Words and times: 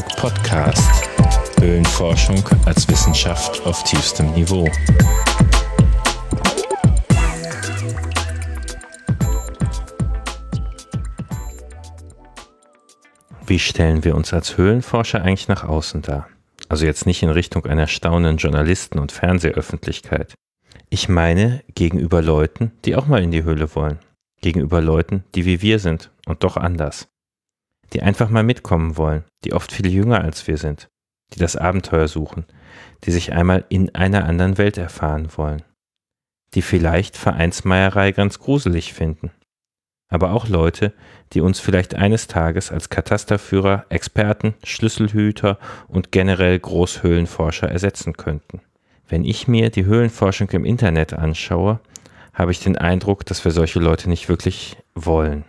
Antiberg 0.00 0.16
Podcast. 0.16 1.10
Höhlenforschung 1.60 2.42
als 2.64 2.88
Wissenschaft 2.88 3.66
auf 3.66 3.84
tiefstem 3.84 4.32
Niveau. 4.32 4.66
Wie 13.46 13.58
stellen 13.58 14.04
wir 14.04 14.14
uns 14.14 14.32
als 14.32 14.56
Höhlenforscher 14.56 15.22
eigentlich 15.22 15.48
nach 15.48 15.64
außen 15.64 16.02
dar? 16.02 16.28
Also 16.68 16.86
jetzt 16.86 17.04
nicht 17.04 17.22
in 17.22 17.30
Richtung 17.30 17.66
einer 17.66 17.86
staunenden 17.86 18.38
Journalisten- 18.38 18.98
und 18.98 19.12
Fernsehöffentlichkeit. 19.12 20.34
Ich 20.88 21.08
meine 21.08 21.62
gegenüber 21.74 22.22
Leuten, 22.22 22.72
die 22.84 22.96
auch 22.96 23.06
mal 23.06 23.22
in 23.22 23.32
die 23.32 23.42
Höhle 23.42 23.74
wollen. 23.74 23.98
Gegenüber 24.40 24.80
Leuten, 24.80 25.24
die 25.34 25.44
wie 25.44 25.60
wir 25.60 25.78
sind 25.78 26.10
und 26.26 26.42
doch 26.42 26.56
anders 26.56 27.08
die 27.92 28.02
einfach 28.02 28.30
mal 28.30 28.42
mitkommen 28.42 28.96
wollen, 28.96 29.24
die 29.44 29.52
oft 29.52 29.72
viel 29.72 29.88
jünger 29.88 30.20
als 30.20 30.46
wir 30.46 30.56
sind, 30.56 30.88
die 31.34 31.38
das 31.38 31.56
Abenteuer 31.56 32.08
suchen, 32.08 32.46
die 33.04 33.10
sich 33.10 33.32
einmal 33.32 33.64
in 33.68 33.94
einer 33.94 34.24
anderen 34.24 34.58
Welt 34.58 34.78
erfahren 34.78 35.28
wollen, 35.36 35.62
die 36.54 36.62
vielleicht 36.62 37.16
Vereinsmeierei 37.16 38.12
ganz 38.12 38.38
gruselig 38.38 38.92
finden, 38.92 39.30
aber 40.10 40.32
auch 40.32 40.48
Leute, 40.48 40.92
die 41.32 41.40
uns 41.40 41.60
vielleicht 41.60 41.94
eines 41.94 42.26
Tages 42.26 42.72
als 42.72 42.90
Katasterführer, 42.90 43.86
Experten, 43.88 44.54
Schlüsselhüter 44.64 45.58
und 45.86 46.10
generell 46.10 46.58
Großhöhlenforscher 46.58 47.70
ersetzen 47.70 48.16
könnten. 48.16 48.60
Wenn 49.08 49.24
ich 49.24 49.48
mir 49.48 49.70
die 49.70 49.84
Höhlenforschung 49.84 50.50
im 50.50 50.64
Internet 50.64 51.12
anschaue, 51.12 51.80
habe 52.34 52.50
ich 52.50 52.60
den 52.60 52.76
Eindruck, 52.76 53.24
dass 53.26 53.44
wir 53.44 53.52
solche 53.52 53.78
Leute 53.78 54.08
nicht 54.08 54.28
wirklich 54.28 54.76
wollen. 54.94 55.44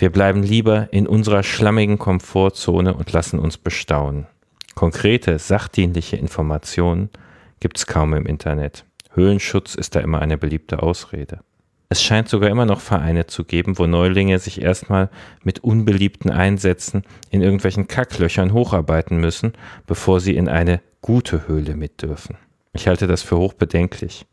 Wir 0.00 0.10
bleiben 0.10 0.44
lieber 0.44 0.88
in 0.92 1.08
unserer 1.08 1.42
schlammigen 1.42 1.98
Komfortzone 1.98 2.94
und 2.94 3.12
lassen 3.12 3.40
uns 3.40 3.58
bestaunen. 3.58 4.28
Konkrete, 4.76 5.40
sachdienliche 5.40 6.16
Informationen 6.16 7.10
gibt's 7.58 7.88
kaum 7.88 8.14
im 8.14 8.24
Internet. 8.24 8.84
Höhlenschutz 9.14 9.74
ist 9.74 9.96
da 9.96 10.00
immer 10.00 10.20
eine 10.20 10.38
beliebte 10.38 10.84
Ausrede. 10.84 11.40
Es 11.88 12.00
scheint 12.00 12.28
sogar 12.28 12.48
immer 12.48 12.64
noch 12.64 12.80
Vereine 12.80 13.26
zu 13.26 13.42
geben, 13.42 13.76
wo 13.76 13.88
Neulinge 13.88 14.38
sich 14.38 14.62
erstmal 14.62 15.10
mit 15.42 15.64
unbeliebten 15.64 16.30
Einsätzen 16.30 17.02
in 17.30 17.42
irgendwelchen 17.42 17.88
Kacklöchern 17.88 18.52
hocharbeiten 18.52 19.18
müssen, 19.18 19.54
bevor 19.88 20.20
sie 20.20 20.36
in 20.36 20.48
eine 20.48 20.80
gute 21.00 21.48
Höhle 21.48 21.74
mit 21.74 22.02
dürfen. 22.02 22.36
Ich 22.72 22.86
halte 22.86 23.08
das 23.08 23.24
für 23.24 23.38
hochbedenklich. 23.38 24.26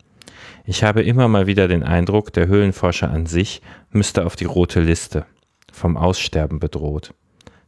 Ich 0.63 0.83
habe 0.83 1.01
immer 1.01 1.27
mal 1.27 1.47
wieder 1.47 1.67
den 1.67 1.81
Eindruck, 1.81 2.33
der 2.33 2.45
Höhlenforscher 2.45 3.09
an 3.09 3.25
sich 3.25 3.63
müsste 3.89 4.27
auf 4.27 4.35
die 4.35 4.45
rote 4.45 4.81
Liste 4.81 5.25
vom 5.75 5.97
Aussterben 5.97 6.59
bedroht. 6.59 7.13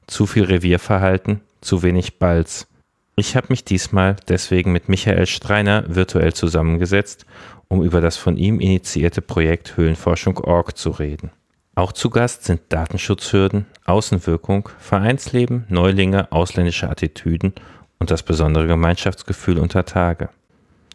Zu 0.08 0.26
viel 0.26 0.46
Revierverhalten, 0.46 1.42
zu 1.62 1.84
wenig 1.84 2.18
Balz. 2.20 2.68
Ich 3.16 3.36
habe 3.36 3.48
mich 3.50 3.66
diesmal 3.66 4.16
deswegen 4.28 4.72
mit 4.72 4.90
Michael 4.90 5.26
Streiner 5.26 5.84
virtuell 5.88 6.34
zusammengesetzt, 6.34 7.26
um 7.68 7.84
über 7.84 8.00
das 8.00 8.16
von 8.16 8.38
ihm 8.38 8.60
initiierte 8.60 9.22
Projekt 9.22 9.76
Höhlenforschung.org 9.76 10.78
zu 10.78 10.92
reden. 10.92 11.32
Auch 11.76 11.92
zu 11.92 12.10
Gast 12.10 12.46
sind 12.46 12.62
Datenschutzhürden, 12.70 13.68
Außenwirkung, 13.86 14.70
Vereinsleben, 14.80 15.66
Neulinge, 15.70 16.32
ausländische 16.32 16.90
Attitüden 16.90 17.54
und 18.00 18.10
das 18.10 18.24
besondere 18.24 18.68
Gemeinschaftsgefühl 18.68 19.60
unter 19.60 19.86
Tage. 19.86 20.30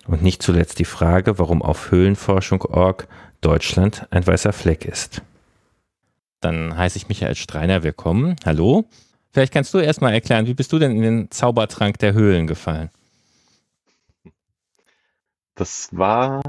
Und 0.07 0.23
nicht 0.23 0.43
zuletzt 0.43 0.79
die 0.79 0.85
Frage, 0.85 1.39
warum 1.39 1.63
auf 1.63 1.91
Höhlenforschung.org 1.91 3.07
Deutschland 3.41 4.07
ein 4.11 4.27
weißer 4.27 4.53
Fleck 4.53 4.85
ist. 4.85 5.23
Dann 6.43 6.77
heiße 6.77 6.99
ich 6.99 7.09
Michael 7.09 7.37
Streiner 7.37 7.85
willkommen. 7.85 8.35
Hallo. 8.45 8.85
Vielleicht 9.31 9.53
kannst 9.53 9.73
du 9.75 9.79
erstmal 9.79 10.13
erklären, 10.13 10.47
wie 10.49 10.55
bist 10.55 10.73
du 10.73 10.81
denn 10.81 10.91
in 10.91 11.03
den 11.03 11.31
Zaubertrank 11.31 11.99
der 12.01 12.15
Höhlen 12.15 12.49
gefallen? 12.49 12.91
Das 15.55 15.97
war, 15.97 16.43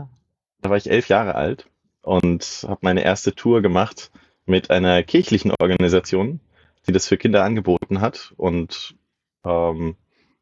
da 0.61 0.69
war 0.71 0.77
ich 0.77 0.89
elf 0.89 1.09
Jahre 1.09 1.35
alt 1.35 1.67
und 2.01 2.65
habe 2.67 2.79
meine 2.81 3.03
erste 3.03 3.35
Tour 3.35 3.61
gemacht 3.61 4.09
mit 4.47 4.71
einer 4.71 5.03
kirchlichen 5.03 5.51
Organisation, 5.59 6.39
die 6.87 6.91
das 6.91 7.07
für 7.07 7.17
Kinder 7.17 7.43
angeboten 7.43 8.01
hat 8.01 8.33
und 8.35 8.95
ähm, 9.45 9.95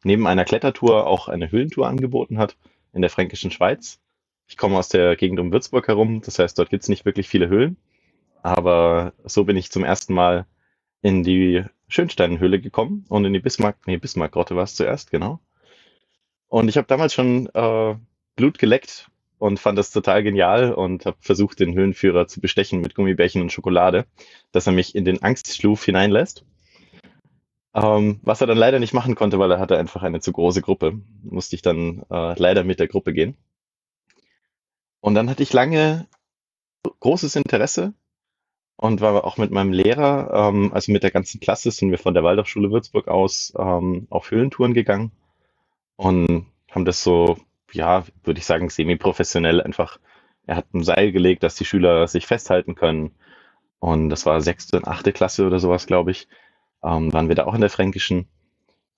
neben 0.05 0.27
einer 0.27 0.45
Klettertour 0.45 1.07
auch 1.07 1.27
eine 1.27 1.51
Höhlentour 1.51 1.89
angeboten 1.89 2.37
hat 2.37 2.55
in 2.93 3.01
der 3.01 3.11
fränkischen 3.11 3.51
Schweiz. 3.51 3.99
Ich 4.47 4.55
komme 4.55 4.77
aus 4.77 4.87
der 4.87 5.17
Gegend 5.17 5.41
um 5.41 5.51
Würzburg 5.51 5.89
herum, 5.89 6.21
das 6.21 6.39
heißt, 6.39 6.57
dort 6.57 6.69
gibt 6.69 6.83
es 6.83 6.89
nicht 6.89 7.03
wirklich 7.03 7.27
viele 7.27 7.49
Höhlen. 7.49 7.75
Aber 8.43 9.13
so 9.23 9.43
bin 9.43 9.57
ich 9.57 9.71
zum 9.71 9.83
ersten 9.83 10.13
Mal 10.13 10.45
in 11.01 11.23
die 11.23 11.63
Schönsteinhöhle 11.87 12.59
gekommen 12.59 13.05
und 13.09 13.25
in 13.25 13.33
die 13.33 13.39
Bismarck, 13.39 13.77
nee, 13.85 13.97
Bismarck-Grotte 13.97 14.55
war 14.55 14.63
es 14.63 14.75
zuerst, 14.75 15.11
genau. 15.11 15.39
Und 16.47 16.67
ich 16.67 16.77
habe 16.77 16.87
damals 16.87 17.13
schon 17.13 17.47
äh, 17.53 17.95
Blut 18.35 18.59
geleckt 18.59 19.09
und 19.37 19.59
fand 19.59 19.77
das 19.77 19.91
total 19.91 20.23
genial 20.23 20.73
und 20.73 21.05
habe 21.05 21.17
versucht, 21.19 21.59
den 21.59 21.73
Höhlenführer 21.73 22.27
zu 22.27 22.41
bestechen 22.41 22.81
mit 22.81 22.95
Gummibärchen 22.95 23.41
und 23.41 23.51
Schokolade, 23.51 24.05
dass 24.51 24.67
er 24.67 24.73
mich 24.73 24.95
in 24.95 25.05
den 25.05 25.21
Angstschluf 25.23 25.83
hineinlässt. 25.83 26.45
Ähm, 27.73 28.19
was 28.21 28.41
er 28.41 28.47
dann 28.47 28.57
leider 28.57 28.79
nicht 28.79 28.93
machen 28.93 29.15
konnte, 29.15 29.39
weil 29.39 29.51
er 29.51 29.59
hatte 29.59 29.77
einfach 29.77 30.03
eine 30.03 30.19
zu 30.19 30.31
große 30.33 30.61
Gruppe. 30.61 30.99
Musste 31.23 31.55
ich 31.55 31.61
dann 31.61 32.03
äh, 32.09 32.37
leider 32.37 32.63
mit 32.63 32.79
der 32.79 32.87
Gruppe 32.87 33.13
gehen. 33.13 33.37
Und 34.99 35.15
dann 35.15 35.29
hatte 35.29 35.43
ich 35.43 35.53
lange 35.53 36.07
großes 36.99 37.35
Interesse 37.35 37.93
und 38.81 38.99
war 38.99 39.23
auch 39.25 39.37
mit 39.37 39.51
meinem 39.51 39.73
Lehrer, 39.73 40.31
ähm, 40.33 40.73
also 40.73 40.91
mit 40.91 41.03
der 41.03 41.11
ganzen 41.11 41.39
Klasse, 41.39 41.69
sind 41.69 41.91
wir 41.91 41.99
von 41.99 42.15
der 42.15 42.23
Waldorfschule 42.23 42.71
Würzburg 42.71 43.07
aus 43.09 43.53
ähm, 43.55 44.07
auf 44.09 44.31
Höhlentouren 44.31 44.73
gegangen 44.73 45.11
und 45.97 46.47
haben 46.71 46.85
das 46.85 47.03
so, 47.03 47.37
ja, 47.71 48.05
würde 48.23 48.39
ich 48.39 48.45
sagen, 48.47 48.69
semi-professionell 48.71 49.61
einfach. 49.61 49.99
Er 50.47 50.55
hat 50.55 50.73
ein 50.73 50.83
Seil 50.83 51.11
gelegt, 51.11 51.43
dass 51.43 51.55
die 51.55 51.65
Schüler 51.65 52.07
sich 52.07 52.25
festhalten 52.25 52.73
können. 52.73 53.11
Und 53.77 54.09
das 54.09 54.25
war 54.25 54.41
sechste 54.41 54.77
und 54.77 54.87
achte 54.87 55.13
Klasse 55.13 55.45
oder 55.45 55.59
sowas, 55.59 55.85
glaube 55.85 56.09
ich. 56.09 56.27
Ähm, 56.83 57.13
waren 57.13 57.27
wir 57.27 57.35
da 57.35 57.45
auch 57.45 57.53
in 57.53 57.61
der 57.61 57.69
Fränkischen. 57.69 58.27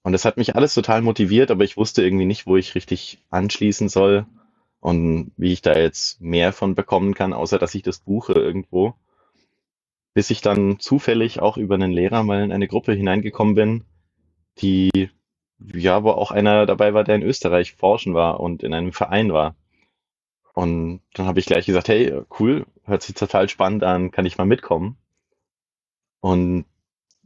Und 0.04 0.14
das 0.14 0.24
hat 0.24 0.38
mich 0.38 0.56
alles 0.56 0.74
total 0.74 1.02
motiviert, 1.02 1.52
aber 1.52 1.66
ich 1.66 1.76
wusste 1.76 2.04
irgendwie 2.04 2.26
nicht, 2.26 2.48
wo 2.48 2.56
ich 2.56 2.76
richtig 2.76 3.20
anschließen 3.32 3.90
soll 3.90 4.28
und 4.80 5.34
wie 5.36 5.52
ich 5.52 5.62
da 5.62 5.78
jetzt 5.78 6.22
mehr 6.22 6.54
von 6.54 6.74
bekommen 6.74 7.14
kann, 7.14 7.34
außer 7.34 7.60
dass 7.60 7.76
ich 7.76 7.84
das 7.84 8.00
buche 8.00 8.34
irgendwo 8.34 8.96
bis 10.14 10.30
ich 10.30 10.42
dann 10.42 10.80
zufällig 10.80 11.40
auch 11.40 11.58
über 11.58 11.76
einen 11.76 11.92
Lehrer 11.92 12.24
mal 12.24 12.44
in 12.44 12.52
eine 12.52 12.68
Gruppe 12.68 12.94
hineingekommen 12.94 13.56
bin, 13.56 13.84
die, 14.60 15.10
ja, 15.60 16.04
wo 16.04 16.12
auch 16.12 16.32
einer 16.32 16.66
dabei 16.66 16.94
war, 16.94 17.04
der 17.04 17.16
in 17.16 17.24
Österreich 17.24 17.74
forschen 17.74 18.14
war 18.14 18.40
und 18.40 18.64
in 18.64 18.74
einem 18.74 18.94
Verein 18.94 19.34
war. 19.34 19.56
Und 20.54 21.02
dann 21.14 21.26
habe 21.26 21.40
ich 21.40 21.48
gleich 21.48 21.66
gesagt, 21.66 21.88
hey, 21.88 22.22
cool, 22.40 22.66
hört 22.84 23.02
sich 23.02 23.16
total 23.16 23.50
spannend 23.50 23.84
an, 23.84 24.12
kann 24.12 24.26
ich 24.26 24.38
mal 24.38 24.46
mitkommen? 24.46 24.98
Und 26.22 26.66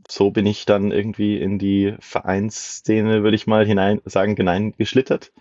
so 0.08 0.32
bin 0.32 0.46
ich 0.46 0.66
dann 0.66 0.92
irgendwie 0.92 1.38
in 1.38 1.60
die 1.60 1.96
Vereinsszene, 2.00 3.24
würde 3.24 3.36
ich 3.36 3.48
mal 3.48 3.66
hinein 3.66 4.02
sagen, 4.06 4.36
hineingeschlittert. 4.36 5.34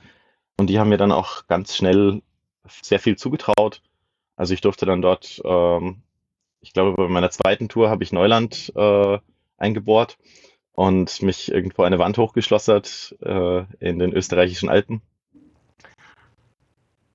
Und 0.59 0.69
die 0.69 0.79
haben 0.79 0.89
mir 0.89 0.97
dann 0.97 1.13
auch 1.13 1.47
ganz 1.47 1.77
schnell 1.77 2.23
sehr 2.83 2.99
viel 2.99 3.17
zugetraut. 3.17 3.83
Also 4.35 4.55
ich 4.55 4.61
durfte 4.61 4.87
dann 4.87 5.03
dort 5.03 5.41
ähm, 5.45 6.03
ich 6.61 6.73
glaube, 6.73 6.97
bei 6.97 7.09
meiner 7.09 7.31
zweiten 7.31 7.69
Tour 7.69 7.91
habe 7.91 8.05
ich 8.05 8.13
Neuland 8.13 8.73
äh, 8.75 9.19
eingebohrt 9.59 10.19
und 10.73 11.23
mich 11.23 11.51
irgendwo 11.51 11.83
eine 11.83 11.99
Wand 11.99 12.19
hochgeschlossert 12.19 13.17
äh, 13.23 13.65
in 13.81 13.99
den 13.99 14.13
österreichischen 14.13 14.69
Alpen. 14.69 15.01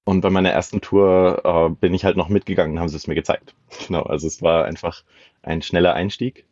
Und 0.03 0.21
bei 0.21 0.29
meiner 0.29 0.49
ersten 0.49 0.81
Tour 0.81 1.41
äh, 1.45 1.69
bin 1.69 1.93
ich 1.93 2.03
halt 2.03 2.17
noch 2.17 2.27
mitgegangen, 2.27 2.79
haben 2.79 2.89
sie 2.89 2.97
es 2.97 3.07
mir 3.07 3.15
gezeigt. 3.15 3.55
Genau, 3.87 4.03
also 4.03 4.27
es 4.27 4.41
war 4.41 4.65
einfach 4.65 5.03
ein 5.43 5.61
schneller 5.61 5.93
Einstieg. 5.93 6.45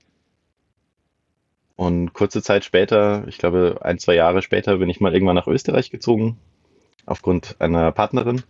Und 1.75 2.13
kurze 2.13 2.41
Zeit 2.41 2.65
später, 2.65 3.25
ich 3.27 3.37
glaube 3.37 3.79
ein, 3.81 3.99
zwei 3.99 4.13
Jahre 4.13 4.41
später, 4.41 4.77
bin 4.77 4.89
ich 4.89 4.99
mal 4.99 5.13
irgendwann 5.13 5.35
nach 5.35 5.47
Österreich 5.47 5.89
gezogen, 5.89 6.37
aufgrund 7.05 7.55
einer 7.59 7.91
Partnerin 7.91 8.43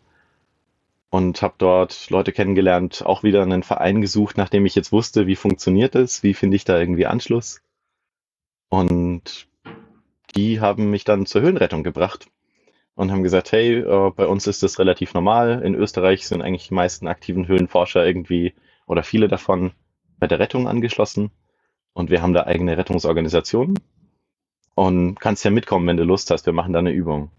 und 1.10 1.42
habe 1.42 1.56
dort 1.58 2.10
Leute 2.10 2.32
kennengelernt, 2.32 3.06
auch 3.06 3.24
wieder 3.24 3.42
einen 3.42 3.64
Verein 3.64 4.02
gesucht, 4.02 4.38
nachdem 4.38 4.66
ich 4.66 4.76
jetzt 4.76 4.92
wusste, 4.92 5.28
wie 5.28 5.36
funktioniert 5.36 5.96
es, 5.96 6.24
wie 6.24 6.34
finde 6.34 6.56
ich 6.56 6.66
da 6.66 6.80
irgendwie 6.80 7.08
Anschluss. 7.08 7.62
Und 8.70 9.48
die 10.36 10.62
haben 10.62 10.92
mich 10.92 11.04
dann 11.04 11.26
zur 11.26 11.42
Höhenrettung 11.42 11.84
gebracht 11.84 12.28
und 12.96 13.12
haben 13.12 13.24
gesagt, 13.24 13.52
hey, 13.52 13.80
äh, 13.80 14.12
bei 14.12 14.28
uns 14.28 14.46
ist 14.46 14.62
das 14.62 14.78
relativ 14.78 15.14
normal. 15.14 15.62
In 15.64 15.74
Österreich 15.74 16.28
sind 16.28 16.42
eigentlich 16.42 16.68
die 16.68 16.76
meisten 16.76 17.08
aktiven 17.08 17.48
Höhlenforscher 17.48 18.06
irgendwie 18.06 18.54
oder 18.86 19.04
viele 19.04 19.28
davon 19.28 19.72
bei 20.20 20.28
der 20.28 20.40
Rettung 20.40 20.68
angeschlossen. 20.68 21.32
Und 21.94 22.12
wir 22.12 22.22
haben 22.22 22.34
da 22.34 22.44
eigene 22.46 22.78
Rettungsorganisationen. 22.78 23.80
Und 24.76 25.20
kannst 25.20 25.44
ja 25.44 25.52
mitkommen, 25.52 25.88
wenn 25.88 25.98
du 25.98 26.04
Lust 26.04 26.30
hast. 26.30 26.46
Wir 26.46 26.54
machen 26.54 26.74
da 26.74 26.80
eine 26.80 26.92
Übung. 26.92 27.32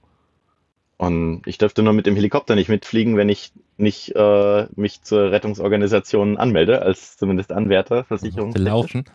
Und 1.00 1.40
ich 1.46 1.56
dürfte 1.56 1.82
nur 1.82 1.94
mit 1.94 2.04
dem 2.04 2.14
Helikopter 2.14 2.54
nicht 2.54 2.68
mitfliegen, 2.68 3.16
wenn 3.16 3.30
ich 3.30 3.54
nicht 3.78 4.14
äh, 4.14 4.66
mich 4.76 5.00
zur 5.00 5.32
Rettungsorganisation 5.32 6.36
anmelde, 6.36 6.82
als 6.82 7.16
zumindest 7.16 7.52
Anwärter, 7.52 8.04
Versicherung. 8.04 8.52
Laufen. 8.54 9.06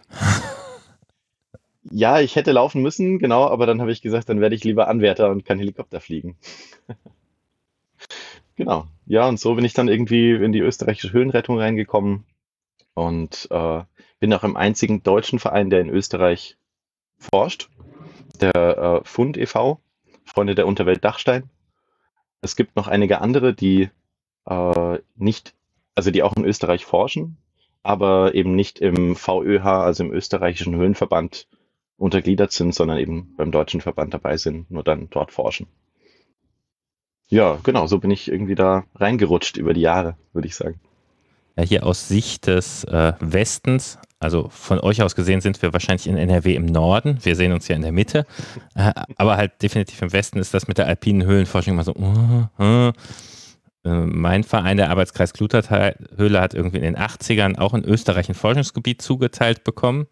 Ja, 1.92 2.20
ich 2.20 2.36
hätte 2.36 2.52
laufen 2.54 2.82
müssen, 2.82 3.20
genau, 3.20 3.46
aber 3.48 3.68
dann 3.68 3.82
habe 3.82 3.92
ich 3.92 4.02
gesagt, 4.02 4.30
dann 4.30 4.42
werde 4.42 4.56
ich 4.56 4.64
lieber 4.64 4.88
Anwärter 4.88 5.30
und 5.30 5.46
kann 5.46 5.60
Helikopter 5.60 6.02
fliegen. 6.02 6.38
Genau. 8.58 8.88
Ja, 9.06 9.28
und 9.28 9.38
so 9.38 9.54
bin 9.56 9.66
ich 9.66 9.74
dann 9.74 9.90
irgendwie 9.90 10.32
in 10.32 10.54
die 10.54 10.62
österreichische 10.62 11.12
Höhlenrettung 11.12 11.60
reingekommen 11.60 12.24
und 12.94 13.50
äh, 13.52 13.82
bin 14.22 14.34
auch 14.34 14.46
im 14.46 14.56
einzigen 14.56 15.04
deutschen 15.04 15.40
Verein, 15.40 15.70
der 15.70 15.82
in 15.82 15.90
Österreich 15.90 16.56
forscht, 17.18 17.70
der 18.40 18.56
äh, 18.56 19.02
Fund 19.04 19.36
e.V., 19.36 19.82
Freunde 20.24 20.56
der 20.56 20.68
Unterwelt 20.68 21.04
Dachstein. 21.04 21.50
Es 22.46 22.56
gibt 22.56 22.76
noch 22.76 22.88
einige 22.88 23.22
andere, 23.22 23.56
die 23.56 23.90
äh, 24.46 25.00
nicht, 25.16 25.56
also 25.96 26.12
die 26.12 26.22
auch 26.22 26.36
in 26.36 26.46
Österreich 26.46 26.86
forschen, 26.86 27.38
aber 27.82 28.36
eben 28.36 28.54
nicht 28.54 28.80
im 28.80 29.16
VÖH, 29.16 29.66
also 29.66 30.04
im 30.04 30.14
österreichischen 30.14 30.76
Höhlenverband 30.76 31.48
untergliedert 31.98 32.52
sind, 32.52 32.76
sondern 32.76 33.00
eben 33.00 33.34
beim 33.36 33.52
deutschen 33.52 33.82
Verband 33.82 34.14
dabei 34.14 34.38
sind, 34.38 34.70
nur 34.70 34.84
dann 34.84 35.10
dort 35.10 35.32
forschen. 35.32 35.66
Ja, 37.30 37.58
genau, 37.64 37.88
so 37.88 37.98
bin 37.98 38.12
ich 38.12 38.32
irgendwie 38.32 38.54
da 38.54 38.84
reingerutscht 38.94 39.58
über 39.58 39.74
die 39.74 39.82
Jahre, 39.82 40.16
würde 40.32 40.48
ich 40.48 40.56
sagen. 40.56 40.80
Ja, 41.58 41.64
hier 41.64 41.84
aus 41.84 42.08
Sicht 42.08 42.46
des 42.46 42.84
äh, 42.84 43.14
Westens, 43.22 43.98
also 44.26 44.50
von 44.50 44.80
euch 44.80 45.02
aus 45.02 45.16
gesehen 45.16 45.40
sind 45.40 45.62
wir 45.62 45.72
wahrscheinlich 45.72 46.08
in 46.08 46.18
NRW 46.18 46.56
im 46.56 46.66
Norden. 46.66 47.20
Wir 47.22 47.36
sehen 47.36 47.54
uns 47.54 47.68
ja 47.68 47.76
in 47.76 47.82
der 47.82 47.92
Mitte. 47.92 48.26
Äh, 48.76 48.92
aber 49.16 49.38
halt 49.38 49.62
definitiv 49.62 50.02
im 50.02 50.12
Westen 50.12 50.40
ist 50.40 50.54
das 50.54 50.68
mit 50.68 50.78
der 50.78 50.88
alpinen 50.88 51.26
Höhlenforschung 51.26 51.74
immer 51.74 51.84
so. 51.84 51.96
Uh, 51.96 52.48
uh. 52.60 52.92
Mein 53.84 54.44
Verein, 54.44 54.78
der 54.78 54.90
Arbeitskreis 54.90 55.32
Kluterhöhle, 55.32 56.42
hat 56.42 56.56
irgendwie 56.56 56.78
in 56.78 56.84
den 56.84 56.98
80ern 56.98 57.60
auch 57.60 57.76
in 57.76 57.86
Österreich 57.86 58.28
ein 58.28 58.36
Forschungsgebiet 58.36 59.00
zugeteilt 59.02 59.64
bekommen. 59.64 60.08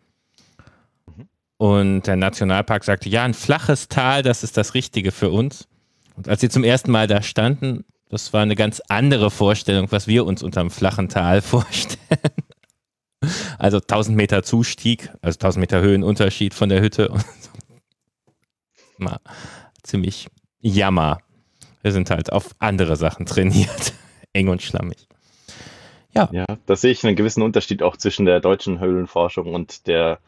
Und 1.57 2.03
der 2.03 2.15
Nationalpark 2.15 2.83
sagte, 2.83 3.09
ja, 3.09 3.23
ein 3.23 3.33
flaches 3.33 3.87
Tal, 3.87 4.21
das 4.21 4.43
ist 4.43 4.57
das 4.57 4.75
Richtige 4.75 5.11
für 5.11 5.31
uns. 5.31 5.67
Und 6.15 6.29
als 6.29 6.41
sie 6.41 6.49
zum 6.49 6.63
ersten 6.63 6.91
Mal 6.91 7.07
da 7.07 7.23
standen, 7.23 7.83
das 8.09 8.31
war 8.31 8.43
eine 8.43 8.55
ganz 8.55 8.79
andere 8.89 9.31
Vorstellung, 9.31 9.91
was 9.91 10.05
wir 10.05 10.25
uns 10.25 10.43
unter 10.43 10.61
einem 10.61 10.69
flachen 10.69 11.09
Tal 11.09 11.41
vorstellen. 11.41 12.19
Also 13.57 13.77
1000 13.77 14.15
Meter 14.15 14.43
Zustieg, 14.43 15.09
also 15.21 15.37
1000 15.37 15.61
Meter 15.61 15.81
Höhenunterschied 15.81 16.53
von 16.53 16.69
der 16.69 16.81
Hütte. 16.81 17.13
Ziemlich 19.83 20.27
jammer. 20.61 21.19
Wir 21.81 21.91
sind 21.91 22.09
halt 22.09 22.31
auf 22.31 22.51
andere 22.59 22.95
Sachen 22.95 23.25
trainiert. 23.25 23.93
Eng 24.33 24.47
und 24.47 24.61
schlammig. 24.61 25.07
Ja. 26.15 26.29
Ja, 26.31 26.45
da 26.65 26.75
sehe 26.75 26.91
ich 26.91 27.03
einen 27.05 27.15
gewissen 27.15 27.41
Unterschied 27.41 27.83
auch 27.83 27.97
zwischen 27.97 28.25
der 28.25 28.39
deutschen 28.39 28.79
Höhlenforschung 28.79 29.53
und 29.53 29.87
der, 29.87 30.19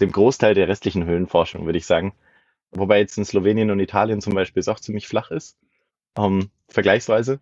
dem 0.00 0.12
Großteil 0.12 0.54
der 0.54 0.68
restlichen 0.68 1.04
Höhlenforschung, 1.04 1.66
würde 1.66 1.78
ich 1.78 1.86
sagen. 1.86 2.14
Wobei 2.70 3.00
jetzt 3.00 3.18
in 3.18 3.24
Slowenien 3.24 3.70
und 3.70 3.80
Italien 3.80 4.20
zum 4.20 4.34
Beispiel 4.34 4.60
es 4.60 4.68
auch 4.68 4.78
ziemlich 4.78 5.08
flach 5.08 5.30
ist, 5.30 5.58
ähm, 6.16 6.50
vergleichsweise. 6.68 7.40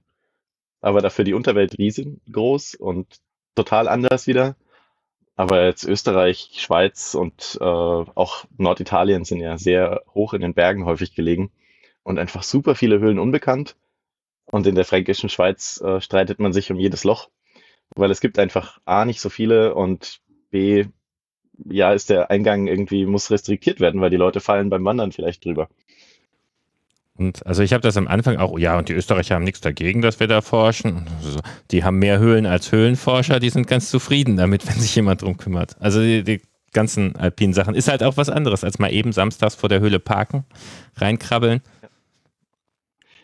Aber 0.81 1.03
dafür 1.03 1.25
die 1.25 1.35
Unterwelt 1.35 1.79
riesengroß 1.79 2.75
und 2.77 3.21
total 3.55 3.89
anders 3.89 4.27
wieder. 4.27 4.57
Aber 5.39 5.65
jetzt 5.65 5.85
Österreich, 5.85 6.51
Schweiz 6.55 7.15
und 7.15 7.59
äh, 7.61 7.65
auch 7.65 8.45
Norditalien 8.57 9.25
sind 9.25 9.39
ja 9.39 9.57
sehr 9.57 10.03
hoch 10.13 10.35
in 10.35 10.41
den 10.41 10.53
Bergen 10.53 10.85
häufig 10.85 11.15
gelegen 11.15 11.53
und 12.03 12.19
einfach 12.19 12.43
super 12.43 12.75
viele 12.75 12.99
Höhlen 12.99 13.21
unbekannt. 13.21 13.77
Und 14.47 14.67
in 14.67 14.75
der 14.75 14.85
fränkischen 14.85 15.29
Schweiz 15.29 15.81
äh, 15.81 16.01
streitet 16.01 16.41
man 16.41 16.53
sich 16.53 16.73
um 16.73 16.77
jedes 16.81 17.05
Loch, 17.05 17.29
weil 17.95 18.11
es 18.11 18.21
gibt 18.21 18.37
einfach 18.37 18.81
A 18.85 19.05
nicht 19.05 19.21
so 19.21 19.29
viele 19.29 19.77
und 19.77 20.19
B 20.51 20.87
ja, 21.67 21.93
ist 21.93 22.11
der 22.11 22.33
Eingang 22.33 22.67
irgendwie, 22.67 23.07
muss 23.07 23.31
restriktiert 23.31 23.79
werden, 23.79 24.01
weil 24.01 24.11
die 24.11 24.17
Leute 24.17 24.41
fallen 24.41 24.71
beim 24.71 24.85
Wandern 24.85 25.13
vielleicht 25.13 25.45
drüber. 25.45 25.69
Und 27.19 27.45
also 27.45 27.65
ich 27.65 27.73
habe 27.73 27.83
das 27.83 27.97
am 27.97 28.07
Anfang 28.07 28.37
auch, 28.37 28.59
ja, 28.59 28.79
und 28.79 28.89
die 28.89 28.93
Österreicher 28.93 29.35
haben 29.35 29.45
nichts 29.45 29.61
dagegen, 29.61 30.03
dass 30.03 30.21
wir 30.21 30.29
da 30.29 30.41
forschen. 30.41 31.07
Die 31.73 31.83
haben 31.83 31.99
mehr 31.99 32.21
Höhlen 32.21 32.47
als 32.47 32.71
Höhlenforscher, 32.71 33.41
die 33.41 33.51
sind 33.51 33.67
ganz 33.67 33.91
zufrieden 33.91 34.37
damit, 34.37 34.67
wenn 34.69 34.81
sich 34.81 34.95
jemand 34.95 35.23
drum 35.23 35.37
kümmert. 35.37 35.77
Also 35.81 36.01
die, 36.01 36.23
die 36.23 36.41
ganzen 36.73 37.17
alpinen 37.17 37.55
Sachen 37.55 37.75
ist 37.75 37.89
halt 37.89 38.05
auch 38.05 38.17
was 38.17 38.29
anderes, 38.29 38.63
als 38.63 38.79
mal 38.79 38.93
eben 38.93 39.11
samstags 39.13 39.57
vor 39.57 39.69
der 39.69 39.81
Höhle 39.81 39.99
parken, 39.99 40.45
reinkrabbeln. 40.97 41.61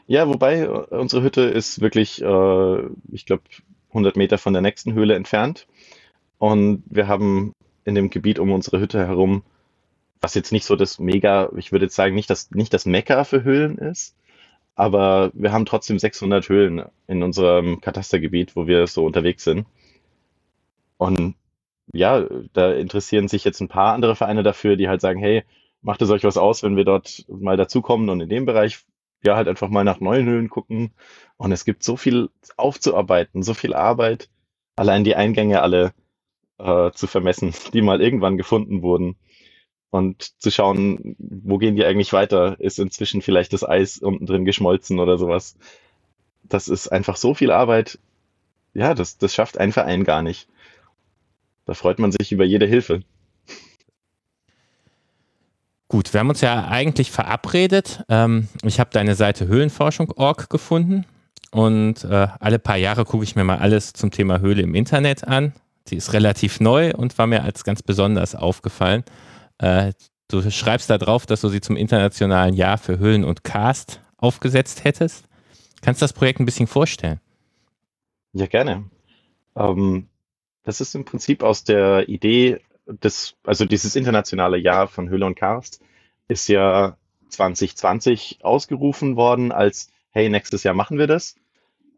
Ja, 0.07 0.29
wobei 0.29 0.63
äh, 0.63 0.67
unsere 0.67 1.23
Hütte 1.23 1.43
ist 1.43 1.81
wirklich, 1.81 2.21
äh, 2.21 2.79
ich 3.13 3.27
glaube, 3.27 3.45
100 3.91 4.17
Meter 4.17 4.39
von 4.39 4.53
der 4.53 4.63
nächsten 4.63 4.93
Höhle 4.95 5.15
entfernt. 5.15 5.69
Und 6.39 6.83
wir 6.87 7.07
haben 7.07 7.55
in 7.85 7.95
dem 7.95 8.11
Gebiet 8.11 8.41
um 8.41 8.51
unsere 8.51 8.81
Hütte 8.81 9.07
herum, 9.07 9.45
was 10.25 10.35
jetzt 10.35 10.53
nicht 10.53 10.65
so 10.65 10.75
das 10.75 10.99
mega, 10.99 11.51
ich 11.55 11.71
würde 11.71 11.85
jetzt 11.85 11.97
sagen, 11.97 12.15
nicht 12.15 12.31
das, 12.31 12.51
nicht 12.51 12.73
das 12.73 12.87
Mekka 12.87 13.25
für 13.25 13.45
Höhlen 13.45 13.77
ist, 13.77 14.17
aber 14.75 15.31
wir 15.35 15.53
haben 15.53 15.67
trotzdem 15.67 15.99
600 15.99 16.49
Höhlen 16.49 16.87
in 17.07 17.23
unserem 17.23 17.83
Katastergebiet, 17.83 18.57
wo 18.57 18.67
wir 18.67 18.87
so 18.87 19.05
unterwegs 19.05 19.45
sind. 19.45 19.67
Und 20.97 21.35
ja, 21.93 22.27
da 22.55 22.73
interessieren 22.73 23.29
sich 23.29 23.45
jetzt 23.45 23.61
ein 23.61 23.69
paar 23.69 23.93
andere 23.93 24.17
Vereine 24.17 24.43
dafür, 24.43 24.77
die 24.77 24.89
halt 24.89 25.03
sagen, 25.03 25.21
hey, 25.21 25.45
macht 25.83 26.01
es 26.01 26.09
euch 26.09 26.25
was 26.25 26.39
aus, 26.39 26.63
wenn 26.63 26.77
wir 26.77 26.87
dort 26.87 27.27
mal 27.29 27.59
dazukommen 27.59 28.09
und 28.09 28.23
in 28.23 28.31
dem 28.31 28.47
Bereich 28.47 28.79
ja 29.25 29.37
halt 29.37 29.47
einfach 29.47 29.69
mal 29.69 29.85
nach 29.85 30.01
neuen 30.01 30.25
Höhlen 30.25 30.49
gucken. 30.49 30.95
Und 31.37 31.53
es 31.53 31.67
gibt 31.67 31.83
so 31.83 31.99
viel 31.99 32.31
aufzuarbeiten, 32.57 33.43
so 33.43 33.53
viel 33.53 33.75
Arbeit. 33.75 34.31
Allein 34.75 35.05
die 35.05 35.17
Eingänge 35.17 35.61
alle 35.61 35.93
äh, 36.59 36.93
zu 36.93 37.07
vermessen, 37.07 37.53
die 37.75 37.83
mal 37.83 38.01
irgendwann 38.01 38.39
gefunden 38.39 38.81
wurden. 38.81 39.17
Und 39.95 40.43
zu 40.43 40.51
schauen, 40.51 41.15
wo 41.21 41.57
gehen 41.59 41.77
die 41.77 41.85
eigentlich 41.85 42.13
weiter? 42.13 42.59
Ist 42.59 42.81
inzwischen 42.81 43.23
vielleicht 43.23 43.53
das 43.53 43.63
Eis 43.63 43.99
unten 43.99 44.27
drin 44.27 44.45
geschmolzen 44.45 44.99
oder 44.99 45.19
sowas? 45.19 45.55
Das 46.43 46.67
ist 46.67 46.89
einfach 46.89 47.15
so 47.15 47.33
viel 47.33 47.53
Arbeit. 47.53 48.01
Ja, 48.73 48.95
das, 48.95 49.19
das 49.19 49.33
schafft 49.33 49.57
ein 49.57 49.71
Verein 49.71 50.03
gar 50.03 50.23
nicht. 50.23 50.49
Da 51.65 51.75
freut 51.75 52.01
man 52.01 52.11
sich 52.11 52.33
über 52.33 52.45
jede 52.45 52.67
Hilfe. 52.67 53.03
Gut, 55.87 56.13
wir 56.13 56.19
haben 56.19 56.31
uns 56.31 56.41
ja 56.41 56.67
eigentlich 56.67 57.13
verabredet. 57.13 58.03
Ähm, 58.09 58.49
ich 58.65 58.81
habe 58.81 58.91
deine 58.93 59.15
Seite 59.15 59.47
Höhlenforschung.org 59.47 60.51
gefunden 60.51 61.05
und 61.53 62.03
äh, 62.03 62.27
alle 62.41 62.59
paar 62.59 62.79
Jahre 62.79 63.05
gucke 63.05 63.23
ich 63.23 63.37
mir 63.37 63.45
mal 63.45 63.59
alles 63.59 63.93
zum 63.93 64.11
Thema 64.11 64.41
Höhle 64.41 64.63
im 64.63 64.75
Internet 64.75 65.23
an. 65.23 65.53
Die 65.87 65.95
ist 65.95 66.13
relativ 66.13 66.59
neu 66.59 66.93
und 66.95 67.17
war 67.17 67.29
mir 67.29 67.45
als 67.45 67.63
ganz 67.63 67.81
besonders 67.81 68.35
aufgefallen. 68.35 69.05
Äh, 69.65 69.95
du 70.29 70.51
schreibst 70.51 70.91
da 70.91 70.99
drauf, 70.99 71.25
dass 71.25 71.41
du 71.41 71.49
sie 71.49 71.63
zum 71.63 71.77
internationalen 71.77 72.55
Jahr 72.55 72.77
für 72.77 72.99
Höhlen 72.99 73.25
und 73.25 73.45
Cast 73.45 74.03
aufgesetzt 74.19 74.85
hättest. 74.85 75.25
Kannst 75.81 76.03
du 76.03 76.05
das 76.05 76.13
Projekt 76.13 76.41
ein 76.41 76.45
bisschen 76.45 76.67
vorstellen? 76.67 77.21
Ja, 78.35 78.47
gerne. 78.47 78.91
Ähm, 79.57 80.09
das 80.65 80.83
ist 80.83 80.95
im 80.95 81.07
Prinzip 81.07 81.43
aus 81.43 81.65
der 81.65 82.09
Idee 82.11 82.61
des, 82.87 83.37
also 83.45 83.65
dieses 83.65 83.97
internationale 83.97 84.59
Jahr 84.59 84.87
von 84.87 85.09
Höhle 85.09 85.25
und 85.25 85.37
Karst 85.37 85.81
ist 86.29 86.49
ja 86.49 86.99
2020 87.31 88.41
ausgerufen 88.43 89.17
worden 89.17 89.51
als, 89.51 89.91
hey, 90.11 90.29
nächstes 90.29 90.63
Jahr 90.63 90.75
machen 90.75 90.99
wir 90.99 91.07
das. 91.07 91.37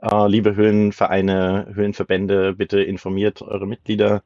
Äh, 0.01 0.29
liebe 0.29 0.55
Höhlenvereine, 0.55 1.73
Höhlenverbände, 1.75 2.55
bitte 2.55 2.81
informiert 2.81 3.43
eure 3.43 3.67
Mitglieder, 3.67 4.23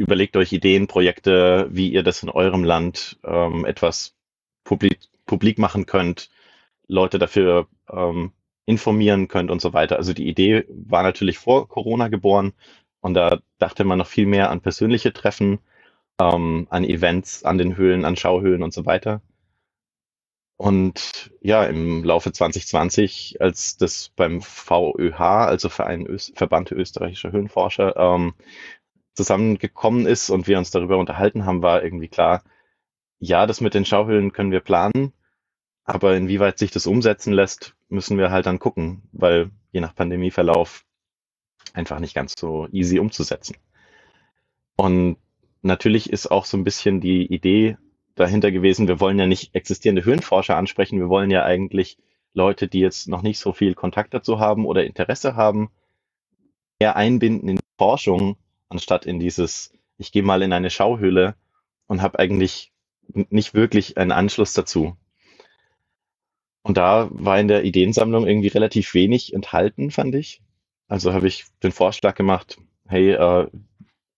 überlegt 0.00 0.36
euch 0.38 0.50
Ideen, 0.52 0.86
Projekte, 0.86 1.68
wie 1.70 1.92
ihr 1.92 2.02
das 2.02 2.22
in 2.22 2.30
eurem 2.30 2.64
Land 2.64 3.18
ähm, 3.22 3.66
etwas 3.66 4.16
publik, 4.64 4.98
publik 5.26 5.58
machen 5.58 5.84
könnt, 5.84 6.30
Leute 6.88 7.18
dafür 7.18 7.68
ähm, 7.90 8.32
informieren 8.64 9.28
könnt 9.28 9.50
und 9.50 9.60
so 9.60 9.74
weiter. 9.74 9.96
Also 9.96 10.14
die 10.14 10.26
Idee 10.26 10.64
war 10.68 11.02
natürlich 11.02 11.36
vor 11.38 11.68
Corona 11.68 12.08
geboren 12.08 12.54
und 13.00 13.12
da 13.12 13.40
dachte 13.58 13.84
man 13.84 13.98
noch 13.98 14.06
viel 14.06 14.24
mehr 14.26 14.50
an 14.50 14.62
persönliche 14.62 15.12
Treffen, 15.12 15.58
ähm, 16.18 16.66
an 16.70 16.84
Events, 16.84 17.44
an 17.44 17.58
den 17.58 17.76
Höhlen, 17.76 18.06
an 18.06 18.16
Schauhöhlen 18.16 18.62
und 18.62 18.72
so 18.72 18.86
weiter. 18.86 19.20
Und 20.56 21.30
ja, 21.40 21.64
im 21.64 22.04
Laufe 22.04 22.32
2020, 22.32 23.40
als 23.40 23.76
das 23.78 24.10
beim 24.16 24.40
VÖH, 24.42 25.46
also 25.46 25.68
Verein 25.70 26.06
Öst 26.06 26.36
Verband 26.36 26.70
österreichischer 26.70 27.32
Höhenforscher, 27.32 27.96
ähm, 27.96 28.34
zusammengekommen 29.20 30.06
ist 30.06 30.30
und 30.30 30.48
wir 30.48 30.56
uns 30.56 30.70
darüber 30.70 30.96
unterhalten 30.96 31.44
haben, 31.44 31.62
war 31.62 31.84
irgendwie 31.84 32.08
klar, 32.08 32.42
ja, 33.18 33.46
das 33.46 33.60
mit 33.60 33.74
den 33.74 33.84
Schauhöhlen 33.84 34.32
können 34.32 34.50
wir 34.50 34.60
planen, 34.60 35.12
aber 35.84 36.16
inwieweit 36.16 36.58
sich 36.58 36.70
das 36.70 36.86
umsetzen 36.86 37.34
lässt, 37.34 37.76
müssen 37.90 38.16
wir 38.16 38.30
halt 38.30 38.46
dann 38.46 38.58
gucken, 38.58 39.02
weil 39.12 39.50
je 39.72 39.82
nach 39.82 39.94
Pandemieverlauf 39.94 40.86
einfach 41.74 42.00
nicht 42.00 42.14
ganz 42.14 42.34
so 42.38 42.66
easy 42.72 42.98
umzusetzen. 42.98 43.56
Und 44.76 45.18
natürlich 45.60 46.08
ist 46.08 46.30
auch 46.30 46.46
so 46.46 46.56
ein 46.56 46.64
bisschen 46.64 47.02
die 47.02 47.26
Idee 47.26 47.76
dahinter 48.14 48.50
gewesen, 48.50 48.88
wir 48.88 49.00
wollen 49.00 49.18
ja 49.18 49.26
nicht 49.26 49.54
existierende 49.54 50.06
Höhenforscher 50.06 50.56
ansprechen, 50.56 50.98
wir 50.98 51.10
wollen 51.10 51.30
ja 51.30 51.44
eigentlich 51.44 51.98
Leute, 52.32 52.68
die 52.68 52.80
jetzt 52.80 53.06
noch 53.06 53.20
nicht 53.20 53.38
so 53.38 53.52
viel 53.52 53.74
Kontakt 53.74 54.14
dazu 54.14 54.40
haben 54.40 54.64
oder 54.64 54.84
Interesse 54.84 55.36
haben, 55.36 55.70
eher 56.78 56.96
einbinden 56.96 57.50
in 57.50 57.60
Forschung, 57.76 58.38
anstatt 58.70 59.04
in 59.04 59.18
dieses, 59.20 59.72
ich 59.98 60.12
gehe 60.12 60.22
mal 60.22 60.42
in 60.42 60.52
eine 60.52 60.70
Schauhöhle 60.70 61.34
und 61.86 62.02
habe 62.02 62.18
eigentlich 62.18 62.72
nicht 63.12 63.54
wirklich 63.54 63.98
einen 63.98 64.12
Anschluss 64.12 64.54
dazu. 64.54 64.96
Und 66.62 66.76
da 66.76 67.08
war 67.10 67.38
in 67.38 67.48
der 67.48 67.64
Ideensammlung 67.64 68.26
irgendwie 68.26 68.48
relativ 68.48 68.94
wenig 68.94 69.34
enthalten, 69.34 69.90
fand 69.90 70.14
ich. 70.14 70.42
Also 70.88 71.12
habe 71.12 71.28
ich 71.28 71.46
den 71.62 71.72
Vorschlag 71.72 72.14
gemacht, 72.14 72.58
hey, 72.86 73.12
äh, 73.12 73.48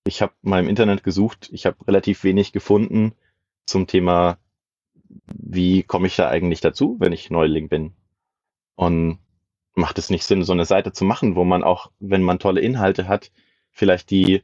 ich 0.04 0.22
habe 0.22 0.32
mal 0.42 0.60
im 0.60 0.68
Internet 0.68 1.04
gesucht, 1.04 1.48
ich 1.52 1.66
habe 1.66 1.86
relativ 1.86 2.24
wenig 2.24 2.52
gefunden 2.52 3.12
zum 3.66 3.86
Thema, 3.86 4.38
wie 5.26 5.82
komme 5.82 6.06
ich 6.06 6.16
da 6.16 6.28
eigentlich 6.28 6.60
dazu, 6.60 6.96
wenn 6.98 7.12
ich 7.12 7.30
Neuling 7.30 7.68
bin. 7.68 7.92
Und 8.74 9.18
macht 9.74 9.98
es 9.98 10.10
nicht 10.10 10.24
Sinn, 10.24 10.44
so 10.44 10.52
eine 10.52 10.64
Seite 10.64 10.92
zu 10.92 11.04
machen, 11.04 11.36
wo 11.36 11.44
man 11.44 11.62
auch, 11.62 11.90
wenn 12.00 12.22
man 12.22 12.38
tolle 12.38 12.60
Inhalte 12.60 13.08
hat, 13.08 13.30
vielleicht 13.72 14.10
die 14.10 14.42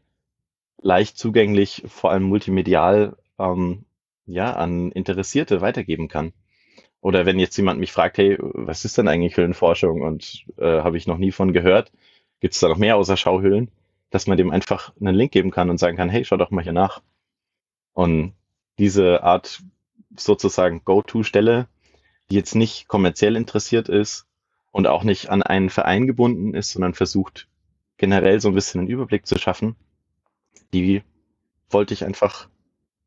leicht 0.81 1.17
zugänglich, 1.17 1.85
vor 1.87 2.11
allem 2.11 2.25
multimedial, 2.25 3.17
ähm, 3.39 3.85
ja, 4.27 4.55
an 4.55 4.93
Interessierte 4.93 5.61
weitergeben 5.61 6.09
kann. 6.09 6.33
Oder 7.01 7.27
wenn 7.27 7.39
jetzt 7.39 7.57
jemand 7.57 7.79
mich 7.79 7.93
fragt, 7.93 8.19
hey, 8.19 8.37
was 8.41 8.85
ist 8.85 8.99
denn 8.99 9.09
eigentlich 9.09 9.37
Höhlenforschung 9.37 10.03
und 10.03 10.45
äh, 10.59 10.81
habe 10.83 10.97
ich 10.97 11.07
noch 11.07 11.19
nie 11.19 11.31
von 11.31 11.53
gehört, 11.53 11.93
gibt 12.41 12.55
es 12.55 12.61
da 12.61 12.69
noch 12.69 12.77
mehr 12.77 12.97
außer 12.97 13.17
Schauhöhlen, 13.17 13.71
dass 14.11 14.27
man 14.27 14.37
dem 14.37 14.51
einfach 14.51 14.93
einen 15.01 15.15
Link 15.15 15.33
geben 15.33 15.51
kann 15.51 15.71
und 15.71 15.79
sagen 15.79 15.97
kann, 15.97 16.11
hey, 16.11 16.25
schau 16.25 16.37
doch 16.37 16.51
mal 16.51 16.65
hier 16.65 16.73
nach. 16.73 17.01
Und 17.93 18.35
diese 18.79 19.23
Art 19.23 19.63
sozusagen 20.17 20.83
Go-To-Stelle, 20.85 21.69
die 22.31 22.37
jetzt 22.37 22.55
nicht 22.55 22.89
kommerziell 22.89 23.37
interessiert 23.37 23.89
ist 23.89 24.27
und 24.73 24.87
auch 24.87 25.05
nicht 25.05 25.31
an 25.31 25.43
einen 25.43 25.71
Verein 25.71 26.07
gebunden 26.07 26.55
ist, 26.55 26.71
sondern 26.71 26.95
versucht 26.95 27.49
generell 27.99 28.41
so 28.41 28.49
ein 28.49 28.55
bisschen 28.55 28.81
einen 28.81 28.89
Überblick 28.89 29.27
zu 29.27 29.39
schaffen, 29.39 29.77
die 30.73 31.03
wollte 31.69 31.93
ich 31.93 32.05
einfach 32.05 32.49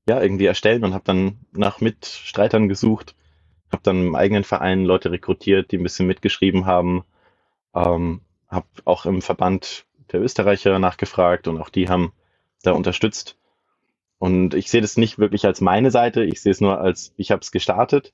ja 0.07 0.21
irgendwie 0.21 0.45
erstellen 0.45 0.83
und 0.83 0.93
habe 0.93 1.05
dann 1.05 1.39
nach 1.51 1.81
Mitstreitern 1.81 2.67
gesucht, 2.67 3.15
habe 3.71 3.83
dann 3.83 4.07
im 4.07 4.15
eigenen 4.15 4.43
Verein 4.43 4.85
Leute 4.85 5.11
rekrutiert, 5.11 5.71
die 5.71 5.77
ein 5.77 5.83
bisschen 5.83 6.07
mitgeschrieben 6.07 6.65
haben, 6.65 7.03
ähm, 7.73 8.21
habe 8.49 8.67
auch 8.85 9.05
im 9.05 9.21
Verband 9.21 9.85
der 10.11 10.21
Österreicher 10.21 10.77
nachgefragt 10.77 11.47
und 11.47 11.59
auch 11.59 11.69
die 11.69 11.87
haben 11.87 12.11
da 12.63 12.73
unterstützt. 12.73 13.37
Und 14.17 14.53
ich 14.53 14.69
sehe 14.69 14.81
das 14.81 14.97
nicht 14.97 15.17
wirklich 15.17 15.45
als 15.45 15.61
meine 15.61 15.89
Seite, 15.89 16.23
ich 16.23 16.41
sehe 16.41 16.51
es 16.51 16.61
nur 16.61 16.79
als, 16.79 17.13
ich 17.15 17.31
habe 17.31 17.41
es 17.41 17.51
gestartet 17.51 18.13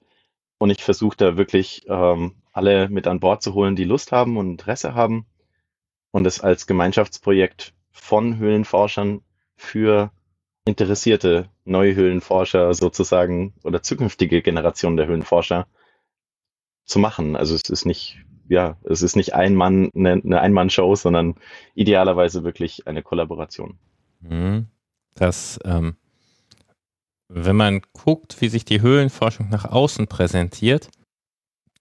und 0.57 0.69
ich 0.69 0.83
versuche 0.83 1.17
da 1.17 1.37
wirklich 1.37 1.85
ähm, 1.89 2.35
alle 2.53 2.87
mit 2.87 3.07
an 3.07 3.19
Bord 3.19 3.41
zu 3.41 3.53
holen, 3.55 3.75
die 3.75 3.83
Lust 3.83 4.11
haben 4.11 4.37
und 4.37 4.51
Interesse 4.51 4.93
haben 4.93 5.25
und 6.17 6.25
es 6.25 6.41
als 6.41 6.65
Gemeinschaftsprojekt 6.65 7.73
von 7.91 8.39
Höhlenforschern 8.39 9.21
für 9.55 10.11
interessierte 10.65 11.47
neue 11.63 11.93
Höhlenforscher 11.93 12.73
sozusagen 12.73 13.53
oder 13.63 13.83
zukünftige 13.83 14.41
Generationen 14.41 14.97
der 14.97 15.05
Höhlenforscher 15.05 15.67
zu 16.85 16.97
machen. 16.97 17.35
Also 17.35 17.53
es 17.53 17.69
ist 17.69 17.85
nicht, 17.85 18.17
ja, 18.49 18.77
es 18.83 19.03
ist 19.03 19.15
nicht 19.15 19.35
ein 19.35 19.53
Mann, 19.53 19.91
eine, 19.93 20.13
eine 20.13 20.41
Ein-Mann-Show, 20.41 20.95
sondern 20.95 21.35
idealerweise 21.75 22.43
wirklich 22.43 22.87
eine 22.87 23.03
Kollaboration. 23.03 23.77
Mhm. 24.21 24.65
Das, 25.13 25.59
ähm, 25.65 25.97
wenn 27.27 27.55
man 27.55 27.81
guckt, 27.93 28.41
wie 28.41 28.49
sich 28.49 28.65
die 28.65 28.81
Höhlenforschung 28.81 29.49
nach 29.49 29.65
außen 29.65 30.07
präsentiert, 30.07 30.89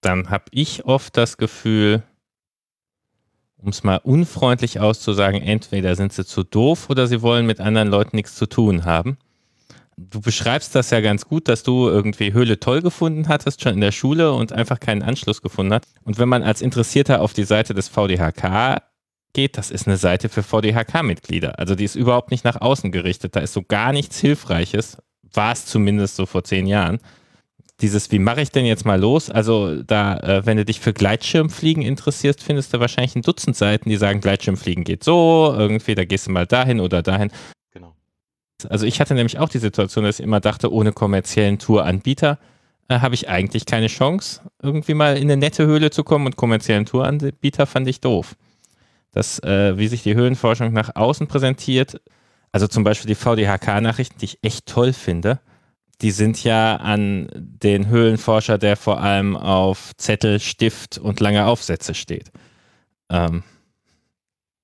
dann 0.03 0.29
habe 0.29 0.45
ich 0.51 0.85
oft 0.85 1.17
das 1.17 1.39
Gefühl, 1.39 2.03
um 3.59 3.71
es 3.71 3.83
mal 3.83 4.01
unfreundlich 4.03 4.81
auszusagen, 4.81 5.41
entweder 5.41 5.97
sind 5.97 6.13
sie 6.13 6.25
zu 6.25 6.43
doof 6.43 6.91
oder 6.91 7.07
sie 7.07 7.23
wollen 7.23 7.47
mit 7.47 7.61
anderen 7.61 7.89
Leuten 7.89 8.17
nichts 8.17 8.37
zu 8.37 8.47
tun 8.47 8.85
haben. 8.85 9.17
Du 9.99 10.21
beschreibst 10.21 10.75
das 10.75 10.91
ja 10.91 11.01
ganz 11.01 11.25
gut, 11.25 11.49
dass 11.49 11.63
du 11.63 11.89
irgendwie 11.89 12.35
Höhle 12.35 12.61
toll 12.61 12.83
gefunden 12.83 13.29
hattest, 13.29 13.63
schon 13.63 13.75
in 13.75 13.81
der 13.81 13.93
Schule 13.93 14.33
und 14.33 14.53
einfach 14.53 14.79
keinen 14.79 15.03
Anschluss 15.03 15.41
gefunden 15.41 15.73
hast. 15.73 15.87
Und 16.05 16.19
wenn 16.19 16.29
man 16.29 16.43
als 16.43 16.61
Interessierter 16.61 17.23
auf 17.23 17.33
die 17.33 17.45
Seite 17.45 17.73
des 17.73 17.89
VDHK 17.89 18.83
geht, 19.33 19.57
das 19.57 19.71
ist 19.71 19.87
eine 19.87 19.97
Seite 19.97 20.29
für 20.29 20.43
VDHK-Mitglieder. 20.43 21.59
Also 21.59 21.75
die 21.75 21.85
ist 21.85 21.95
überhaupt 21.95 22.31
nicht 22.31 22.45
nach 22.45 22.61
außen 22.61 22.93
gerichtet. 22.93 23.37
Da 23.37 23.41
ist 23.41 23.55
so 23.55 23.63
gar 23.63 23.93
nichts 23.93 24.19
Hilfreiches. 24.19 24.99
War 25.33 25.53
es 25.53 25.65
zumindest 25.65 26.17
so 26.17 26.27
vor 26.27 26.45
zehn 26.45 26.67
Jahren 26.67 27.01
dieses, 27.81 28.11
wie 28.11 28.19
mache 28.19 28.41
ich 28.41 28.51
denn 28.51 28.65
jetzt 28.65 28.87
mal 28.87 28.99
los? 28.99 29.31
Also 29.31 29.83
da, 29.83 30.17
äh, 30.19 30.47
wenn 30.47 30.57
du 30.57 30.65
dich 30.65 30.81
für 30.81 30.93
Gleitschirmfliegen 30.93 31.83
interessierst, 31.83 32.43
findest 32.43 32.73
du 32.73 32.81
wahrscheinlich 32.81 33.15
ein 33.17 33.23
Dutzend 33.23 33.57
Seiten, 33.57 33.89
die 33.89 33.97
sagen, 33.97 34.21
Gleitschirmfliegen 34.21 34.85
geht 34.85 35.05
so, 35.05 35.55
irgendwie, 35.57 35.95
da 35.95 36.05
gehst 36.05 36.27
du 36.27 36.31
mal 36.31 36.47
dahin 36.47 36.81
oder 36.81 37.03
dahin. 37.03 37.31
Genau. 37.73 37.95
Also 38.69 38.87
ich 38.87 39.01
hatte 39.01 39.15
nämlich 39.15 39.39
auch 39.39 39.51
die 39.51 39.59
Situation, 39.59 40.05
dass 40.05 40.19
ich 40.19 40.25
immer 40.25 40.41
dachte, 40.41 40.73
ohne 40.73 40.93
kommerziellen 40.93 41.59
Touranbieter 41.59 42.39
äh, 42.89 43.01
habe 43.01 43.15
ich 43.15 43.29
eigentlich 43.29 43.67
keine 43.67 43.89
Chance, 43.89 44.41
irgendwie 44.63 44.95
mal 44.95 45.17
in 45.17 45.25
eine 45.25 45.37
nette 45.37 45.67
Höhle 45.67 45.91
zu 45.91 46.03
kommen 46.03 46.27
und 46.27 46.37
kommerziellen 46.37 46.87
Touranbieter 46.87 47.67
fand 47.67 47.89
ich 47.89 48.01
doof. 48.01 48.37
Das, 49.13 49.39
äh, 49.41 49.77
wie 49.77 49.89
sich 49.89 50.03
die 50.03 50.15
Höhlenforschung 50.15 50.73
nach 50.73 50.95
außen 50.95 51.27
präsentiert, 51.27 52.01
also 52.53 52.69
zum 52.69 52.85
Beispiel 52.85 53.09
die 53.09 53.15
VDHK-Nachrichten, 53.15 54.19
die 54.19 54.27
ich 54.27 54.39
echt 54.43 54.65
toll 54.67 54.95
finde, 54.95 55.41
die 56.03 56.11
sind 56.11 56.43
ja 56.45 56.77
an 56.77 57.29
den 57.35 57.89
Höhlenforscher, 57.89 58.59
der 58.59 58.77
vor 58.77 59.01
allem 59.01 59.37
auf 59.37 59.93
Zettel, 59.97 60.41
Stift 60.41 60.99
und 60.99 61.21
lange 61.21 61.47
Aufsätze 61.47 61.95
steht. 61.95 62.31
Ähm, 63.11 63.43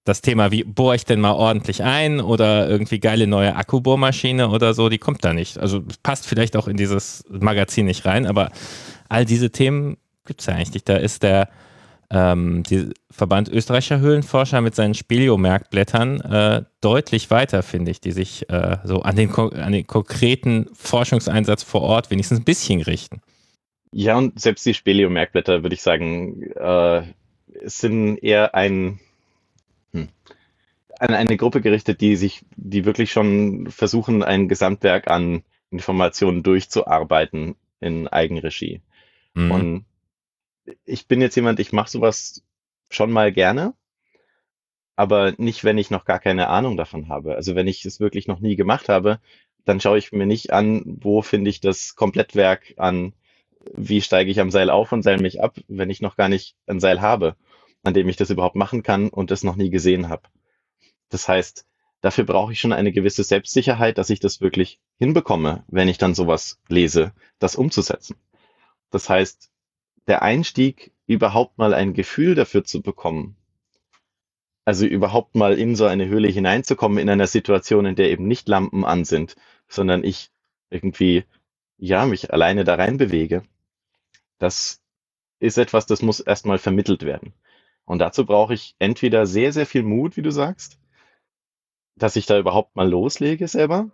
das 0.05 0.21
Thema, 0.21 0.51
wie 0.51 0.65
bohre 0.65 0.97
ich 0.97 1.05
denn 1.05 1.21
mal 1.21 1.33
ordentlich 1.33 1.83
ein 1.83 2.21
oder 2.21 2.69
irgendwie 2.69 2.99
geile 2.99 3.27
neue 3.27 3.55
Akkubohrmaschine 3.55 4.49
oder 4.49 4.75
so, 4.75 4.89
die 4.89 4.99
kommt 4.99 5.25
da 5.25 5.33
nicht. 5.33 5.59
Also 5.59 5.83
passt 6.03 6.27
vielleicht 6.27 6.57
auch 6.57 6.67
in 6.67 6.77
dieses 6.77 7.25
Magazin 7.29 7.87
nicht 7.87 8.05
rein, 8.05 8.27
aber 8.27 8.51
all 9.09 9.25
diese 9.25 9.51
Themen 9.51 9.97
gibt 10.27 10.41
es 10.41 10.47
ja 10.47 10.55
eigentlich 10.55 10.75
nicht. 10.75 10.89
Da 10.89 10.97
ist 10.97 11.23
der 11.23 11.49
ähm, 12.13 12.63
die 12.65 12.91
Verband 13.11 13.49
österreichischer 13.49 14.01
Höhlenforscher 14.01 14.61
mit 14.61 14.75
seinen 14.75 14.95
Speliomerkblättern 14.95 16.21
äh, 16.21 16.63
deutlich 16.83 17.31
weiter, 17.31 17.63
finde 17.63 17.91
ich, 17.91 18.01
die 18.01 18.13
sich 18.13 18.49
äh, 18.51 18.77
so 18.85 19.03
an 19.03 19.17
den, 19.17 19.35
an 19.35 19.73
den 19.73 19.87
konkreten 19.87 20.69
Forschungseinsatz 20.75 21.63
vor 21.63 21.81
Ort 21.81 22.11
wenigstens 22.11 22.41
ein 22.41 22.45
bisschen 22.45 22.83
richten. 22.83 23.23
Ja, 23.93 24.17
und 24.17 24.39
selbst 24.39 24.67
die 24.67 24.75
Speliomerkblätter, 24.75 25.63
würde 25.63 25.75
ich 25.75 25.83
sagen, 25.83 26.43
äh, 26.53 27.03
sind 27.65 28.19
eher 28.19 28.55
ein, 28.55 29.01
hm, 29.93 30.09
an 30.99 31.15
eine 31.15 31.37
Gruppe 31.39 31.63
gerichtet, 31.63 32.03
die 32.03 32.17
sich, 32.17 32.45
die 32.57 32.85
wirklich 32.85 33.11
schon 33.11 33.71
versuchen, 33.71 34.23
ein 34.23 34.49
Gesamtwerk 34.49 35.11
an 35.11 35.43
Informationen 35.71 36.43
durchzuarbeiten 36.43 37.55
in 37.81 38.07
Eigenregie. 38.07 38.83
Mhm. 39.35 39.51
Und 39.51 39.85
ich 40.85 41.09
bin 41.09 41.21
jetzt 41.21 41.37
jemand, 41.37 41.61
ich 41.61 41.73
mache 41.73 41.91
sowas 41.91 42.43
schon 42.91 43.11
mal 43.11 43.33
gerne, 43.33 43.75
aber 44.97 45.35
nicht, 45.39 45.65
wenn 45.65 45.79
ich 45.79 45.91
noch 45.91 46.05
gar 46.05 46.19
keine 46.19 46.49
Ahnung 46.49 46.77
davon 46.77 47.09
habe. 47.09 47.35
Also 47.35 47.55
wenn 47.55 47.67
ich 47.67 47.85
es 47.85 48.01
wirklich 48.01 48.29
noch 48.29 48.41
nie 48.41 48.57
gemacht 48.57 48.89
habe, 48.89 49.21
dann 49.65 49.81
schaue 49.81 49.99
ich 49.99 50.13
mir 50.13 50.27
nicht 50.27 50.53
an, 50.53 50.83
wo 51.01 51.23
finde 51.23 51.51
ich 51.51 51.61
das 51.61 51.95
Komplettwerk 51.95 52.75
an, 52.77 53.15
wie 53.75 54.01
steige 54.01 54.31
ich 54.31 54.41
am 54.41 54.51
Seil 54.51 54.71
auf 54.71 54.93
und 54.93 55.03
seil 55.03 55.21
mich 55.21 55.43
ab, 55.43 55.57
wenn 55.69 55.91
ich 55.91 56.01
noch 56.01 56.17
gar 56.17 56.29
nicht 56.29 56.57
ein 56.67 56.81
Seil 56.81 57.01
habe, 57.01 57.37
an 57.83 57.95
dem 57.95 58.09
ich 58.09 58.17
das 58.17 58.31
überhaupt 58.31 58.57
machen 58.57 58.83
kann 58.83 59.09
und 59.09 59.31
das 59.31 59.45
noch 59.45 59.57
nie 59.57 59.71
gesehen 59.71 60.09
habe. 60.09 60.29
Das 61.09 61.29
heißt, 61.29 61.67
dafür 62.01 62.25
brauche 62.25 62.53
ich 62.53 62.61
schon 62.61 62.73
eine 62.73 62.93
gewisse 62.93 63.23
Selbstsicherheit, 63.23 63.99
dass 63.99 64.11
ich 64.11 64.19
das 64.19 64.41
wirklich 64.41 64.81
hinbekomme, 64.99 65.65
wenn 65.69 65.89
ich 65.89 65.99
dann 65.99 66.15
sowas 66.15 66.61
lese, 66.69 67.13
das 67.39 67.55
umzusetzen. 67.55 68.17
Das 68.91 69.09
heißt, 69.09 69.52
der 70.07 70.23
Einstieg, 70.23 70.93
überhaupt 71.07 71.59
mal 71.59 71.75
ein 71.75 71.95
Gefühl 71.95 72.35
dafür 72.35 72.65
zu 72.65 72.83
bekommen, 72.83 73.37
also 74.65 74.87
überhaupt 74.87 75.35
mal 75.35 75.59
in 75.59 75.75
so 75.75 75.87
eine 75.87 76.07
Höhle 76.07 76.29
hineinzukommen, 76.29 76.99
in 76.99 77.11
einer 77.11 77.27
Situation, 77.27 77.87
in 77.87 77.97
der 77.97 78.11
eben 78.11 78.27
nicht 78.27 78.49
Lampen 78.49 78.85
an 78.85 79.05
sind, 79.05 79.37
sondern 79.69 80.05
ich 80.05 80.31
irgendwie, 80.71 81.25
ja, 81.79 82.07
mich 82.07 82.33
alleine 82.33 82.65
da 82.65 82.77
rein 82.77 82.97
bewege, 82.97 83.43
das 84.39 84.81
ist 85.41 85.59
etwas, 85.59 85.87
das 85.87 86.03
muss 86.03 86.21
erstmal 86.21 86.59
vermittelt 86.59 87.03
werden. 87.03 87.33
Und 87.85 87.99
dazu 87.99 88.25
brauche 88.25 88.55
ich 88.55 88.77
entweder 88.79 89.27
sehr, 89.27 89.53
sehr 89.53 89.67
viel 89.67 89.83
Mut, 89.83 90.17
wie 90.17 90.23
du 90.23 90.31
sagst, 90.31 90.79
dass 91.97 92.17
ich 92.17 92.27
da 92.27 92.39
überhaupt 92.39 92.77
mal 92.77 92.89
loslege 92.89 93.49
selber, 93.49 93.91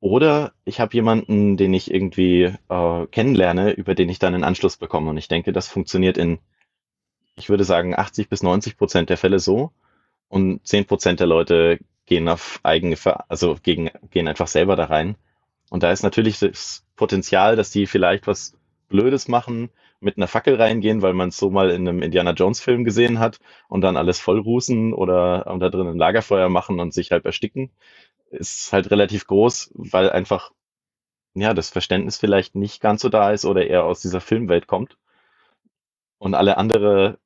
oder 0.00 0.52
ich 0.64 0.80
habe 0.80 0.94
jemanden, 0.94 1.56
den 1.56 1.74
ich 1.74 1.92
irgendwie 1.92 2.54
äh, 2.68 3.06
kennenlerne, 3.10 3.72
über 3.72 3.94
den 3.94 4.08
ich 4.08 4.18
dann 4.18 4.34
einen 4.34 4.44
Anschluss 4.44 4.76
bekomme. 4.76 5.10
Und 5.10 5.16
ich 5.16 5.28
denke, 5.28 5.52
das 5.52 5.68
funktioniert 5.68 6.18
in, 6.18 6.38
ich 7.34 7.48
würde 7.48 7.64
sagen, 7.64 7.96
80 7.96 8.28
bis 8.28 8.42
90 8.42 8.76
Prozent 8.76 9.10
der 9.10 9.16
Fälle 9.16 9.40
so. 9.40 9.72
Und 10.28 10.64
10 10.66 10.84
Prozent 10.86 11.20
der 11.20 11.26
Leute 11.26 11.78
gehen 12.06 12.28
auf 12.28 12.60
eigene, 12.62 12.96
also 13.28 13.56
gegen, 13.62 13.90
gehen 14.10 14.28
einfach 14.28 14.46
selber 14.46 14.76
da 14.76 14.84
rein. 14.84 15.16
Und 15.70 15.82
da 15.82 15.90
ist 15.90 16.02
natürlich 16.02 16.38
das 16.38 16.84
Potenzial, 16.96 17.56
dass 17.56 17.70
die 17.70 17.86
vielleicht 17.86 18.26
was 18.26 18.56
Blödes 18.88 19.28
machen, 19.28 19.70
mit 20.00 20.16
einer 20.16 20.28
Fackel 20.28 20.54
reingehen, 20.56 21.02
weil 21.02 21.14
man 21.14 21.30
es 21.30 21.38
so 21.38 21.50
mal 21.50 21.70
in 21.70 21.88
einem 21.88 22.02
Indiana 22.02 22.32
Jones 22.32 22.60
Film 22.60 22.84
gesehen 22.84 23.18
hat 23.18 23.40
und 23.68 23.80
dann 23.80 23.96
alles 23.96 24.20
vollrußen 24.20 24.92
oder 24.94 25.44
da 25.58 25.68
drin 25.70 25.88
ein 25.88 25.98
Lagerfeuer 25.98 26.48
machen 26.48 26.80
und 26.80 26.94
sich 26.94 27.10
halt 27.10 27.24
ersticken 27.24 27.70
ist 28.30 28.72
halt 28.72 28.90
relativ 28.90 29.26
groß, 29.26 29.70
weil 29.74 30.10
einfach 30.10 30.52
ja, 31.34 31.54
das 31.54 31.70
Verständnis 31.70 32.16
vielleicht 32.16 32.54
nicht 32.54 32.80
ganz 32.80 33.02
so 33.02 33.08
da 33.08 33.30
ist 33.32 33.44
oder 33.44 33.66
eher 33.66 33.84
aus 33.84 34.00
dieser 34.00 34.20
Filmwelt 34.20 34.66
kommt 34.66 34.98
und 36.18 36.34
alle 36.34 36.56
andere 36.56 37.18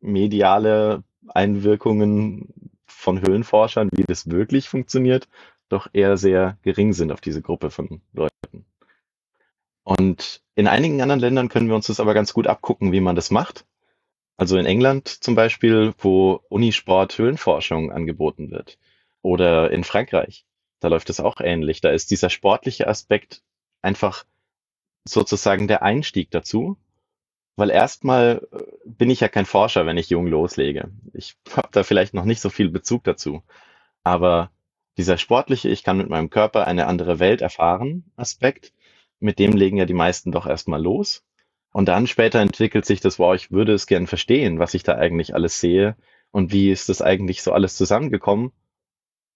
mediale 0.00 1.02
Einwirkungen 1.28 2.72
von 2.86 3.20
Höhlenforschern, 3.20 3.88
wie 3.92 4.04
das 4.04 4.30
wirklich 4.30 4.68
funktioniert, 4.68 5.28
doch 5.68 5.88
eher 5.92 6.16
sehr 6.16 6.58
gering 6.62 6.92
sind 6.92 7.12
auf 7.12 7.20
diese 7.20 7.42
Gruppe 7.42 7.70
von 7.70 8.02
Leuten. 8.12 8.66
Und 9.98 10.40
in 10.54 10.68
einigen 10.68 11.02
anderen 11.02 11.18
Ländern 11.18 11.48
können 11.48 11.66
wir 11.66 11.74
uns 11.74 11.88
das 11.88 11.98
aber 11.98 12.14
ganz 12.14 12.32
gut 12.32 12.46
abgucken, 12.46 12.92
wie 12.92 13.00
man 13.00 13.16
das 13.16 13.32
macht. 13.32 13.66
Also 14.36 14.56
in 14.56 14.64
England 14.64 15.08
zum 15.08 15.34
Beispiel, 15.34 15.94
wo 15.98 16.44
Unisport 16.48 17.18
Höhlenforschung 17.18 17.90
angeboten 17.90 18.52
wird. 18.52 18.78
Oder 19.20 19.72
in 19.72 19.82
Frankreich, 19.82 20.46
da 20.78 20.86
läuft 20.86 21.10
es 21.10 21.18
auch 21.18 21.40
ähnlich. 21.40 21.80
Da 21.80 21.90
ist 21.90 22.12
dieser 22.12 22.30
sportliche 22.30 22.86
Aspekt 22.86 23.42
einfach 23.82 24.24
sozusagen 25.04 25.66
der 25.66 25.82
Einstieg 25.82 26.30
dazu. 26.30 26.76
Weil 27.56 27.70
erstmal 27.70 28.46
äh, 28.52 28.62
bin 28.84 29.10
ich 29.10 29.18
ja 29.18 29.28
kein 29.28 29.44
Forscher, 29.44 29.86
wenn 29.86 29.98
ich 29.98 30.08
jung 30.08 30.28
loslege. 30.28 30.92
Ich 31.14 31.34
habe 31.56 31.70
da 31.72 31.82
vielleicht 31.82 32.14
noch 32.14 32.24
nicht 32.24 32.40
so 32.40 32.48
viel 32.48 32.70
Bezug 32.70 33.02
dazu. 33.02 33.42
Aber 34.04 34.52
dieser 34.98 35.18
sportliche, 35.18 35.68
ich 35.68 35.82
kann 35.82 35.98
mit 35.98 36.08
meinem 36.08 36.30
Körper 36.30 36.68
eine 36.68 36.86
andere 36.86 37.18
Welt 37.18 37.40
erfahren, 37.40 38.04
Aspekt, 38.14 38.72
mit 39.20 39.38
dem 39.38 39.52
legen 39.52 39.76
ja 39.76 39.84
die 39.84 39.94
meisten 39.94 40.32
doch 40.32 40.46
erstmal 40.46 40.82
los. 40.82 41.22
Und 41.72 41.86
dann 41.86 42.06
später 42.06 42.40
entwickelt 42.40 42.84
sich 42.84 43.00
das, 43.00 43.18
wow, 43.18 43.34
ich 43.34 43.52
würde 43.52 43.72
es 43.72 43.86
gern 43.86 44.06
verstehen, 44.06 44.58
was 44.58 44.74
ich 44.74 44.82
da 44.82 44.96
eigentlich 44.96 45.34
alles 45.34 45.60
sehe 45.60 45.96
und 46.32 46.52
wie 46.52 46.70
ist 46.70 46.88
das 46.88 47.00
eigentlich 47.00 47.42
so 47.42 47.52
alles 47.52 47.76
zusammengekommen. 47.76 48.50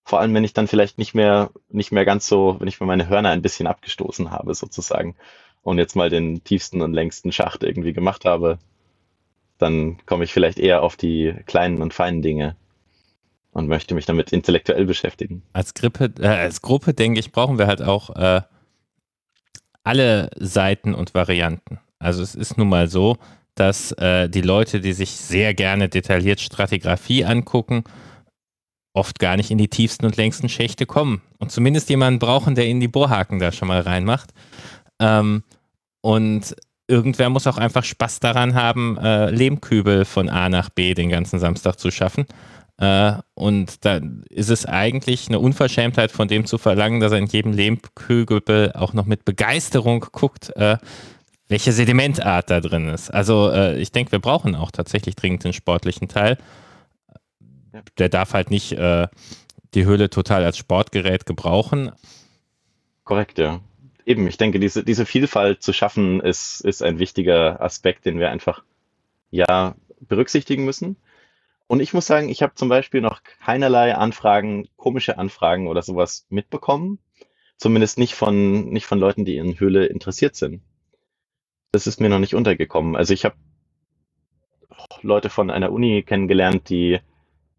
Vor 0.04 0.20
allem, 0.20 0.34
wenn 0.34 0.44
ich 0.44 0.52
dann 0.52 0.66
vielleicht 0.66 0.98
nicht 0.98 1.14
mehr, 1.14 1.50
nicht 1.68 1.92
mehr 1.92 2.04
ganz 2.04 2.26
so, 2.26 2.56
wenn 2.58 2.68
ich 2.68 2.80
mir 2.80 2.86
meine 2.86 3.08
Hörner 3.08 3.30
ein 3.30 3.42
bisschen 3.42 3.66
abgestoßen 3.66 4.30
habe, 4.30 4.54
sozusagen, 4.54 5.16
und 5.62 5.78
jetzt 5.78 5.96
mal 5.96 6.10
den 6.10 6.44
tiefsten 6.44 6.82
und 6.82 6.92
längsten 6.92 7.32
Schacht 7.32 7.64
irgendwie 7.64 7.94
gemacht 7.94 8.24
habe, 8.24 8.58
dann 9.58 9.96
komme 10.06 10.24
ich 10.24 10.32
vielleicht 10.32 10.58
eher 10.58 10.82
auf 10.82 10.96
die 10.96 11.34
kleinen 11.46 11.80
und 11.80 11.94
feinen 11.94 12.22
Dinge 12.22 12.56
und 13.52 13.66
möchte 13.66 13.94
mich 13.94 14.04
damit 14.04 14.32
intellektuell 14.32 14.84
beschäftigen. 14.84 15.42
Als, 15.52 15.74
Grippe, 15.74 16.12
äh, 16.20 16.26
als 16.26 16.60
Gruppe, 16.60 16.92
denke 16.92 17.18
ich, 17.18 17.32
brauchen 17.32 17.58
wir 17.58 17.66
halt 17.66 17.80
auch 17.80 18.10
äh, 18.14 18.42
alle 19.84 20.30
Seiten 20.36 20.94
und 20.94 21.14
Varianten. 21.14 21.78
Also 21.98 22.22
es 22.22 22.34
ist 22.34 22.58
nun 22.58 22.68
mal 22.68 22.88
so, 22.88 23.16
dass 23.54 23.92
äh, 23.92 24.28
die 24.28 24.40
Leute, 24.40 24.80
die 24.80 24.92
sich 24.92 25.12
sehr 25.12 25.54
gerne 25.54 25.88
detailliert 25.88 26.40
Stratigraphie 26.40 27.24
angucken, 27.24 27.84
oft 28.94 29.18
gar 29.18 29.36
nicht 29.36 29.50
in 29.50 29.58
die 29.58 29.68
tiefsten 29.68 30.06
und 30.06 30.16
längsten 30.16 30.48
Schächte 30.48 30.86
kommen. 30.86 31.22
Und 31.38 31.52
zumindest 31.52 31.88
jemanden 31.90 32.18
brauchen, 32.18 32.54
der 32.54 32.66
ihnen 32.66 32.80
die 32.80 32.88
Bohrhaken 32.88 33.38
da 33.38 33.52
schon 33.52 33.68
mal 33.68 33.80
reinmacht. 33.80 34.30
Ähm, 35.00 35.42
und 36.00 36.56
irgendwer 36.86 37.30
muss 37.30 37.46
auch 37.46 37.58
einfach 37.58 37.84
Spaß 37.84 38.20
daran 38.20 38.54
haben, 38.54 38.98
äh, 38.98 39.30
Lehmkübel 39.30 40.04
von 40.04 40.28
A 40.28 40.48
nach 40.48 40.70
B 40.70 40.94
den 40.94 41.08
ganzen 41.08 41.38
Samstag 41.38 41.78
zu 41.78 41.90
schaffen. 41.90 42.26
Äh, 42.78 43.14
und 43.34 43.84
da 43.84 44.00
ist 44.30 44.50
es 44.50 44.66
eigentlich 44.66 45.28
eine 45.28 45.38
Unverschämtheit 45.38 46.10
von 46.10 46.28
dem 46.28 46.44
zu 46.44 46.58
verlangen, 46.58 47.00
dass 47.00 47.12
er 47.12 47.18
in 47.18 47.26
jedem 47.26 47.52
Lehmkübel 47.52 48.72
auch 48.72 48.92
noch 48.92 49.06
mit 49.06 49.24
Begeisterung 49.24 50.06
guckt, 50.12 50.54
äh, 50.56 50.78
welche 51.48 51.72
Sedimentart 51.72 52.50
da 52.50 52.60
drin 52.60 52.88
ist. 52.88 53.10
Also 53.10 53.50
äh, 53.50 53.78
ich 53.78 53.92
denke, 53.92 54.12
wir 54.12 54.18
brauchen 54.18 54.56
auch 54.56 54.70
tatsächlich 54.70 55.14
dringend 55.14 55.44
den 55.44 55.52
sportlichen 55.52 56.08
Teil. 56.08 56.38
Der 57.98 58.08
darf 58.08 58.34
halt 58.34 58.50
nicht 58.50 58.70
die 58.70 59.84
Höhle 59.84 60.08
total 60.08 60.44
als 60.44 60.56
Sportgerät 60.56 61.26
gebrauchen. 61.26 61.90
Korrekt, 63.02 63.38
ja. 63.38 63.60
Eben, 64.06 64.28
ich 64.28 64.36
denke, 64.36 64.60
diese, 64.60 64.84
diese 64.84 65.06
Vielfalt 65.06 65.60
zu 65.60 65.72
schaffen, 65.72 66.20
ist, 66.20 66.60
ist 66.60 66.84
ein 66.84 67.00
wichtiger 67.00 67.60
Aspekt, 67.60 68.06
den 68.06 68.20
wir 68.20 68.30
einfach 68.30 68.62
ja 69.32 69.74
berücksichtigen 70.00 70.64
müssen. 70.64 70.96
Und 71.66 71.80
ich 71.80 71.94
muss 71.94 72.06
sagen, 72.06 72.28
ich 72.28 72.42
habe 72.42 72.54
zum 72.54 72.68
Beispiel 72.68 73.00
noch 73.00 73.22
keinerlei 73.22 73.94
Anfragen, 73.94 74.68
komische 74.76 75.18
Anfragen 75.18 75.68
oder 75.68 75.82
sowas 75.82 76.26
mitbekommen. 76.28 76.98
Zumindest 77.56 77.98
nicht 77.98 78.14
von, 78.14 78.70
nicht 78.70 78.86
von 78.86 78.98
Leuten, 78.98 79.24
die 79.24 79.36
in 79.36 79.58
Höhle 79.58 79.86
interessiert 79.86 80.36
sind 80.36 80.62
das 81.74 81.88
ist 81.88 82.00
mir 82.00 82.08
noch 82.08 82.20
nicht 82.20 82.34
untergekommen. 82.34 82.94
Also 82.94 83.12
ich 83.12 83.24
habe 83.24 83.34
Leute 85.02 85.28
von 85.28 85.50
einer 85.50 85.72
Uni 85.72 86.04
kennengelernt, 86.04 86.68
die 86.68 87.00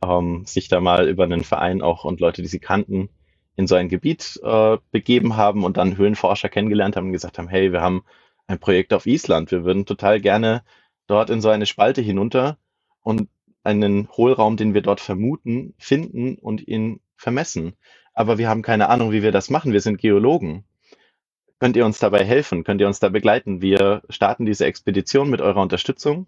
ähm, 0.01 0.45
sich 0.45 0.69
da 0.69 0.79
mal 0.79 1.09
über 1.09 1.25
einen 1.25 1.43
Verein 1.43 1.81
auch 1.81 2.05
und 2.05 2.21
Leute, 2.21 2.41
die 2.41 2.47
sie 2.47 2.59
kannten, 2.59 3.09
in 3.57 3.67
so 3.67 3.75
ein 3.75 3.89
Gebiet 3.89 4.39
äh, 4.41 4.77
begeben 4.91 5.35
haben 5.35 5.65
und 5.65 5.75
dann 5.75 5.97
Höhlenforscher 5.97 6.47
kennengelernt 6.47 6.95
haben 6.95 7.07
und 7.07 7.11
gesagt 7.11 7.37
haben, 7.37 7.49
hey, 7.49 7.73
wir 7.73 7.81
haben 7.81 8.05
ein 8.47 8.59
Projekt 8.59 8.93
auf 8.93 9.05
Island, 9.05 9.51
wir 9.51 9.65
würden 9.65 9.85
total 9.85 10.21
gerne 10.21 10.63
dort 11.07 11.29
in 11.29 11.41
so 11.41 11.49
eine 11.49 11.65
Spalte 11.65 12.01
hinunter 12.01 12.57
und 13.01 13.27
einen 13.65 14.09
Hohlraum, 14.09 14.57
den 14.57 14.73
wir 14.73 14.81
dort 14.81 15.01
vermuten, 15.01 15.73
finden 15.77 16.35
und 16.35 16.67
ihn 16.67 17.01
vermessen. 17.17 17.73
Aber 18.13 18.37
wir 18.37 18.47
haben 18.47 18.61
keine 18.61 18.89
Ahnung, 18.89 19.11
wie 19.11 19.23
wir 19.23 19.31
das 19.31 19.49
machen. 19.49 19.73
Wir 19.73 19.81
sind 19.81 19.97
Geologen. 19.97 20.63
Könnt 21.59 21.75
ihr 21.75 21.85
uns 21.85 21.99
dabei 21.99 22.23
helfen? 22.23 22.63
Könnt 22.63 22.81
ihr 22.81 22.87
uns 22.87 22.99
da 22.99 23.09
begleiten? 23.09 23.61
Wir 23.61 24.03
starten 24.09 24.45
diese 24.45 24.65
Expedition 24.65 25.29
mit 25.29 25.41
eurer 25.41 25.61
Unterstützung 25.61 26.27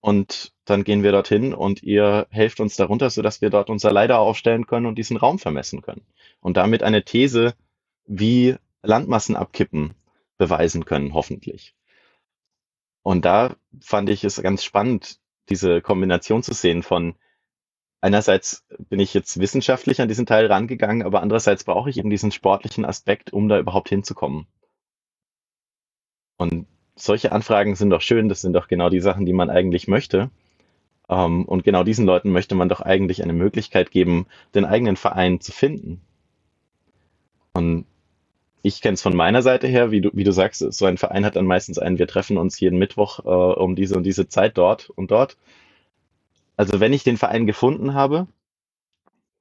und 0.00 0.52
dann 0.64 0.84
gehen 0.84 1.02
wir 1.02 1.12
dorthin 1.12 1.52
und 1.52 1.82
ihr 1.82 2.26
helft 2.30 2.60
uns 2.60 2.76
darunter, 2.76 3.10
sodass 3.10 3.40
wir 3.40 3.50
dort 3.50 3.70
unser 3.70 3.92
Leiter 3.92 4.20
aufstellen 4.20 4.66
können 4.66 4.86
und 4.86 4.96
diesen 4.96 5.16
Raum 5.16 5.38
vermessen 5.38 5.82
können. 5.82 6.06
Und 6.40 6.56
damit 6.56 6.82
eine 6.82 7.04
These, 7.04 7.54
wie 8.06 8.56
Landmassen 8.82 9.34
abkippen, 9.34 9.94
beweisen 10.38 10.84
können, 10.84 11.12
hoffentlich. 11.12 11.74
Und 13.02 13.24
da 13.24 13.56
fand 13.80 14.08
ich 14.08 14.22
es 14.22 14.40
ganz 14.40 14.62
spannend, 14.62 15.18
diese 15.48 15.80
Kombination 15.80 16.42
zu 16.42 16.54
sehen 16.54 16.82
von 16.82 17.14
einerseits 18.00 18.64
bin 18.78 19.00
ich 19.00 19.14
jetzt 19.14 19.40
wissenschaftlich 19.40 20.00
an 20.00 20.08
diesen 20.08 20.26
Teil 20.26 20.46
rangegangen, 20.46 21.02
aber 21.02 21.22
andererseits 21.22 21.64
brauche 21.64 21.90
ich 21.90 21.98
eben 21.98 22.10
diesen 22.10 22.32
sportlichen 22.32 22.84
Aspekt, 22.84 23.32
um 23.32 23.48
da 23.48 23.58
überhaupt 23.58 23.88
hinzukommen. 23.88 24.46
Und 26.36 26.66
solche 26.94 27.32
Anfragen 27.32 27.74
sind 27.76 27.90
doch 27.90 28.00
schön, 28.00 28.28
das 28.28 28.40
sind 28.40 28.52
doch 28.52 28.68
genau 28.68 28.90
die 28.90 29.00
Sachen, 29.00 29.26
die 29.26 29.32
man 29.32 29.50
eigentlich 29.50 29.88
möchte. 29.88 30.30
Ähm, 31.08 31.44
und 31.44 31.64
genau 31.64 31.84
diesen 31.84 32.06
Leuten 32.06 32.30
möchte 32.30 32.54
man 32.54 32.68
doch 32.68 32.80
eigentlich 32.80 33.22
eine 33.22 33.32
Möglichkeit 33.32 33.90
geben, 33.90 34.26
den 34.54 34.64
eigenen 34.64 34.96
Verein 34.96 35.40
zu 35.40 35.52
finden. 35.52 36.00
Und 37.52 37.86
ich 38.66 38.80
kenne 38.80 38.94
es 38.94 39.02
von 39.02 39.14
meiner 39.14 39.42
Seite 39.42 39.68
her, 39.68 39.92
wie 39.92 40.00
du, 40.00 40.10
wie 40.12 40.24
du 40.24 40.32
sagst, 40.32 40.58
so 40.58 40.86
ein 40.86 40.98
Verein 40.98 41.24
hat 41.24 41.36
dann 41.36 41.46
meistens 41.46 41.78
einen, 41.78 42.00
wir 42.00 42.08
treffen 42.08 42.36
uns 42.36 42.58
jeden 42.58 42.80
Mittwoch 42.80 43.20
äh, 43.20 43.28
um 43.28 43.76
diese 43.76 43.96
und 43.96 44.02
diese 44.02 44.28
Zeit 44.28 44.58
dort 44.58 44.90
und 44.90 45.12
dort. 45.12 45.36
Also 46.56 46.80
wenn 46.80 46.92
ich 46.92 47.04
den 47.04 47.16
Verein 47.16 47.46
gefunden 47.46 47.94
habe, 47.94 48.26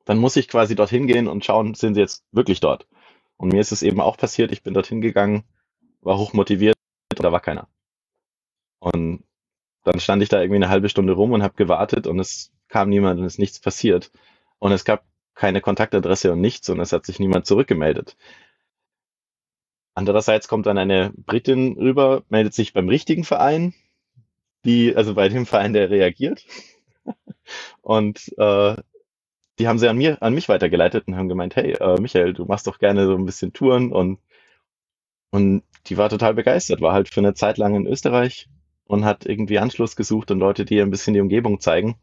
dann 0.05 0.19
muss 0.19 0.35
ich 0.35 0.47
quasi 0.47 0.75
dorthin 0.75 1.07
gehen 1.07 1.27
und 1.27 1.43
schauen, 1.43 1.73
sind 1.73 1.95
sie 1.95 2.01
jetzt 2.01 2.23
wirklich 2.31 2.59
dort. 2.59 2.85
Und 3.37 3.51
mir 3.51 3.61
ist 3.61 3.71
es 3.71 3.81
eben 3.81 3.99
auch 3.99 4.15
passiert, 4.15 4.51
ich 4.51 4.61
bin 4.61 4.75
dorthin 4.75 5.01
gegangen, 5.01 5.43
war 6.01 6.19
hoch 6.19 6.33
motiviert, 6.33 6.75
da 7.09 7.31
war 7.31 7.39
keiner. 7.39 7.67
Und 8.77 9.23
dann 9.85 9.99
stand 9.99 10.21
ich 10.21 10.29
da 10.29 10.39
irgendwie 10.39 10.57
eine 10.57 10.69
halbe 10.69 10.89
Stunde 10.89 11.13
rum 11.13 11.31
und 11.31 11.41
habe 11.41 11.55
gewartet 11.55 12.05
und 12.05 12.19
es 12.19 12.51
kam 12.67 12.89
niemand 12.89 13.19
und 13.19 13.25
es 13.25 13.33
ist 13.33 13.39
nichts 13.39 13.59
passiert. 13.59 14.11
Und 14.59 14.71
es 14.71 14.85
gab 14.85 15.03
keine 15.33 15.61
Kontaktadresse 15.61 16.31
und 16.31 16.41
nichts 16.41 16.69
und 16.69 16.79
es 16.79 16.93
hat 16.93 17.07
sich 17.07 17.19
niemand 17.19 17.47
zurückgemeldet. 17.47 18.15
Andererseits 19.95 20.47
kommt 20.47 20.67
dann 20.67 20.77
eine 20.77 21.13
Britin 21.15 21.77
rüber, 21.77 22.23
meldet 22.29 22.53
sich 22.53 22.73
beim 22.73 22.89
richtigen 22.89 23.23
Verein, 23.23 23.73
die, 24.65 24.95
also 24.95 25.15
bei 25.15 25.29
dem 25.29 25.45
Verein, 25.45 25.73
der 25.73 25.89
reagiert 25.89 26.45
und 27.81 28.31
äh, 28.37 28.75
die 29.59 29.67
haben 29.67 29.79
sie 29.79 29.89
an 29.89 29.97
mir, 29.97 30.21
an 30.21 30.33
mich 30.33 30.49
weitergeleitet 30.49 31.07
und 31.07 31.15
haben 31.15 31.29
gemeint, 31.29 31.55
hey, 31.55 31.73
äh, 31.73 31.99
Michael, 31.99 32.33
du 32.33 32.45
machst 32.45 32.67
doch 32.67 32.79
gerne 32.79 33.07
so 33.07 33.15
ein 33.15 33.25
bisschen 33.25 33.53
Touren 33.53 33.91
und 33.91 34.19
und 35.31 35.63
die 35.87 35.97
war 35.97 36.09
total 36.09 36.33
begeistert, 36.33 36.81
war 36.81 36.93
halt 36.93 37.13
für 37.13 37.19
eine 37.19 37.33
Zeit 37.33 37.57
lang 37.57 37.75
in 37.75 37.87
Österreich 37.87 38.47
und 38.85 39.05
hat 39.05 39.25
irgendwie 39.25 39.59
Anschluss 39.59 39.95
gesucht 39.95 40.31
und 40.31 40.39
Leute, 40.39 40.65
die 40.65 40.75
ihr 40.75 40.83
ein 40.83 40.91
bisschen 40.91 41.13
die 41.13 41.19
Umgebung 41.19 41.59
zeigen. 41.59 41.95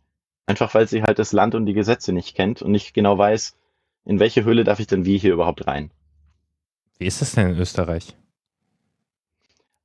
Einfach 0.46 0.74
weil 0.74 0.86
sie 0.88 1.02
halt 1.02 1.18
das 1.18 1.32
Land 1.32 1.54
und 1.54 1.66
die 1.66 1.72
Gesetze 1.72 2.12
nicht 2.12 2.36
kennt 2.36 2.62
und 2.62 2.72
nicht 2.72 2.94
genau 2.94 3.16
weiß, 3.16 3.56
in 4.04 4.20
welche 4.20 4.44
Höhle 4.44 4.64
darf 4.64 4.80
ich 4.80 4.86
denn 4.86 5.04
wie 5.06 5.18
hier 5.18 5.32
überhaupt 5.32 5.66
rein. 5.66 5.92
Wie 7.02 7.06
ist 7.08 7.20
es 7.20 7.32
denn 7.32 7.50
in 7.50 7.58
Österreich? 7.58 8.14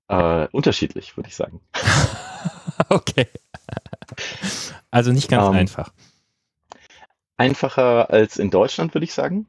Äh, 0.08 0.48
unterschiedlich, 0.52 1.18
würde 1.18 1.30
ich 1.30 1.36
sagen. 1.36 1.62
okay. 2.90 3.26
Also 4.92 5.12
nicht 5.12 5.28
ganz 5.28 5.48
ähm, 5.48 5.56
einfach. 5.56 5.92
Einfacher 7.36 8.12
als 8.12 8.38
in 8.38 8.52
Deutschland, 8.52 8.94
würde 8.94 9.06
ich 9.06 9.16
sagen. 9.16 9.48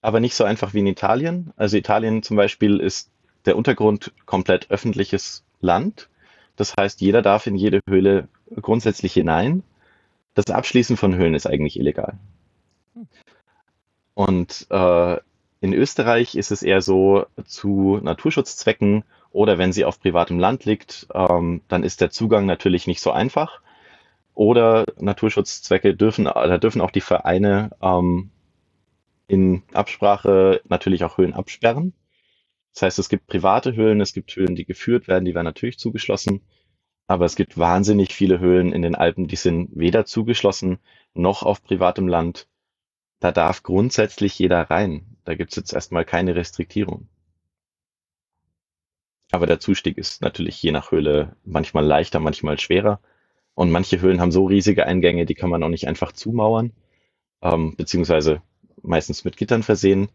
Aber 0.00 0.18
nicht 0.18 0.34
so 0.34 0.42
einfach 0.42 0.74
wie 0.74 0.80
in 0.80 0.88
Italien. 0.88 1.52
Also 1.56 1.76
Italien 1.76 2.24
zum 2.24 2.36
Beispiel 2.36 2.80
ist 2.80 3.12
der 3.44 3.56
Untergrund 3.56 4.12
komplett 4.26 4.72
öffentliches 4.72 5.44
Land. 5.60 6.08
Das 6.56 6.76
heißt, 6.76 7.00
jeder 7.00 7.22
darf 7.22 7.46
in 7.46 7.54
jede 7.54 7.78
Höhle 7.88 8.26
grundsätzlich 8.60 9.12
hinein. 9.12 9.62
Das 10.34 10.46
Abschließen 10.46 10.96
von 10.96 11.14
Höhlen 11.14 11.36
ist 11.36 11.46
eigentlich 11.46 11.78
illegal. 11.78 12.18
Und 14.14 14.66
äh, 14.68 15.18
In 15.62 15.74
Österreich 15.74 16.34
ist 16.34 16.50
es 16.50 16.64
eher 16.64 16.80
so 16.80 17.24
zu 17.44 18.00
Naturschutzzwecken 18.02 19.04
oder 19.30 19.58
wenn 19.58 19.72
sie 19.72 19.84
auf 19.84 20.00
privatem 20.00 20.40
Land 20.40 20.64
liegt, 20.64 21.06
ähm, 21.14 21.62
dann 21.68 21.84
ist 21.84 22.00
der 22.00 22.10
Zugang 22.10 22.46
natürlich 22.46 22.88
nicht 22.88 23.00
so 23.00 23.12
einfach. 23.12 23.62
Oder 24.34 24.84
Naturschutzzwecke 24.98 25.94
dürfen, 25.94 26.24
da 26.24 26.58
dürfen 26.58 26.80
auch 26.80 26.90
die 26.90 27.00
Vereine 27.00 27.70
ähm, 27.80 28.32
in 29.28 29.62
Absprache 29.72 30.60
natürlich 30.64 31.04
auch 31.04 31.16
Höhlen 31.16 31.32
absperren. 31.32 31.92
Das 32.74 32.82
heißt, 32.82 32.98
es 32.98 33.08
gibt 33.08 33.28
private 33.28 33.76
Höhlen, 33.76 34.00
es 34.00 34.14
gibt 34.14 34.34
Höhlen, 34.34 34.56
die 34.56 34.64
geführt 34.64 35.06
werden, 35.06 35.24
die 35.24 35.34
werden 35.36 35.44
natürlich 35.44 35.78
zugeschlossen. 35.78 36.40
Aber 37.06 37.24
es 37.24 37.36
gibt 37.36 37.56
wahnsinnig 37.56 38.12
viele 38.12 38.40
Höhlen 38.40 38.72
in 38.72 38.82
den 38.82 38.96
Alpen, 38.96 39.28
die 39.28 39.36
sind 39.36 39.70
weder 39.76 40.06
zugeschlossen 40.06 40.80
noch 41.14 41.44
auf 41.44 41.62
privatem 41.62 42.08
Land. 42.08 42.48
Da 43.20 43.30
darf 43.30 43.62
grundsätzlich 43.62 44.36
jeder 44.40 44.62
rein. 44.62 45.11
Da 45.24 45.34
gibt 45.34 45.50
es 45.50 45.56
jetzt 45.56 45.72
erstmal 45.72 46.04
keine 46.04 46.34
Restriktierung. 46.34 47.08
Aber 49.30 49.46
der 49.46 49.60
Zustieg 49.60 49.96
ist 49.98 50.20
natürlich 50.20 50.62
je 50.62 50.72
nach 50.72 50.92
Höhle 50.92 51.36
manchmal 51.44 51.84
leichter, 51.84 52.20
manchmal 52.20 52.58
schwerer. 52.58 53.00
Und 53.54 53.70
manche 53.70 54.00
Höhlen 54.00 54.20
haben 54.20 54.32
so 54.32 54.46
riesige 54.46 54.86
Eingänge, 54.86 55.26
die 55.26 55.34
kann 55.34 55.50
man 55.50 55.62
auch 55.62 55.68
nicht 55.68 55.88
einfach 55.88 56.12
zumauern, 56.12 56.72
ähm, 57.42 57.74
beziehungsweise 57.76 58.42
meistens 58.82 59.24
mit 59.24 59.36
Gittern 59.36 59.62
versehen. 59.62 60.08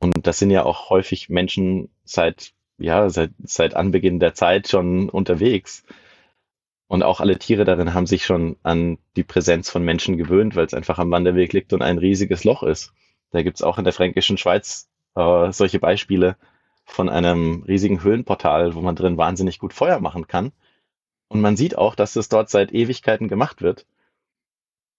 Und 0.00 0.26
das 0.26 0.38
sind 0.38 0.50
ja 0.50 0.64
auch 0.64 0.90
häufig 0.90 1.28
Menschen 1.28 1.90
seit, 2.04 2.52
ja, 2.78 3.08
seit, 3.10 3.32
seit 3.42 3.74
Anbeginn 3.74 4.20
der 4.20 4.34
Zeit 4.34 4.68
schon 4.68 5.08
unterwegs. 5.08 5.84
Und 6.88 7.02
auch 7.02 7.20
alle 7.20 7.38
Tiere 7.38 7.64
darin 7.64 7.94
haben 7.94 8.06
sich 8.06 8.24
schon 8.24 8.56
an 8.62 8.98
die 9.16 9.24
Präsenz 9.24 9.70
von 9.70 9.84
Menschen 9.84 10.16
gewöhnt, 10.16 10.54
weil 10.56 10.66
es 10.66 10.74
einfach 10.74 10.98
am 10.98 11.10
Wanderweg 11.10 11.52
liegt 11.52 11.72
und 11.72 11.82
ein 11.82 11.98
riesiges 11.98 12.44
Loch 12.44 12.62
ist. 12.62 12.92
Da 13.36 13.42
gibt's 13.42 13.62
auch 13.62 13.76
in 13.76 13.84
der 13.84 13.92
fränkischen 13.92 14.38
Schweiz 14.38 14.88
äh, 15.14 15.52
solche 15.52 15.78
Beispiele 15.78 16.36
von 16.86 17.10
einem 17.10 17.64
riesigen 17.64 18.02
Höhlenportal, 18.02 18.74
wo 18.74 18.80
man 18.80 18.96
drin 18.96 19.18
wahnsinnig 19.18 19.58
gut 19.58 19.74
Feuer 19.74 20.00
machen 20.00 20.26
kann. 20.26 20.52
Und 21.28 21.42
man 21.42 21.54
sieht 21.54 21.76
auch, 21.76 21.94
dass 21.94 22.16
es 22.16 22.30
dort 22.30 22.48
seit 22.48 22.72
Ewigkeiten 22.72 23.28
gemacht 23.28 23.60
wird. 23.60 23.84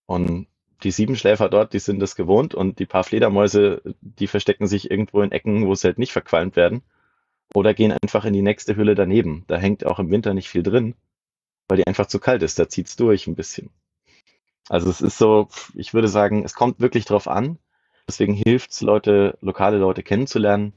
Und 0.05 0.45
die 0.83 0.91
Siebenschläfer 0.91 1.49
dort, 1.49 1.73
die 1.73 1.79
sind 1.79 1.99
das 1.99 2.15
gewohnt 2.15 2.53
und 2.53 2.77
die 2.77 2.85
paar 2.85 3.03
Fledermäuse, 3.03 3.81
die 4.01 4.27
verstecken 4.27 4.67
sich 4.67 4.91
irgendwo 4.91 5.23
in 5.23 5.31
Ecken, 5.31 5.65
wo 5.65 5.73
sie 5.73 5.87
halt 5.87 5.97
nicht 5.97 6.11
verqualmt 6.11 6.55
werden. 6.55 6.83
Oder 7.55 7.73
gehen 7.73 7.91
einfach 7.91 8.23
in 8.25 8.33
die 8.33 8.43
nächste 8.43 8.75
Hülle 8.75 8.93
daneben. 8.93 9.45
Da 9.47 9.57
hängt 9.57 9.83
auch 9.83 9.97
im 9.97 10.11
Winter 10.11 10.35
nicht 10.35 10.49
viel 10.49 10.61
drin, 10.61 10.93
weil 11.67 11.77
die 11.77 11.87
einfach 11.87 12.05
zu 12.05 12.19
kalt 12.19 12.43
ist. 12.43 12.59
Da 12.59 12.69
zieht's 12.69 12.97
durch 12.97 13.25
ein 13.25 13.35
bisschen. 13.35 13.71
Also 14.69 14.91
es 14.91 15.01
ist 15.01 15.17
so, 15.17 15.47
ich 15.73 15.95
würde 15.95 16.09
sagen, 16.09 16.43
es 16.43 16.53
kommt 16.53 16.79
wirklich 16.79 17.05
drauf 17.05 17.27
an. 17.27 17.57
Deswegen 18.07 18.33
hilft's 18.33 18.81
Leute, 18.81 19.37
lokale 19.41 19.77
Leute 19.77 20.03
kennenzulernen, 20.03 20.73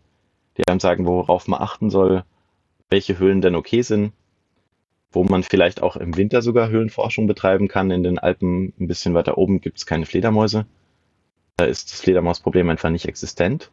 die 0.57 0.67
einem 0.67 0.81
sagen, 0.81 1.07
worauf 1.07 1.47
man 1.47 1.61
achten 1.61 1.91
soll, 1.91 2.25
welche 2.89 3.19
Höhlen 3.19 3.41
denn 3.41 3.55
okay 3.55 3.83
sind 3.83 4.13
wo 5.13 5.25
man 5.25 5.43
vielleicht 5.43 5.83
auch 5.83 5.97
im 5.97 6.17
Winter 6.17 6.43
sogar 6.43 6.69
Höhlenforschung 6.69 7.27
betreiben 7.27 7.69
kann. 7.69 7.91
In 7.91 8.03
den 8.03 8.19
Alpen 8.19 8.73
ein 8.79 8.87
bisschen 8.87 9.15
weiter 9.15 9.39
oben 9.39 9.61
gibt 9.61 9.79
es 9.79 9.87
keine 9.87 10.07
Fledermäuse. 10.07 10.67
Da 11.57 11.65
ist 11.65 11.91
das 11.93 12.01
Fledermausproblem 12.01 12.69
einfach 12.71 12.91
nicht 12.91 13.07
existent. 13.07 13.71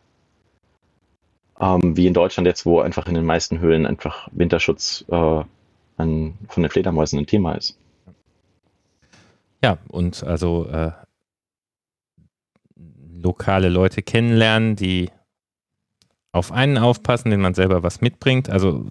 Ähm, 1.60 1.96
wie 1.96 2.08
in 2.08 2.14
Deutschland 2.14 2.48
jetzt, 2.48 2.66
wo 2.66 2.80
einfach 2.80 3.08
in 3.08 3.14
den 3.14 3.26
meisten 3.26 3.60
Höhlen 3.60 3.86
einfach 3.86 4.28
Winterschutz 4.32 5.06
äh, 5.10 5.44
an, 5.98 6.38
von 6.48 6.64
den 6.64 6.72
Fledermäusen 6.72 7.20
ein 7.20 7.28
Thema 7.28 7.54
ist. 7.54 7.78
Ja, 9.64 9.78
und 9.88 10.24
also 10.24 10.68
äh, 10.68 10.92
lokale 13.22 13.70
Leute 13.70 14.02
kennenlernen, 14.02 14.76
die 14.76 15.10
auf 16.32 16.52
einen 16.52 16.78
aufpassen, 16.78 17.32
den 17.32 17.42
man 17.42 17.54
selber 17.54 17.84
was 17.84 18.02
mitbringt, 18.02 18.50
also 18.50 18.86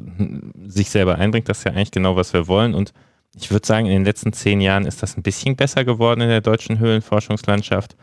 sich 0.67 0.91
selber 0.91 1.17
einbringt, 1.17 1.49
das 1.49 1.59
ist 1.59 1.65
ja 1.65 1.73
eigentlich 1.73 1.93
genau, 1.93 2.17
was 2.17 2.33
wir 2.33 2.49
wollen. 2.49 2.75
Und 2.75 2.93
ich 3.35 3.51
würde 3.51 3.67
sagen, 3.67 3.87
in 3.87 3.93
den 3.93 4.05
letzten 4.05 4.33
zehn 4.33 4.61
Jahren 4.61 4.87
ist 4.87 5.03
das 5.03 5.17
ein 5.17 5.23
bisschen 5.23 5.57
besser 5.57 5.85
geworden 5.85 6.23
in 6.23 6.29
der 6.29 6.41
deutschen 6.41 6.79
Höhlenforschungslandschaft, 6.79 7.97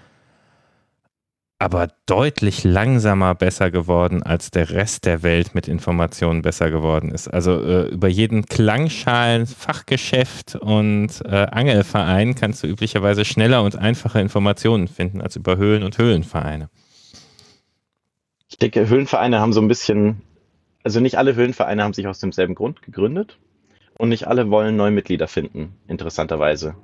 aber 1.63 1.87
deutlich 2.07 2.65
langsamer 2.65 3.35
besser 3.35 3.71
geworden, 3.71 4.21
als 4.21 4.51
der 4.51 4.69
Rest 4.71 5.05
der 5.05 5.23
Welt 5.23 5.55
mit 5.55 5.69
Informationen 5.69 6.41
besser 6.41 6.69
geworden 6.69 7.09
ist. 7.09 7.29
Also 7.29 7.53
äh, 7.63 7.87
über 7.87 8.09
jeden 8.09 8.45
Klangschalen, 8.45 9.47
Fachgeschäft 9.47 10.55
und 10.57 11.21
äh, 11.23 11.47
Angelverein 11.49 12.35
kannst 12.35 12.63
du 12.63 12.67
üblicherweise 12.67 13.23
schneller 13.23 13.63
und 13.63 13.77
einfacher 13.77 14.19
Informationen 14.19 14.89
finden 14.89 15.21
als 15.21 15.37
über 15.37 15.55
Höhlen 15.55 15.83
und 15.83 15.97
Höhlenvereine. 15.97 16.69
Ich 18.49 18.57
denke, 18.57 18.89
Höhlenvereine 18.89 19.39
haben 19.39 19.53
so 19.53 19.61
ein 19.61 19.69
bisschen, 19.69 20.21
also 20.83 20.99
nicht 20.99 21.17
alle 21.17 21.33
Höhlenvereine 21.33 21.81
haben 21.81 21.93
sich 21.93 22.07
aus 22.07 22.19
demselben 22.19 22.55
Grund 22.55 22.81
gegründet 22.81 23.39
und 23.97 24.09
nicht 24.09 24.27
alle 24.27 24.49
wollen 24.49 24.75
neue 24.75 24.91
Mitglieder 24.91 25.29
finden, 25.29 25.77
interessanterweise. 25.87 26.75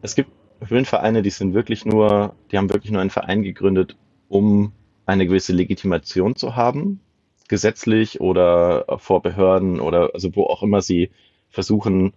Es 0.00 0.14
gibt 0.14 0.30
Höhlenvereine, 0.66 1.22
die 1.22 1.30
sind 1.30 1.54
wirklich 1.54 1.84
nur, 1.84 2.34
die 2.50 2.58
haben 2.58 2.70
wirklich 2.70 2.92
nur 2.92 3.00
einen 3.00 3.10
Verein 3.10 3.42
gegründet, 3.42 3.96
um 4.28 4.72
eine 5.06 5.26
gewisse 5.26 5.52
Legitimation 5.52 6.36
zu 6.36 6.56
haben, 6.56 7.00
gesetzlich 7.48 8.20
oder 8.20 8.84
vor 8.98 9.22
Behörden 9.22 9.80
oder 9.80 10.10
also 10.14 10.34
wo 10.36 10.44
auch 10.44 10.62
immer 10.62 10.82
sie 10.82 11.10
versuchen, 11.48 12.12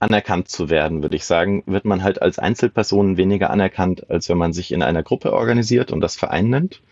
anerkannt 0.00 0.48
zu 0.48 0.70
werden, 0.70 1.02
würde 1.02 1.16
ich 1.16 1.24
sagen, 1.24 1.64
wird 1.66 1.84
man 1.84 2.04
halt 2.04 2.22
als 2.22 2.38
Einzelperson 2.38 3.16
weniger 3.16 3.50
anerkannt, 3.50 4.10
als 4.10 4.28
wenn 4.28 4.38
man 4.38 4.52
sich 4.52 4.72
in 4.72 4.82
einer 4.82 5.02
Gruppe 5.02 5.32
organisiert 5.32 5.90
und 5.92 6.00
das 6.00 6.16
Verein 6.16 6.50
nennt 6.50 6.82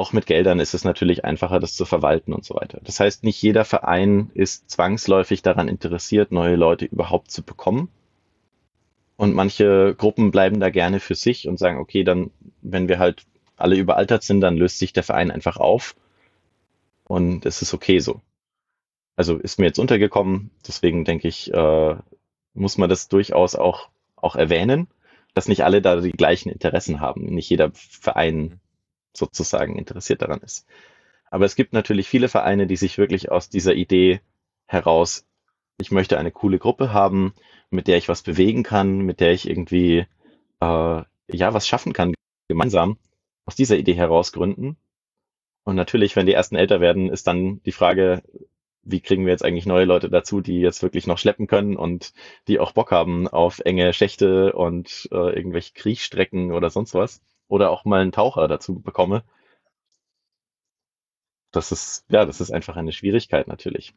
auch 0.00 0.12
mit 0.12 0.26
Geldern 0.26 0.60
ist 0.60 0.74
es 0.74 0.84
natürlich 0.84 1.24
einfacher, 1.24 1.60
das 1.60 1.74
zu 1.74 1.84
verwalten 1.84 2.32
und 2.32 2.44
so 2.44 2.54
weiter. 2.54 2.80
Das 2.82 2.98
heißt, 2.98 3.22
nicht 3.22 3.40
jeder 3.42 3.64
Verein 3.64 4.30
ist 4.34 4.70
zwangsläufig 4.70 5.42
daran 5.42 5.68
interessiert, 5.68 6.32
neue 6.32 6.56
Leute 6.56 6.86
überhaupt 6.86 7.30
zu 7.30 7.42
bekommen. 7.42 7.90
Und 9.20 9.34
manche 9.34 9.94
Gruppen 9.98 10.30
bleiben 10.30 10.60
da 10.60 10.70
gerne 10.70 10.98
für 10.98 11.14
sich 11.14 11.46
und 11.46 11.58
sagen, 11.58 11.76
okay, 11.76 12.04
dann, 12.04 12.30
wenn 12.62 12.88
wir 12.88 12.98
halt 12.98 13.26
alle 13.58 13.76
überaltert 13.76 14.22
sind, 14.22 14.40
dann 14.40 14.56
löst 14.56 14.78
sich 14.78 14.94
der 14.94 15.02
Verein 15.02 15.30
einfach 15.30 15.58
auf. 15.58 15.94
Und 17.04 17.44
es 17.44 17.60
ist 17.60 17.74
okay 17.74 17.98
so. 17.98 18.22
Also 19.16 19.36
ist 19.36 19.58
mir 19.58 19.66
jetzt 19.66 19.78
untergekommen, 19.78 20.50
deswegen 20.66 21.04
denke 21.04 21.28
ich, 21.28 21.52
äh, 21.52 21.96
muss 22.54 22.78
man 22.78 22.88
das 22.88 23.08
durchaus 23.08 23.56
auch, 23.56 23.90
auch 24.16 24.36
erwähnen, 24.36 24.88
dass 25.34 25.48
nicht 25.48 25.64
alle 25.64 25.82
da 25.82 26.00
die 26.00 26.12
gleichen 26.12 26.48
Interessen 26.48 27.00
haben. 27.00 27.26
Nicht 27.26 27.50
jeder 27.50 27.72
Verein 27.74 28.58
sozusagen 29.12 29.76
interessiert 29.76 30.22
daran 30.22 30.40
ist. 30.40 30.66
Aber 31.30 31.44
es 31.44 31.56
gibt 31.56 31.74
natürlich 31.74 32.08
viele 32.08 32.30
Vereine, 32.30 32.66
die 32.66 32.76
sich 32.76 32.96
wirklich 32.96 33.30
aus 33.30 33.50
dieser 33.50 33.74
Idee 33.74 34.22
heraus, 34.64 35.26
ich 35.78 35.90
möchte 35.90 36.18
eine 36.18 36.30
coole 36.30 36.58
Gruppe 36.58 36.94
haben, 36.94 37.34
mit 37.70 37.86
der 37.88 37.96
ich 37.96 38.08
was 38.08 38.22
bewegen 38.22 38.62
kann, 38.62 38.98
mit 38.98 39.20
der 39.20 39.32
ich 39.32 39.48
irgendwie 39.48 40.06
äh, 40.60 41.02
ja 41.32 41.54
was 41.54 41.68
schaffen 41.68 41.92
kann, 41.92 42.14
gemeinsam 42.48 42.98
aus 43.46 43.56
dieser 43.56 43.76
Idee 43.76 43.94
heraus 43.94 44.32
gründen. 44.32 44.76
Und 45.64 45.76
natürlich, 45.76 46.16
wenn 46.16 46.26
die 46.26 46.32
ersten 46.32 46.56
älter 46.56 46.80
werden, 46.80 47.10
ist 47.10 47.26
dann 47.26 47.62
die 47.64 47.72
Frage, 47.72 48.22
wie 48.82 49.00
kriegen 49.00 49.24
wir 49.26 49.32
jetzt 49.32 49.44
eigentlich 49.44 49.66
neue 49.66 49.84
Leute 49.84 50.08
dazu, 50.08 50.40
die 50.40 50.60
jetzt 50.60 50.82
wirklich 50.82 51.06
noch 51.06 51.18
schleppen 51.18 51.46
können 51.46 51.76
und 51.76 52.12
die 52.48 52.58
auch 52.58 52.72
Bock 52.72 52.90
haben 52.92 53.28
auf 53.28 53.60
enge 53.60 53.92
Schächte 53.92 54.52
und 54.54 55.08
äh, 55.12 55.34
irgendwelche 55.36 55.74
Kriechstrecken 55.74 56.52
oder 56.52 56.70
sonst 56.70 56.94
was 56.94 57.22
oder 57.48 57.70
auch 57.70 57.84
mal 57.84 58.00
einen 58.00 58.12
Taucher 58.12 58.48
dazu 58.48 58.80
bekomme. 58.80 59.24
Das 61.52 61.72
ist, 61.72 62.04
ja, 62.08 62.24
das 62.24 62.40
ist 62.40 62.50
einfach 62.50 62.76
eine 62.76 62.92
Schwierigkeit 62.92 63.48
natürlich. 63.48 63.94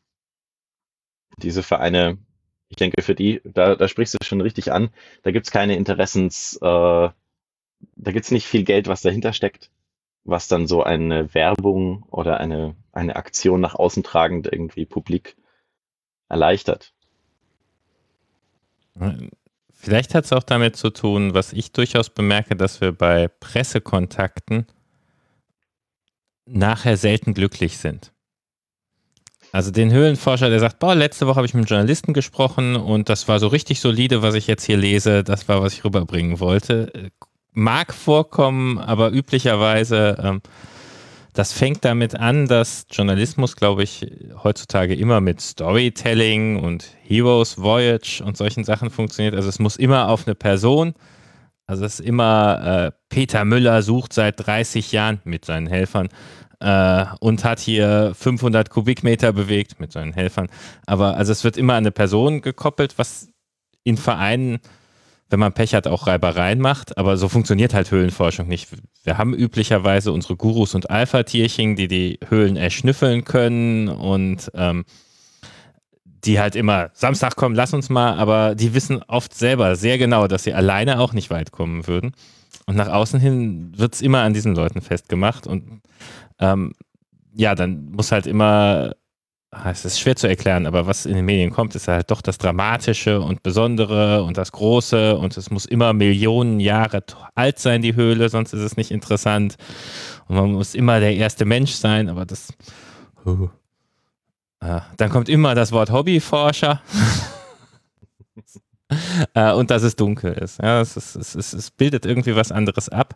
Diese 1.38 1.64
Vereine, 1.64 2.18
ich 2.74 2.78
denke, 2.78 3.04
für 3.04 3.14
die, 3.14 3.40
da, 3.44 3.76
da 3.76 3.88
sprichst 3.88 4.16
du 4.16 4.18
schon 4.26 4.42
richtig 4.42 4.72
an, 4.72 4.90
da 5.22 5.30
gibt's 5.30 5.52
keine 5.52 5.76
Interessens, 5.76 6.58
äh, 6.58 6.60
da 6.60 7.14
gibt's 8.12 8.32
nicht 8.32 8.48
viel 8.48 8.64
Geld, 8.64 8.88
was 8.88 9.04
dahinter 9.04 9.32
steckt, 9.32 9.70
was 10.24 10.48
dann 10.48 10.66
so 10.66 10.82
eine 10.82 11.36
Werbung 11.36 12.04
oder 12.10 12.40
eine, 12.40 12.76
eine 12.92 13.16
Aktion 13.16 13.62
nach 13.62 13.76
außen 13.76 14.02
tragend 14.02 14.52
irgendwie 14.52 14.88
publik 14.88 15.36
erleichtert. 16.30 16.94
Vielleicht 19.72 20.16
hat 20.16 20.26
es 20.26 20.34
auch 20.34 20.44
damit 20.44 20.76
zu 20.76 20.90
tun, 20.90 21.36
was 21.36 21.54
ich 21.54 21.74
durchaus 21.74 22.10
bemerke, 22.10 22.56
dass 22.56 22.82
wir 22.82 22.92
bei 22.92 23.28
Pressekontakten 23.28 24.66
nachher 26.46 26.98
selten 26.98 27.36
glücklich 27.36 27.78
sind. 27.78 28.14
Also 29.54 29.70
den 29.70 29.92
Höhlenforscher, 29.92 30.50
der 30.50 30.60
sagt, 30.60 30.80
boah, 30.80 30.96
letzte 30.96 31.28
Woche 31.28 31.36
habe 31.36 31.46
ich 31.46 31.54
mit 31.54 31.62
einem 31.62 31.68
Journalisten 31.68 32.14
gesprochen 32.14 32.76
und 32.76 33.08
das 33.08 33.28
war 33.28 33.40
so 33.40 33.48
richtig 33.48 33.80
solide, 33.80 34.24
was 34.24 34.34
ich 34.34 34.48
jetzt 34.48 34.64
hier 34.66 34.78
lese, 34.78 35.24
das 35.24 35.48
war, 35.48 35.62
was 35.62 35.74
ich 35.74 35.86
rüberbringen 35.86 36.40
wollte. 36.40 37.12
Mag 37.52 37.94
vorkommen, 37.94 38.80
aber 38.80 39.12
üblicherweise 39.12 40.18
ähm, 40.20 40.42
das 41.34 41.54
fängt 41.54 41.86
damit 41.86 42.16
an, 42.16 42.48
dass 42.48 42.86
Journalismus, 42.92 43.56
glaube 43.56 43.84
ich, 43.84 44.08
heutzutage 44.44 44.96
immer 44.96 45.22
mit 45.22 45.42
Storytelling 45.42 46.60
und 46.60 46.86
Heroes 47.04 47.60
Voyage 47.60 48.24
und 48.24 48.38
solchen 48.38 48.64
Sachen 48.64 48.90
funktioniert. 48.92 49.36
Also 49.36 49.50
es 49.50 49.60
muss 49.60 49.76
immer 49.76 50.10
auf 50.10 50.28
eine 50.28 50.36
Person, 50.36 50.94
Also 51.66 51.86
es 51.86 52.00
ist 52.00 52.06
immer, 52.06 52.88
äh, 52.88 52.92
Peter 53.10 53.46
Müller 53.46 53.82
sucht 53.84 54.14
seit 54.14 54.46
30 54.46 54.92
Jahren 54.92 55.22
mit 55.24 55.46
seinen 55.46 55.68
Helfern 55.68 56.10
äh, 56.60 57.06
und 57.20 57.44
hat 57.44 57.60
hier 57.60 58.14
500 58.16 58.70
Kubikmeter 58.70 59.34
bewegt 59.34 59.80
mit 59.80 59.92
seinen 59.92 60.14
Helfern. 60.14 60.48
Aber 60.86 61.18
also 61.18 61.32
es 61.32 61.44
wird 61.44 61.58
immer 61.58 61.74
an 61.74 61.84
eine 61.84 61.92
Person 61.92 62.42
gekoppelt, 62.42 62.98
was 62.98 63.30
in 63.84 63.98
Vereinen, 63.98 64.60
wenn 65.30 65.40
man 65.40 65.54
Pech 65.54 65.74
hat, 65.74 65.88
auch 65.88 66.08
Reibereien 66.08 66.60
macht. 66.60 66.98
Aber 66.98 67.18
so 67.18 67.28
funktioniert 67.30 67.74
halt 67.74 67.92
Höhlenforschung 67.92 68.48
nicht. 68.48 68.70
Wir 69.04 69.18
haben 69.18 69.34
üblicherweise 69.34 70.12
unsere 70.12 70.36
Gurus 70.36 70.76
und 70.76 70.90
Alpha-Tierchen, 70.90 71.76
die 71.76 71.88
die 71.88 72.20
Höhlen 72.28 72.56
erschnüffeln 72.56 73.26
können 73.26 73.90
und 73.90 74.52
ähm, 74.54 74.86
die 76.26 76.40
halt 76.40 76.56
immer 76.56 76.90
Samstag 76.94 77.36
kommen, 77.36 77.56
lass 77.56 77.74
uns 77.74 77.90
mal, 77.90 78.18
aber 78.18 78.56
die 78.56 78.74
wissen 78.74 79.04
oft 79.08 79.34
selber 79.34 79.76
sehr 79.76 79.98
genau, 79.98 80.28
dass 80.28 80.44
sie 80.44 80.54
alleine 80.54 81.00
auch 81.00 81.14
nicht 81.14 81.30
weit 81.30 81.52
kommen 81.52 81.88
würden. 81.88 82.14
Und 82.66 82.78
nach 82.78 82.88
außen 82.88 83.20
hin 83.20 83.74
wird 83.76 83.96
es 83.96 84.02
immer 84.02 84.22
an 84.22 84.34
diesen 84.34 84.56
Leuten 84.56 84.82
festgemacht 84.82 85.48
und 85.48 85.82
ähm, 86.40 86.74
ja, 87.34 87.56
dann 87.56 87.92
muss 87.92 88.12
halt 88.12 88.28
immer, 88.28 88.94
ah, 89.52 89.72
es 89.72 89.86
ist 89.86 90.00
schwer 90.00 90.16
zu 90.16 90.28
erklären, 90.28 90.66
aber 90.68 90.86
was 90.86 91.06
in 91.06 91.16
den 91.16 91.26
Medien 91.26 91.52
kommt, 91.52 91.76
ist 91.76 91.88
halt 91.88 92.12
doch 92.12 92.22
das 92.22 92.38
Dramatische 92.38 93.22
und 93.22 93.44
Besondere 93.44 94.24
und 94.24 94.38
das 94.38 94.52
Große 94.52 95.18
und 95.18 95.36
es 95.38 95.50
muss 95.50 95.66
immer 95.66 95.94
Millionen 95.94 96.60
Jahre 96.60 97.04
alt 97.36 97.60
sein, 97.60 97.82
die 97.82 97.96
Höhle, 97.96 98.30
sonst 98.30 98.54
ist 98.54 98.62
es 98.62 98.78
nicht 98.78 98.92
interessant. 98.92 99.56
Und 100.28 100.36
man 100.36 100.52
muss 100.54 100.76
immer 100.76 101.00
der 101.00 101.16
erste 101.16 101.46
Mensch 101.46 101.72
sein, 101.72 102.10
aber 102.10 102.26
das. 102.26 102.54
Uh. 103.26 103.50
Dann 104.96 105.10
kommt 105.10 105.28
immer 105.28 105.56
das 105.56 105.74
Wort 105.74 105.92
Hobbyforscher. 105.92 106.82
äh, 109.34 109.52
und 109.52 109.70
dass 109.72 109.84
es 109.84 109.96
dunkel 109.96 110.34
ist. 110.34 110.62
Ja, 110.62 110.82
es, 110.82 110.96
ist, 110.96 111.16
es, 111.16 111.36
ist, 111.36 111.54
es 111.54 111.72
bildet 111.72 112.06
irgendwie 112.06 112.36
was 112.36 112.52
anderes 112.52 112.88
ab. 112.90 113.16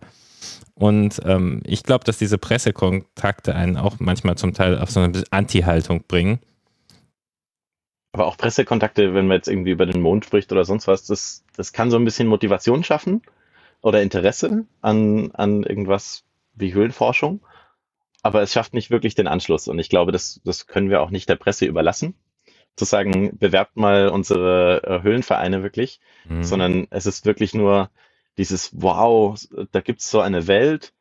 Und 0.78 1.20
ähm, 1.26 1.62
ich 1.66 1.84
glaube, 1.84 2.06
dass 2.06 2.20
diese 2.20 2.38
Pressekontakte 2.38 3.56
einen 3.56 3.78
auch 3.78 3.96
manchmal 4.00 4.38
zum 4.38 4.54
Teil 4.54 4.78
auf 4.78 4.92
so 4.92 5.00
eine 5.00 5.24
Anti-Haltung 5.32 6.04
bringen. 6.08 6.40
Aber 8.12 8.28
auch 8.28 8.38
Pressekontakte, 8.38 9.14
wenn 9.14 9.28
man 9.28 9.38
jetzt 9.38 9.48
irgendwie 9.48 9.72
über 9.72 9.88
den 9.88 10.02
Mond 10.02 10.26
spricht 10.26 10.52
oder 10.52 10.66
sonst 10.66 10.88
was, 10.88 11.06
das, 11.06 11.44
das 11.56 11.74
kann 11.74 11.90
so 11.90 11.98
ein 11.98 12.06
bisschen 12.06 12.28
Motivation 12.28 12.84
schaffen 12.84 13.24
oder 13.82 14.02
Interesse 14.02 14.66
an, 14.82 15.32
an 15.34 15.64
irgendwas 15.64 16.24
wie 16.54 16.74
Höhlenforschung. 16.74 17.42
Aber 18.22 18.42
es 18.42 18.54
schafft 18.54 18.74
nicht 18.74 18.92
wirklich 18.92 19.16
den 19.16 19.28
Anschluss. 19.28 19.68
Und 19.68 19.80
ich 19.80 19.90
glaube, 19.90 20.12
das, 20.12 20.42
das 20.44 20.68
können 20.68 20.90
wir 20.90 21.02
auch 21.02 21.10
nicht 21.10 21.28
der 21.28 21.36
Presse 21.36 21.66
überlassen 21.66 22.14
zu 22.78 22.86
sagen, 22.86 23.36
bewerbt 23.38 23.76
mal 23.76 24.10
unsere 24.10 24.84
äh, 24.84 25.02
Höhlenvereine 25.02 25.64
wirklich, 25.64 26.00
mhm. 26.30 26.44
sondern 26.44 26.88
es 26.92 27.08
ist 27.08 27.26
wirklich 27.26 27.56
nur 27.56 27.90
dieses 28.38 28.72
Wow, 28.82 29.38
da 29.72 29.82
gibt's 29.82 30.10
so 30.10 30.22
eine 30.22 30.48
Welt, 30.48 30.94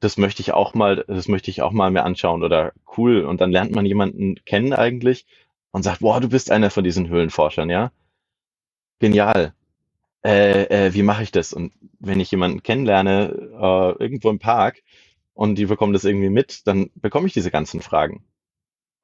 das 0.00 0.16
möchte 0.16 0.42
ich 0.42 0.52
auch 0.52 0.74
mal, 0.74 1.04
das 1.08 1.28
möchte 1.28 1.50
ich 1.50 1.62
auch 1.62 1.72
mal 1.72 1.90
mir 1.90 2.04
anschauen 2.04 2.44
oder 2.44 2.72
cool. 2.96 3.24
Und 3.24 3.40
dann 3.40 3.50
lernt 3.50 3.72
man 3.72 3.84
jemanden 3.86 4.36
kennen 4.44 4.72
eigentlich 4.72 5.26
und 5.72 5.82
sagt, 5.82 6.02
wow, 6.02 6.20
du 6.20 6.28
bist 6.28 6.50
einer 6.50 6.70
von 6.70 6.84
diesen 6.84 7.08
Höhlenforschern, 7.08 7.68
ja? 7.70 7.90
Genial. 9.00 9.54
Äh, 10.24 10.86
äh, 10.86 10.94
wie 10.94 11.02
mache 11.02 11.22
ich 11.22 11.32
das? 11.32 11.52
Und 11.52 11.72
wenn 12.00 12.20
ich 12.20 12.30
jemanden 12.30 12.62
kennenlerne, 12.62 13.32
äh, 13.60 14.02
irgendwo 14.02 14.30
im 14.30 14.38
Park 14.38 14.82
und 15.34 15.56
die 15.56 15.66
bekommen 15.66 15.92
das 15.92 16.04
irgendwie 16.04 16.30
mit, 16.30 16.66
dann 16.66 16.90
bekomme 16.94 17.26
ich 17.26 17.32
diese 17.32 17.50
ganzen 17.50 17.80
Fragen. 17.82 18.24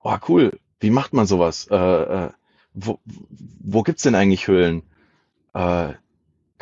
Oh, 0.01 0.17
cool 0.29 0.59
wie 0.85 0.91
macht 0.91 1.15
man 1.15 1.27
sowas? 1.27 1.67
Äh, 1.71 1.77
äh, 1.77 2.31
wo, 2.75 3.01
wo 3.05 3.83
gibt's 3.83 4.03
denn 4.03 4.15
eigentlich 4.15 4.49
Höhlen? 4.49 4.83
Äh, 5.55 5.95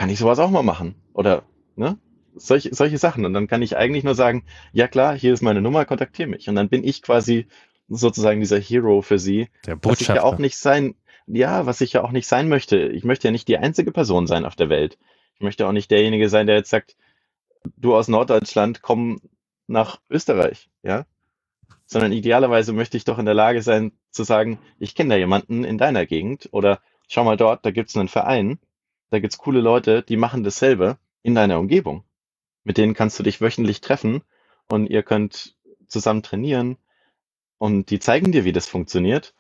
kann 0.03 0.11
ich 0.11 0.19
sowas 0.19 0.41
auch 0.41 0.51
mal 0.51 0.65
machen? 0.65 0.97
Oder, 1.15 1.45
ne? 1.77 1.97
Solche, 2.35 2.75
solche 2.75 2.99
Sachen. 2.99 3.25
Und 3.25 3.35
dann 3.35 3.47
kann 3.47 3.63
ich 3.63 3.77
eigentlich 3.77 4.03
nur 4.03 4.17
sagen, 4.17 4.45
ja 4.73 4.89
klar, 4.89 5.17
hier 5.17 5.33
ist 5.33 5.43
meine 5.43 5.63
Nummer, 5.63 5.85
kontaktiere 5.85 6.29
mich. 6.29 6.49
Und 6.49 6.57
dann 6.57 6.69
bin 6.69 6.83
ich 6.83 7.03
quasi 7.03 7.47
sozusagen 7.87 8.41
dieser 8.41 8.59
Hero 8.59 9.03
für 9.03 9.21
sie. 9.21 9.49
Der 9.65 9.77
Botschafter. 9.77 9.91
Was 9.91 10.01
ich 10.01 10.09
ja 10.09 10.23
auch 10.25 10.39
nicht 10.39 10.57
sein, 10.57 10.97
ja, 11.29 11.67
was 11.67 11.81
ich 11.81 11.93
ja 11.93 12.03
auch 12.03 12.11
nicht 12.11 12.27
sein 12.27 12.49
möchte. 12.49 12.89
Ich 12.89 13.05
möchte 13.05 13.29
ja 13.29 13.31
nicht 13.31 13.47
die 13.47 13.59
einzige 13.59 13.93
Person 13.93 14.27
sein 14.27 14.45
auf 14.45 14.57
der 14.57 14.69
Welt. 14.69 14.99
Ich 15.37 15.41
möchte 15.41 15.69
auch 15.69 15.73
nicht 15.73 15.93
derjenige 15.93 16.29
sein, 16.29 16.49
der 16.49 16.57
jetzt 16.57 16.71
sagt, 16.71 16.97
du 17.77 17.95
aus 17.95 18.09
Norddeutschland, 18.09 18.83
komm 18.83 19.21
nach 19.69 20.01
Österreich, 20.11 20.69
ja 20.83 21.07
sondern 21.87 22.13
idealerweise 22.13 22.73
möchte 22.73 22.97
ich 22.97 23.05
doch 23.05 23.19
in 23.19 23.27
der 23.27 23.35
Lage 23.35 23.61
sein 23.61 23.93
zu 24.11 24.25
sagen, 24.25 24.59
ich 24.79 24.95
kenne 24.95 25.11
da 25.11 25.17
jemanden 25.17 25.63
in 25.63 25.77
deiner 25.77 26.07
Gegend 26.07 26.49
oder 26.51 26.81
schau 27.07 27.23
mal 27.23 27.37
dort, 27.37 27.67
da 27.67 27.71
gibt's 27.71 27.97
einen 27.97 28.09
Verein, 28.09 28.59
da 29.13 29.21
gibt's 29.21 29.39
coole 29.39 29.61
Leute, 29.61 30.03
die 30.03 30.17
machen 30.17 30.43
dasselbe 30.43 30.99
in 31.23 31.35
deiner 31.35 31.59
Umgebung. 31.59 32.05
Mit 32.65 32.79
denen 32.79 32.95
kannst 32.95 33.19
du 33.19 33.23
dich 33.23 33.41
wöchentlich 33.41 33.81
treffen 33.81 34.23
und 34.69 34.89
ihr 34.89 35.03
könnt 35.03 35.57
zusammen 35.87 36.23
trainieren 36.23 36.79
und 37.59 37.91
die 37.91 37.99
zeigen 37.99 38.33
dir, 38.33 38.45
wie 38.45 38.53
das 38.53 38.69
funktioniert. 38.69 39.35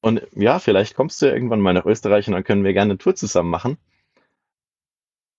Und 0.00 0.26
ja, 0.34 0.58
vielleicht 0.58 0.94
kommst 0.94 1.20
du 1.22 1.26
irgendwann 1.26 1.60
mal 1.60 1.74
nach 1.74 1.86
Österreich 1.86 2.26
und 2.28 2.34
dann 2.34 2.44
können 2.44 2.64
wir 2.64 2.72
gerne 2.72 2.92
eine 2.92 2.98
Tour 2.98 3.14
zusammen 3.14 3.50
machen. 3.50 3.78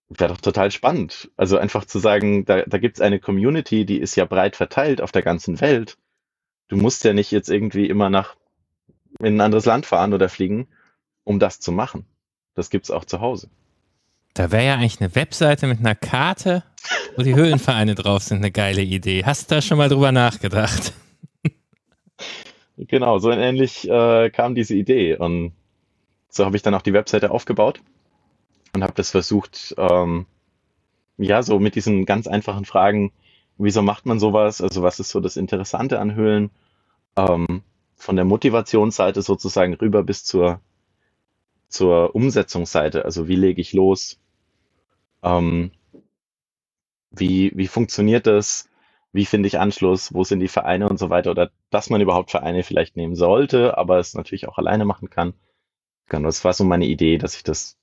Wäre 0.10 0.34
doch 0.34 0.41
total 0.41 0.71
spannend. 0.71 1.32
Also 1.38 1.58
einfach 1.58 1.86
zu 1.86 1.99
sagen, 1.99 2.45
da, 2.45 2.63
da 2.63 2.78
gibt 2.78 2.97
es 2.97 3.02
eine 3.02 3.19
Community, 3.19 3.86
die 3.86 3.99
ist 3.99 4.15
ja 4.15 4.26
breit 4.26 4.56
verteilt 4.56 5.02
auf 5.02 5.12
der 5.12 5.23
ganzen 5.23 5.60
Welt 5.60 5.97
du 6.73 6.78
musst 6.78 7.04
ja 7.04 7.13
nicht 7.13 7.32
jetzt 7.32 7.49
irgendwie 7.49 7.88
immer 7.88 8.10
nach 8.10 8.36
in 9.19 9.38
ein 9.38 9.41
anderes 9.41 9.65
Land 9.65 9.86
fahren 9.86 10.13
oder 10.13 10.28
fliegen, 10.28 10.67
um 11.23 11.39
das 11.39 11.60
zu 11.60 11.71
machen. 11.71 12.06
Das 12.55 12.69
gibt's 12.69 12.91
auch 12.91 13.05
zu 13.05 13.21
Hause. 13.21 13.49
Da 14.33 14.51
wäre 14.51 14.65
ja 14.65 14.73
eigentlich 14.75 14.99
eine 14.99 15.13
Webseite 15.15 15.67
mit 15.67 15.79
einer 15.79 15.95
Karte, 15.95 16.63
wo 17.15 17.23
die 17.23 17.35
Höhlenvereine 17.35 17.95
drauf 17.95 18.23
sind, 18.23 18.37
eine 18.37 18.51
geile 18.51 18.81
Idee. 18.81 19.23
Hast 19.25 19.49
du 19.49 19.55
da 19.55 19.61
schon 19.61 19.77
mal 19.77 19.89
drüber 19.89 20.11
nachgedacht? 20.11 20.93
Genau, 22.75 23.19
so 23.19 23.29
ähnlich 23.29 23.87
äh, 23.87 24.31
kam 24.31 24.55
diese 24.55 24.73
Idee. 24.73 25.15
Und 25.15 25.53
so 26.29 26.43
habe 26.43 26.55
ich 26.55 26.63
dann 26.63 26.73
auch 26.73 26.81
die 26.81 26.93
Webseite 26.93 27.29
aufgebaut 27.29 27.81
und 28.73 28.81
habe 28.81 28.93
das 28.95 29.11
versucht, 29.11 29.75
ähm, 29.77 30.25
ja, 31.17 31.43
so 31.43 31.59
mit 31.59 31.75
diesen 31.75 32.05
ganz 32.05 32.25
einfachen 32.25 32.65
Fragen 32.65 33.11
wieso 33.57 33.81
macht 33.81 34.05
man 34.05 34.19
sowas? 34.19 34.61
Also 34.61 34.83
was 34.83 34.99
ist 34.99 35.09
so 35.09 35.19
das 35.19 35.37
Interessante 35.37 35.99
an 35.99 36.15
Höhlen? 36.15 36.51
Ähm, 37.15 37.61
von 37.95 38.15
der 38.15 38.25
Motivationsseite 38.25 39.21
sozusagen 39.21 39.75
rüber 39.75 40.03
bis 40.03 40.25
zur, 40.25 40.59
zur 41.73 42.15
Umsetzungsseite. 42.15 43.05
Also 43.05 43.27
wie 43.27 43.36
lege 43.36 43.62
ich 43.62 43.73
los? 43.73 44.19
Ähm, 45.23 45.71
wie, 47.12 47.51
wie 47.55 47.67
funktioniert 47.67 48.27
das? 48.27 48.69
Wie 49.12 49.25
finde 49.25 49.47
ich 49.47 49.59
Anschluss? 49.59 50.13
Wo 50.13 50.23
sind 50.23 50.39
die 50.39 50.47
Vereine 50.47 50.89
und 50.89 50.97
so 50.97 51.09
weiter? 51.09 51.31
Oder 51.31 51.51
dass 51.69 51.89
man 51.89 52.01
überhaupt 52.01 52.31
Vereine 52.31 52.63
vielleicht 52.63 52.95
nehmen 52.95 53.15
sollte, 53.15 53.77
aber 53.77 53.99
es 53.99 54.13
natürlich 54.13 54.47
auch 54.47 54.57
alleine 54.57 54.86
machen 54.86 55.09
kann. 55.09 55.33
Genau, 56.07 56.27
das 56.27 56.43
war 56.43 56.53
so 56.53 56.63
meine 56.63 56.86
Idee, 56.86 57.17
dass 57.17 57.36
ich 57.36 57.43
das 57.43 57.77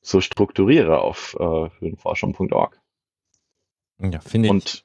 so 0.00 0.20
strukturiere 0.20 1.00
auf 1.00 1.36
äh, 1.38 1.70
höhenforschung.org. 1.78 2.80
Ja, 3.98 4.20
finde 4.20 4.56
ich. 4.56 4.84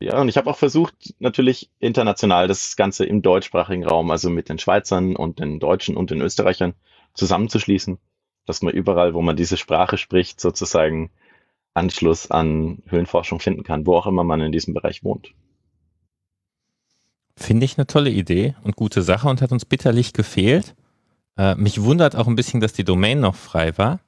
Ja, 0.00 0.20
und 0.20 0.28
ich 0.28 0.36
habe 0.36 0.50
auch 0.50 0.56
versucht, 0.56 1.14
natürlich 1.20 1.70
international 1.78 2.48
das 2.48 2.76
Ganze 2.76 3.04
im 3.04 3.22
deutschsprachigen 3.22 3.84
Raum, 3.86 4.10
also 4.10 4.30
mit 4.30 4.48
den 4.48 4.58
Schweizern 4.58 5.14
und 5.14 5.38
den 5.38 5.60
Deutschen 5.60 5.96
und 5.96 6.10
den 6.10 6.20
Österreichern 6.20 6.74
zusammenzuschließen, 7.14 7.98
dass 8.46 8.62
man 8.62 8.74
überall, 8.74 9.14
wo 9.14 9.22
man 9.22 9.36
diese 9.36 9.56
Sprache 9.56 9.98
spricht, 9.98 10.40
sozusagen 10.40 11.10
Anschluss 11.74 12.30
an 12.30 12.82
Höhlenforschung 12.86 13.40
finden 13.40 13.62
kann, 13.62 13.86
wo 13.86 13.96
auch 13.96 14.06
immer 14.06 14.24
man 14.24 14.40
in 14.40 14.52
diesem 14.52 14.74
Bereich 14.74 15.04
wohnt. 15.04 15.32
Finde 17.36 17.64
ich 17.64 17.78
eine 17.78 17.86
tolle 17.86 18.10
Idee 18.10 18.54
und 18.62 18.76
gute 18.76 19.02
Sache 19.02 19.28
und 19.28 19.40
hat 19.40 19.52
uns 19.52 19.64
bitterlich 19.64 20.12
gefehlt. 20.12 20.74
Äh, 21.38 21.54
mich 21.54 21.82
wundert 21.82 22.14
auch 22.14 22.26
ein 22.26 22.36
bisschen, 22.36 22.60
dass 22.60 22.74
die 22.74 22.84
Domain 22.84 23.20
noch 23.20 23.34
frei 23.34 23.76
war. 23.78 24.00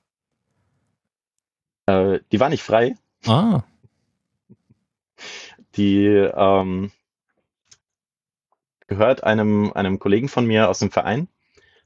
Äh, 1.87 2.21
die 2.33 2.41
war 2.41 2.51
nicht 2.51 2.63
frei. 2.63 2.97
Ah 3.27 3.63
die 5.77 6.07
ähm, 6.07 6.91
gehört 8.87 9.25
einem, 9.25 9.73
einem 9.73 9.99
Kollegen 9.99 10.29
von 10.29 10.47
mir 10.47 10.69
aus 10.69 10.79
dem 10.79 10.91
Verein. 10.91 11.29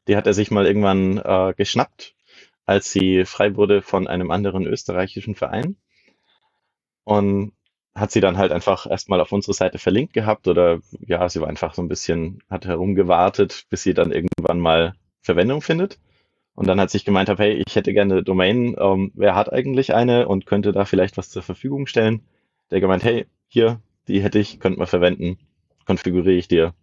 Die 0.09 0.17
hat 0.17 0.27
er 0.27 0.35
sich 0.35 0.51
mal 0.51 0.67
irgendwann 0.67 1.19
äh, 1.19 1.55
geschnappt, 1.57 2.15
als 2.65 2.91
sie 2.91 3.25
frei 3.25 3.57
wurde 3.57 3.83
von 3.83 4.07
einem 4.09 4.31
anderen 4.31 4.67
österreichischen 4.67 5.35
Verein. 5.35 5.77
Und 7.05 7.53
hat 7.95 8.11
sie 8.11 8.21
dann 8.21 8.39
halt 8.39 8.53
einfach 8.53 8.89
erstmal 8.89 9.21
auf 9.21 9.33
unsere 9.33 9.55
Seite 9.55 9.79
verlinkt 9.79 10.13
gehabt 10.13 10.47
oder 10.47 10.81
ja, 11.01 11.29
sie 11.29 11.41
war 11.41 11.49
einfach 11.49 11.75
so 11.75 11.83
ein 11.83 11.89
bisschen, 11.89 12.43
hat 12.49 12.67
herumgewartet, 12.67 13.67
bis 13.71 13.83
sie 13.83 13.95
dann 13.95 14.13
irgendwann 14.13 14.61
mal 14.61 14.95
Verwendung 15.21 15.63
findet. 15.63 15.99
Und 16.55 16.67
dann 16.67 16.81
hat 16.81 16.91
sich 16.91 17.05
gemeint, 17.05 17.29
hab, 17.29 17.39
hey, 17.39 17.63
ich 17.67 17.77
hätte 17.77 17.93
gerne 17.93 18.15
eine 18.15 18.23
Domain, 18.23 18.77
ähm, 18.79 19.13
wer 19.15 19.35
hat 19.35 19.53
eigentlich 19.53 19.95
eine 19.95 20.29
und 20.29 20.47
könnte 20.47 20.73
da 20.73 20.85
vielleicht 20.85 21.17
was 21.17 21.31
zur 21.31 21.43
Verfügung 21.43 21.87
stellen? 21.87 22.23
Der 22.71 22.81
gemeint, 22.81 23.05
hey, 23.05 23.27
hier, 23.49 23.81
die 24.09 24.23
hätte 24.23 24.39
ich, 24.39 24.59
könnte 24.61 24.79
man 24.79 24.89
verwenden, 24.89 25.39
konfiguriere 25.87 26.37
ich 26.37 26.49
dir. 26.49 26.75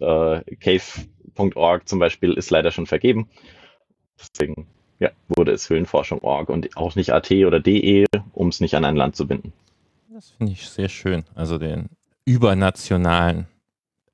Äh, 0.00 0.42
Cave.org 1.34 1.88
zum 1.88 1.98
Beispiel 1.98 2.32
ist 2.32 2.50
leider 2.50 2.70
schon 2.70 2.86
vergeben. 2.86 3.28
Deswegen 4.18 4.66
ja, 4.98 5.10
wurde 5.28 5.52
es 5.52 5.68
Höhlenforschung.org 5.70 6.48
und 6.48 6.76
auch 6.76 6.94
nicht 6.94 7.12
AT 7.12 7.30
oder 7.30 7.60
DE, 7.60 8.06
um 8.32 8.48
es 8.48 8.60
nicht 8.60 8.74
an 8.74 8.84
ein 8.84 8.96
Land 8.96 9.16
zu 9.16 9.26
binden. 9.26 9.52
Das 10.12 10.30
finde 10.30 10.52
ich 10.52 10.68
sehr 10.68 10.88
schön. 10.88 11.24
Also 11.34 11.58
den 11.58 11.88
übernationalen 12.24 13.46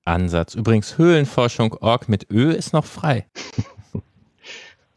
Ansatz. 0.05 0.55
Übrigens, 0.55 0.99
Höhlenforschung.org 0.99 2.09
mit 2.09 2.31
Ö 2.31 2.53
ist 2.53 2.73
noch 2.73 2.85
frei. 2.85 3.27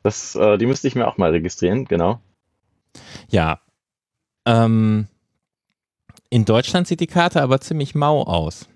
Das, 0.01 0.34
äh, 0.34 0.58
die 0.58 0.65
müsste 0.65 0.88
ich 0.88 0.95
mir 0.95 1.10
auch 1.10 1.17
mal 1.17 1.32
registrieren, 1.32 1.84
genau. 1.84 2.21
Ja. 3.29 3.60
Ähm, 4.45 5.10
in 6.29 6.45
Deutschland 6.45 6.88
sieht 6.88 7.01
die 7.01 7.08
Karte 7.08 7.41
aber 7.41 7.60
ziemlich 7.60 7.95
mau 7.95 8.23
aus. 8.23 8.69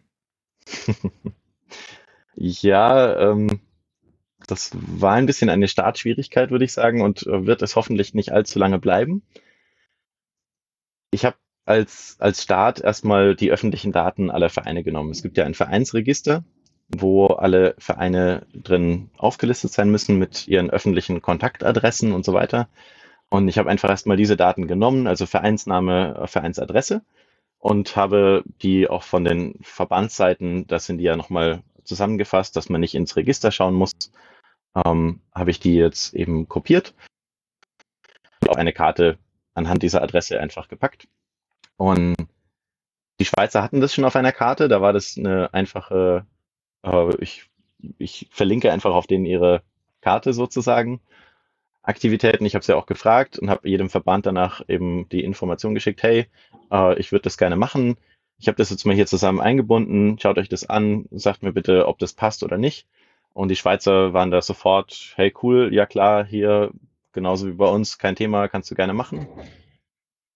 ja, 2.35 3.31
ähm, 3.31 3.61
das 4.47 4.71
war 4.73 5.13
ein 5.13 5.25
bisschen 5.25 5.49
eine 5.49 5.67
Startschwierigkeit, 5.67 6.51
würde 6.51 6.65
ich 6.65 6.73
sagen, 6.73 7.01
und 7.01 7.25
äh, 7.27 7.45
wird 7.45 7.61
es 7.61 7.75
hoffentlich 7.75 8.13
nicht 8.13 8.31
allzu 8.31 8.59
lange 8.59 8.79
bleiben. 8.79 9.23
Ich 11.11 11.25
habe 11.25 11.37
als, 11.65 12.17
als 12.19 12.43
Start 12.43 12.81
erstmal 12.81 13.35
die 13.35 13.51
öffentlichen 13.51 13.91
Daten 13.91 14.29
aller 14.29 14.49
Vereine 14.49 14.83
genommen. 14.83 15.11
Es 15.11 15.21
gibt 15.21 15.37
ja 15.37 15.45
ein 15.45 15.53
Vereinsregister, 15.53 16.43
wo 16.89 17.27
alle 17.27 17.75
Vereine 17.77 18.45
drin 18.53 19.09
aufgelistet 19.17 19.71
sein 19.71 19.89
müssen 19.89 20.19
mit 20.19 20.47
ihren 20.47 20.69
öffentlichen 20.69 21.21
Kontaktadressen 21.21 22.11
und 22.11 22.25
so 22.25 22.33
weiter. 22.33 22.67
Und 23.29 23.47
ich 23.47 23.57
habe 23.57 23.69
einfach 23.69 23.89
erstmal 23.89 24.17
diese 24.17 24.35
Daten 24.37 24.67
genommen, 24.67 25.07
also 25.07 25.25
Vereinsname, 25.25 26.23
Vereinsadresse 26.25 27.01
und 27.59 27.95
habe 27.95 28.43
die 28.61 28.89
auch 28.89 29.03
von 29.03 29.23
den 29.23 29.55
Verbandsseiten, 29.61 30.67
das 30.67 30.85
sind 30.85 30.97
die 30.97 31.05
ja 31.05 31.15
nochmal 31.15 31.63
zusammengefasst, 31.83 32.55
dass 32.55 32.69
man 32.69 32.81
nicht 32.81 32.95
ins 32.95 33.15
Register 33.15 33.51
schauen 33.51 33.73
muss, 33.73 33.93
ähm, 34.85 35.21
habe 35.33 35.51
ich 35.51 35.59
die 35.59 35.75
jetzt 35.75 36.13
eben 36.13 36.47
kopiert, 36.47 36.93
auf 38.47 38.57
eine 38.57 38.73
Karte 38.73 39.17
anhand 39.53 39.83
dieser 39.83 40.01
Adresse 40.01 40.39
einfach 40.39 40.67
gepackt 40.67 41.07
und 41.77 42.15
die 43.19 43.25
Schweizer 43.25 43.63
hatten 43.63 43.81
das 43.81 43.93
schon 43.93 44.05
auf 44.05 44.15
einer 44.15 44.31
Karte, 44.31 44.67
da 44.67 44.81
war 44.81 44.93
das 44.93 45.17
eine 45.17 45.53
einfache, 45.53 46.25
äh, 46.83 47.15
ich, 47.19 47.49
ich 47.97 48.27
verlinke 48.31 48.71
einfach 48.71 48.93
auf 48.93 49.07
denen 49.07 49.25
ihre 49.25 49.61
Karte 50.01 50.33
sozusagen. 50.33 51.01
Aktivitäten. 51.81 52.45
Ich 52.45 52.55
habe 52.55 52.63
sie 52.63 52.71
ja 52.71 52.77
auch 52.77 52.85
gefragt 52.85 53.37
und 53.37 53.49
habe 53.49 53.67
jedem 53.67 53.89
Verband 53.89 54.25
danach 54.25 54.61
eben 54.69 55.09
die 55.09 55.23
Information 55.23 55.73
geschickt, 55.73 56.01
hey, 56.01 56.27
äh, 56.71 56.97
ich 56.97 57.11
würde 57.11 57.23
das 57.23 57.37
gerne 57.37 57.57
machen. 57.57 57.97
Ich 58.43 58.49
habe 58.49 58.57
das 58.57 58.71
jetzt 58.71 58.85
mal 58.85 58.93
hier 58.93 59.05
zusammen 59.05 59.39
eingebunden. 59.39 60.19
Schaut 60.19 60.37
euch 60.37 60.49
das 60.49 60.69
an, 60.69 61.05
sagt 61.11 61.43
mir 61.43 61.53
bitte, 61.53 61.87
ob 61.87 61.97
das 61.97 62.11
passt 62.11 62.43
oder 62.43 62.57
nicht. 62.57 62.85
Und 63.31 63.47
die 63.47 63.55
Schweizer 63.55 64.11
waren 64.11 64.31
da 64.31 64.41
sofort, 64.41 65.13
hey 65.15 65.33
cool, 65.41 65.73
ja 65.73 65.85
klar, 65.85 66.25
hier 66.25 66.71
genauso 67.13 67.47
wie 67.47 67.53
bei 67.53 67.69
uns, 67.69 67.99
kein 67.99 68.17
Thema, 68.17 68.49
kannst 68.49 68.69
du 68.69 68.75
gerne 68.75 68.93
machen. 68.93 69.29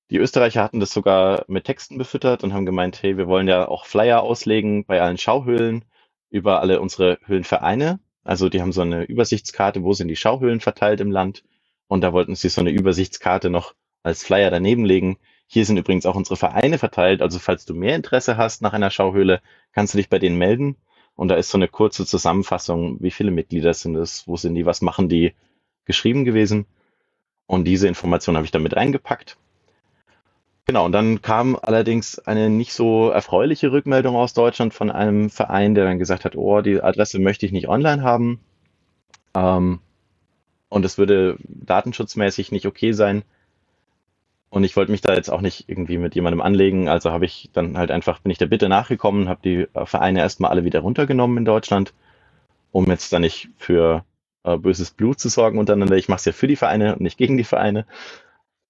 Die 0.09 0.19
Österreicher 0.19 0.63
hatten 0.63 0.79
das 0.79 0.93
sogar 0.93 1.43
mit 1.49 1.65
Texten 1.65 1.97
befüttert 1.97 2.45
und 2.45 2.53
haben 2.53 2.65
gemeint, 2.65 3.03
hey, 3.03 3.17
wir 3.17 3.27
wollen 3.27 3.49
ja 3.49 3.67
auch 3.67 3.85
Flyer 3.85 4.21
auslegen 4.21 4.85
bei 4.85 5.01
allen 5.01 5.17
Schauhöhlen 5.17 5.83
über 6.29 6.61
alle 6.61 6.79
unsere 6.79 7.19
Höhlenvereine. 7.25 7.99
Also 8.23 8.47
die 8.47 8.61
haben 8.61 8.71
so 8.71 8.83
eine 8.83 9.03
Übersichtskarte, 9.03 9.83
wo 9.83 9.91
sind 9.91 10.07
die 10.07 10.15
Schauhöhlen 10.15 10.61
verteilt 10.61 11.01
im 11.01 11.11
Land. 11.11 11.43
Und 11.89 12.05
da 12.05 12.13
wollten 12.13 12.35
sie 12.35 12.47
so 12.47 12.61
eine 12.61 12.71
Übersichtskarte 12.71 13.49
noch 13.49 13.75
als 14.01 14.23
Flyer 14.23 14.49
daneben 14.49 14.85
legen. 14.85 15.17
Hier 15.47 15.65
sind 15.65 15.77
übrigens 15.77 16.05
auch 16.05 16.15
unsere 16.15 16.35
Vereine 16.35 16.77
verteilt. 16.77 17.21
Also 17.21 17.39
falls 17.39 17.65
du 17.65 17.73
mehr 17.73 17.95
Interesse 17.95 18.37
hast 18.37 18.61
nach 18.61 18.73
einer 18.73 18.91
Schauhöhle, 18.91 19.41
kannst 19.71 19.93
du 19.93 19.97
dich 19.97 20.09
bei 20.09 20.19
denen 20.19 20.37
melden. 20.37 20.75
Und 21.15 21.29
da 21.29 21.35
ist 21.35 21.49
so 21.49 21.57
eine 21.57 21.67
kurze 21.67 22.05
Zusammenfassung, 22.05 22.97
wie 23.01 23.11
viele 23.11 23.31
Mitglieder 23.31 23.73
sind 23.73 23.95
es, 23.95 24.27
wo 24.27 24.35
sind 24.35 24.55
die, 24.55 24.65
was 24.65 24.81
machen 24.81 25.09
die, 25.09 25.33
geschrieben 25.85 26.25
gewesen. 26.25 26.67
Und 27.47 27.63
diese 27.63 27.87
Information 27.87 28.35
habe 28.35 28.45
ich 28.45 28.51
damit 28.51 28.75
reingepackt. 28.75 29.37
Genau, 30.65 30.85
und 30.85 30.91
dann 30.91 31.21
kam 31.21 31.57
allerdings 31.59 32.19
eine 32.19 32.49
nicht 32.49 32.73
so 32.73 33.09
erfreuliche 33.09 33.71
Rückmeldung 33.71 34.17
aus 34.17 34.33
Deutschland 34.33 34.73
von 34.73 34.91
einem 34.91 35.29
Verein, 35.29 35.75
der 35.75 35.85
dann 35.85 35.97
gesagt 35.97 36.25
hat, 36.25 36.35
oh, 36.35 36.61
die 36.61 36.81
Adresse 36.81 37.19
möchte 37.19 37.45
ich 37.45 37.53
nicht 37.53 37.69
online 37.69 38.03
haben. 38.03 38.41
Ähm, 39.33 39.79
und 40.67 40.83
es 40.83 40.97
würde 40.97 41.37
datenschutzmäßig 41.47 42.51
nicht 42.51 42.65
okay 42.65 42.91
sein. 42.91 43.23
Und 44.49 44.63
ich 44.63 44.75
wollte 44.75 44.91
mich 44.91 45.01
da 45.01 45.13
jetzt 45.13 45.29
auch 45.29 45.41
nicht 45.41 45.67
irgendwie 45.67 45.97
mit 45.97 46.15
jemandem 46.15 46.41
anlegen. 46.41 46.87
Also 46.87 47.11
habe 47.11 47.25
ich 47.25 47.49
dann 47.53 47.77
halt 47.77 47.91
einfach, 47.91 48.19
bin 48.19 48.31
ich 48.31 48.37
der 48.37 48.45
Bitte 48.47 48.69
nachgekommen, 48.69 49.27
habe 49.27 49.41
die 49.43 49.67
Vereine 49.85 50.19
erstmal 50.19 50.51
alle 50.51 50.63
wieder 50.63 50.79
runtergenommen 50.79 51.37
in 51.37 51.45
Deutschland, 51.45 51.93
um 52.71 52.85
jetzt 52.87 53.11
da 53.11 53.19
nicht 53.19 53.49
für 53.57 54.05
äh, 54.43 54.57
böses 54.57 54.91
Blut 54.91 55.19
zu 55.19 55.29
sorgen 55.29 55.59
untereinander. 55.59 55.97
Ich 55.97 56.07
mache 56.07 56.19
es 56.19 56.25
ja 56.25 56.31
für 56.31 56.47
die 56.47 56.55
Vereine 56.55 56.93
und 56.93 57.01
nicht 57.01 57.17
gegen 57.17 57.37
die 57.37 57.43
Vereine. 57.43 57.85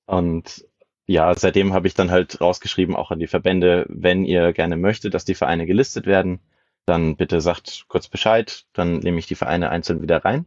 Und 0.08 0.66
ja, 1.06 1.34
seitdem 1.36 1.74
habe 1.74 1.88
ich 1.88 1.94
dann 1.94 2.12
halt 2.12 2.42
rausgeschrieben, 2.42 2.96
auch 2.96 3.12
an 3.12 3.20
die 3.20 3.28
Verbände, 3.28 3.86
wenn 3.88 4.26
ihr 4.26 4.54
gerne 4.54 4.78
möchtet, 4.78 5.13
dass 5.13 5.26
die 5.26 5.36
Vereine 5.36 5.66
gelistet 5.66 6.06
werden, 6.06 6.40
dann 6.86 7.16
bitte 7.16 7.42
sagt 7.42 7.86
kurz 7.88 8.08
Bescheid, 8.08 8.66
dann 8.74 9.00
nehme 9.00 9.20
ich 9.20 9.28
die 9.28 9.36
Vereine 9.36 9.70
einzeln 9.70 10.02
wieder 10.02 10.26
rein. 10.26 10.46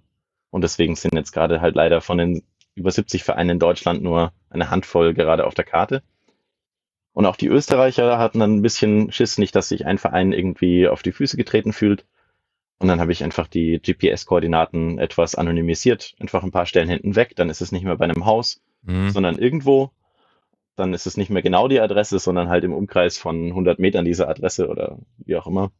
Und 0.50 0.62
deswegen 0.62 0.96
sind 0.96 1.14
jetzt 1.14 1.32
gerade 1.32 1.60
halt 1.60 1.76
leider 1.76 2.00
von 2.00 2.18
den 2.18 2.42
über 2.74 2.90
70 2.90 3.24
Vereinen 3.24 3.50
in 3.50 3.58
Deutschland 3.58 4.02
nur 4.02 4.32
eine 4.48 4.70
Handvoll 4.70 5.14
gerade 5.14 5.46
auf 5.46 5.54
der 5.54 5.64
Karte. 5.64 6.02
Und 7.12 7.26
auch 7.26 7.36
die 7.36 7.48
Österreicher 7.48 8.18
hatten 8.18 8.38
dann 8.38 8.56
ein 8.56 8.62
bisschen 8.62 9.10
Schiss, 9.12 9.38
nicht, 9.38 9.54
dass 9.54 9.68
sich 9.68 9.84
ein 9.86 9.98
Verein 9.98 10.32
irgendwie 10.32 10.88
auf 10.88 11.02
die 11.02 11.12
Füße 11.12 11.36
getreten 11.36 11.72
fühlt. 11.72 12.06
Und 12.78 12.88
dann 12.88 13.00
habe 13.00 13.12
ich 13.12 13.24
einfach 13.24 13.46
die 13.46 13.80
GPS-Koordinaten 13.80 14.98
etwas 14.98 15.34
anonymisiert, 15.34 16.14
einfach 16.18 16.42
ein 16.42 16.52
paar 16.52 16.66
Stellen 16.66 16.88
hinten 16.88 17.16
weg. 17.16 17.34
Dann 17.36 17.50
ist 17.50 17.60
es 17.60 17.72
nicht 17.72 17.84
mehr 17.84 17.96
bei 17.96 18.04
einem 18.04 18.24
Haus, 18.24 18.62
mhm. 18.82 19.10
sondern 19.10 19.38
irgendwo 19.38 19.90
dann 20.80 20.94
ist 20.94 21.06
es 21.06 21.16
nicht 21.16 21.30
mehr 21.30 21.42
genau 21.42 21.68
die 21.68 21.80
Adresse, 21.80 22.18
sondern 22.18 22.48
halt 22.48 22.64
im 22.64 22.72
Umkreis 22.72 23.18
von 23.18 23.48
100 23.48 23.78
Metern 23.78 24.04
diese 24.04 24.28
Adresse 24.28 24.68
oder 24.68 24.98
wie 25.18 25.36
auch 25.36 25.46
immer. 25.46 25.70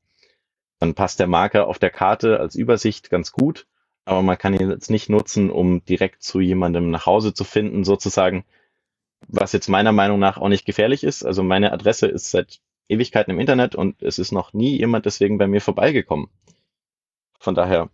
Dann 0.79 0.95
passt 0.95 1.21
der 1.21 1.27
Marker 1.27 1.67
auf 1.67 1.79
der 1.79 1.91
Karte 1.91 2.39
als 2.39 2.55
Übersicht 2.55 3.11
ganz 3.11 3.33
gut, 3.33 3.67
aber 4.05 4.23
man 4.23 4.39
kann 4.39 4.55
ihn 4.55 4.71
jetzt 4.71 4.91
nicht 4.91 5.09
nutzen, 5.09 5.51
um 5.51 5.85
direkt 5.85 6.23
zu 6.23 6.41
jemandem 6.41 6.91
nach 6.91 7.07
Hause 7.07 7.35
zu 7.35 7.45
finden, 7.45 7.85
sozusagen, 7.85 8.45
was 9.29 9.53
jetzt 9.53 9.69
meiner 9.69 9.93
Meinung 9.93 10.19
nach 10.19 10.39
auch 10.39 10.49
nicht 10.49 10.65
gefährlich 10.65 11.05
ist. 11.05 11.25
Also 11.25 11.43
meine 11.43 11.73
Adresse 11.73 12.07
ist 12.07 12.31
seit 12.31 12.61
Ewigkeiten 12.89 13.31
im 13.31 13.41
Internet 13.41 13.75
und 13.75 14.03
es 14.03 14.19
ist 14.19 14.33
noch 14.33 14.53
nie 14.53 14.77
jemand 14.79 15.07
deswegen 15.07 15.39
bei 15.39 15.47
mir 15.47 15.61
vorbeigekommen. 15.61 16.29
Von 17.39 17.55
daher 17.55 17.91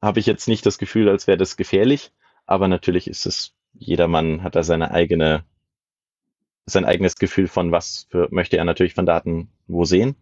habe 0.00 0.18
ich 0.18 0.26
jetzt 0.26 0.48
nicht 0.48 0.66
das 0.66 0.78
Gefühl, 0.78 1.08
als 1.08 1.26
wäre 1.26 1.38
das 1.38 1.56
gefährlich, 1.56 2.12
aber 2.44 2.66
natürlich 2.68 3.06
ist 3.06 3.26
es, 3.26 3.54
jedermann 3.74 4.42
hat 4.42 4.56
da 4.56 4.62
seine 4.62 4.90
eigene 4.90 5.44
sein 6.66 6.84
eigenes 6.84 7.16
Gefühl 7.16 7.48
von, 7.48 7.72
was 7.72 8.06
für, 8.10 8.28
möchte 8.30 8.56
er 8.56 8.64
natürlich 8.64 8.94
von 8.94 9.06
Daten 9.06 9.50
wo 9.66 9.84
sehen. 9.84 10.16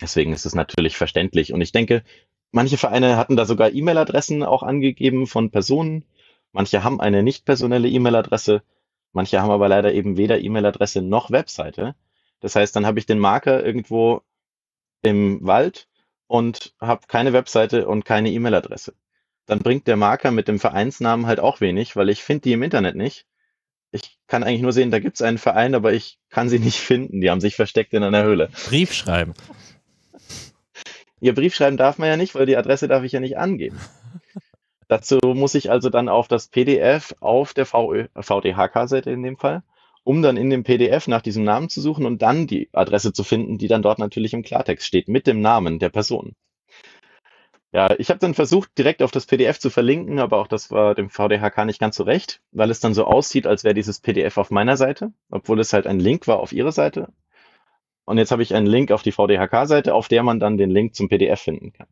Deswegen 0.00 0.32
ist 0.32 0.46
es 0.46 0.54
natürlich 0.54 0.96
verständlich. 0.96 1.52
Und 1.52 1.60
ich 1.60 1.72
denke, 1.72 2.02
manche 2.52 2.76
Vereine 2.76 3.16
hatten 3.16 3.36
da 3.36 3.44
sogar 3.44 3.72
E-Mail-Adressen 3.72 4.42
auch 4.42 4.62
angegeben 4.62 5.26
von 5.26 5.50
Personen. 5.50 6.04
Manche 6.52 6.84
haben 6.84 7.00
eine 7.00 7.22
nicht 7.22 7.44
personelle 7.44 7.88
E-Mail-Adresse. 7.88 8.62
Manche 9.12 9.40
haben 9.40 9.50
aber 9.50 9.68
leider 9.68 9.92
eben 9.92 10.16
weder 10.16 10.40
E-Mail-Adresse 10.40 11.02
noch 11.02 11.30
Webseite. 11.30 11.94
Das 12.40 12.56
heißt, 12.56 12.74
dann 12.74 12.86
habe 12.86 12.98
ich 12.98 13.06
den 13.06 13.18
Marker 13.18 13.64
irgendwo 13.64 14.22
im 15.02 15.44
Wald 15.46 15.88
und 16.26 16.74
habe 16.80 17.06
keine 17.08 17.32
Webseite 17.32 17.86
und 17.86 18.04
keine 18.04 18.30
E-Mail-Adresse. 18.30 18.94
Dann 19.46 19.60
bringt 19.60 19.86
der 19.86 19.96
Marker 19.96 20.30
mit 20.30 20.48
dem 20.48 20.60
Vereinsnamen 20.60 21.26
halt 21.26 21.40
auch 21.40 21.60
wenig, 21.60 21.96
weil 21.96 22.08
ich 22.08 22.22
finde 22.22 22.42
die 22.42 22.52
im 22.52 22.62
Internet 22.62 22.94
nicht 22.96 23.26
ich 23.92 24.18
kann 24.26 24.44
eigentlich 24.44 24.62
nur 24.62 24.72
sehen, 24.72 24.90
da 24.90 25.00
gibt 25.00 25.16
es 25.16 25.22
einen 25.22 25.38
Verein, 25.38 25.74
aber 25.74 25.92
ich 25.92 26.18
kann 26.28 26.48
sie 26.48 26.58
nicht 26.58 26.78
finden. 26.78 27.20
Die 27.20 27.30
haben 27.30 27.40
sich 27.40 27.56
versteckt 27.56 27.92
in 27.92 28.02
einer 28.02 28.22
Höhle. 28.22 28.48
Brief 28.68 28.92
schreiben. 28.92 29.34
Ihr 31.20 31.34
Brief 31.34 31.54
schreiben 31.54 31.76
darf 31.76 31.98
man 31.98 32.08
ja 32.08 32.16
nicht, 32.16 32.34
weil 32.34 32.46
die 32.46 32.56
Adresse 32.56 32.88
darf 32.88 33.04
ich 33.04 33.12
ja 33.12 33.20
nicht 33.20 33.38
angeben. 33.38 33.78
Dazu 34.88 35.18
muss 35.22 35.54
ich 35.54 35.70
also 35.70 35.90
dann 35.90 36.08
auf 36.08 36.26
das 36.26 36.48
PDF 36.48 37.14
auf 37.20 37.54
der 37.54 37.66
VDHK-Seite 37.66 39.10
in 39.10 39.22
dem 39.22 39.36
Fall, 39.36 39.62
um 40.02 40.22
dann 40.22 40.36
in 40.36 40.50
dem 40.50 40.64
PDF 40.64 41.06
nach 41.06 41.22
diesem 41.22 41.44
Namen 41.44 41.68
zu 41.68 41.80
suchen 41.80 42.06
und 42.06 42.22
dann 42.22 42.46
die 42.46 42.70
Adresse 42.72 43.12
zu 43.12 43.22
finden, 43.22 43.58
die 43.58 43.68
dann 43.68 43.82
dort 43.82 43.98
natürlich 43.98 44.32
im 44.32 44.42
Klartext 44.42 44.86
steht, 44.86 45.06
mit 45.06 45.26
dem 45.26 45.40
Namen 45.40 45.78
der 45.78 45.90
Person. 45.90 46.34
Ja, 47.72 47.94
ich 47.98 48.10
habe 48.10 48.18
dann 48.18 48.34
versucht, 48.34 48.76
direkt 48.78 49.00
auf 49.00 49.12
das 49.12 49.26
PDF 49.26 49.60
zu 49.60 49.70
verlinken, 49.70 50.18
aber 50.18 50.38
auch 50.38 50.48
das 50.48 50.72
war 50.72 50.96
dem 50.96 51.08
VDHK 51.08 51.66
nicht 51.66 51.78
ganz 51.78 51.94
so 51.94 52.02
recht, 52.02 52.40
weil 52.50 52.68
es 52.70 52.80
dann 52.80 52.94
so 52.94 53.04
aussieht, 53.04 53.46
als 53.46 53.62
wäre 53.62 53.74
dieses 53.74 54.00
PDF 54.00 54.38
auf 54.38 54.50
meiner 54.50 54.76
Seite, 54.76 55.12
obwohl 55.30 55.60
es 55.60 55.72
halt 55.72 55.86
ein 55.86 56.00
Link 56.00 56.26
war 56.26 56.40
auf 56.40 56.52
ihre 56.52 56.72
Seite. 56.72 57.12
Und 58.10 58.18
jetzt 58.18 58.32
habe 58.32 58.42
ich 58.42 58.56
einen 58.56 58.66
Link 58.66 58.90
auf 58.90 59.04
die 59.04 59.12
VDHK-Seite, 59.12 59.94
auf 59.94 60.08
der 60.08 60.24
man 60.24 60.40
dann 60.40 60.58
den 60.58 60.70
Link 60.70 60.96
zum 60.96 61.08
PDF 61.08 61.42
finden 61.42 61.72
kann. 61.72 61.86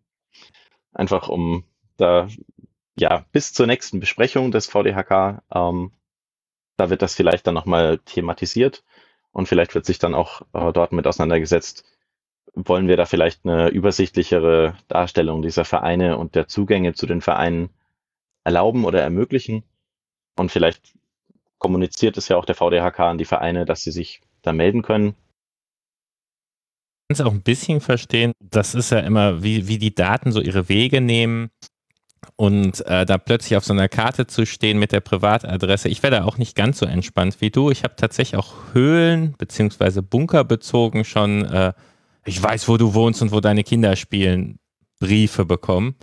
Einfach 0.92 1.28
um 1.28 1.62
da, 1.96 2.26
ja, 2.98 3.24
bis 3.30 3.52
zur 3.52 3.68
nächsten 3.68 4.00
Besprechung 4.00 4.50
des 4.50 4.66
VDHK, 4.66 5.44
ähm, 5.54 5.92
da 6.76 6.90
wird 6.90 7.02
das 7.02 7.14
vielleicht 7.14 7.46
dann 7.46 7.54
nochmal 7.54 7.98
thematisiert 7.98 8.82
und 9.30 9.46
vielleicht 9.46 9.76
wird 9.76 9.86
sich 9.86 10.00
dann 10.00 10.16
auch 10.16 10.42
äh, 10.54 10.72
dort 10.72 10.90
mit 10.90 11.06
auseinandergesetzt, 11.06 11.84
wollen 12.52 12.88
wir 12.88 12.96
da 12.96 13.06
vielleicht 13.06 13.44
eine 13.44 13.68
übersichtlichere 13.68 14.76
Darstellung 14.88 15.40
dieser 15.40 15.64
Vereine 15.64 16.18
und 16.18 16.34
der 16.34 16.48
Zugänge 16.48 16.94
zu 16.94 17.06
den 17.06 17.20
Vereinen 17.20 17.70
erlauben 18.42 18.84
oder 18.86 19.00
ermöglichen. 19.00 19.62
Und 20.36 20.50
vielleicht 20.50 20.94
kommuniziert 21.58 22.16
es 22.16 22.26
ja 22.26 22.36
auch 22.36 22.44
der 22.44 22.56
VDHK 22.56 22.98
an 22.98 23.18
die 23.18 23.24
Vereine, 23.24 23.66
dass 23.66 23.82
sie 23.82 23.92
sich 23.92 24.20
da 24.42 24.52
melden 24.52 24.82
können. 24.82 25.14
Kann 27.09 27.14
es 27.14 27.20
auch 27.22 27.32
ein 27.32 27.42
bisschen 27.42 27.80
verstehen. 27.80 28.32
Das 28.38 28.74
ist 28.74 28.90
ja 28.90 28.98
immer, 28.98 29.42
wie, 29.42 29.66
wie 29.66 29.78
die 29.78 29.94
Daten 29.94 30.30
so 30.30 30.42
ihre 30.42 30.68
Wege 30.68 31.00
nehmen 31.00 31.48
und 32.36 32.84
äh, 32.86 33.06
da 33.06 33.16
plötzlich 33.16 33.56
auf 33.56 33.64
so 33.64 33.72
einer 33.72 33.88
Karte 33.88 34.26
zu 34.26 34.44
stehen 34.44 34.78
mit 34.78 34.92
der 34.92 35.00
Privatadresse. 35.00 35.88
Ich 35.88 36.02
werde 36.02 36.24
auch 36.26 36.36
nicht 36.36 36.54
ganz 36.54 36.78
so 36.78 36.84
entspannt 36.84 37.40
wie 37.40 37.48
du. 37.48 37.70
Ich 37.70 37.82
habe 37.82 37.96
tatsächlich 37.96 38.38
auch 38.38 38.74
Höhlen 38.74 39.34
beziehungsweise 39.38 40.02
Bunker 40.02 40.44
bezogen 40.44 41.06
schon. 41.06 41.46
Äh, 41.46 41.72
ich 42.26 42.42
weiß, 42.42 42.68
wo 42.68 42.76
du 42.76 42.92
wohnst 42.92 43.22
und 43.22 43.32
wo 43.32 43.40
deine 43.40 43.64
Kinder 43.64 43.96
spielen. 43.96 44.59
Briefe 45.00 45.46
bekommen. 45.46 45.94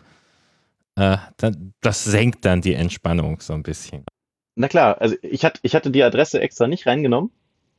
Äh, 0.95 1.17
dann, 1.37 1.73
das 1.81 2.03
senkt 2.03 2.45
dann 2.45 2.61
die 2.61 2.73
Entspannung 2.73 3.41
so 3.41 3.53
ein 3.53 3.61
bisschen. 3.61 4.05
Na 4.55 4.69
klar, 4.69 4.99
also 4.99 5.15
ich, 5.21 5.45
hat, 5.45 5.59
ich 5.61 5.75
hatte 5.75 5.91
die 5.91 6.01
Adresse 6.01 6.41
extra 6.41 6.67
nicht 6.67 6.87
reingenommen, 6.87 7.29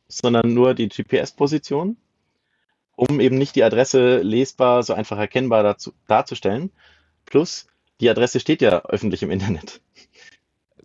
sondern 0.07 0.55
nur 0.55 0.75
die 0.75 0.89
GPS-Position, 0.89 1.97
um 2.97 3.21
eben 3.21 3.37
nicht 3.37 3.55
die 3.55 3.63
Adresse 3.63 4.19
lesbar, 4.23 4.83
so 4.83 4.95
einfach 4.95 5.19
erkennbar 5.19 5.63
dazu, 5.63 5.93
darzustellen. 6.09 6.71
Plus, 7.27 7.67
die 8.01 8.09
Adresse 8.09 8.41
steht 8.41 8.63
ja 8.63 8.83
öffentlich 8.87 9.23
im 9.23 9.31
Internet. 9.31 9.81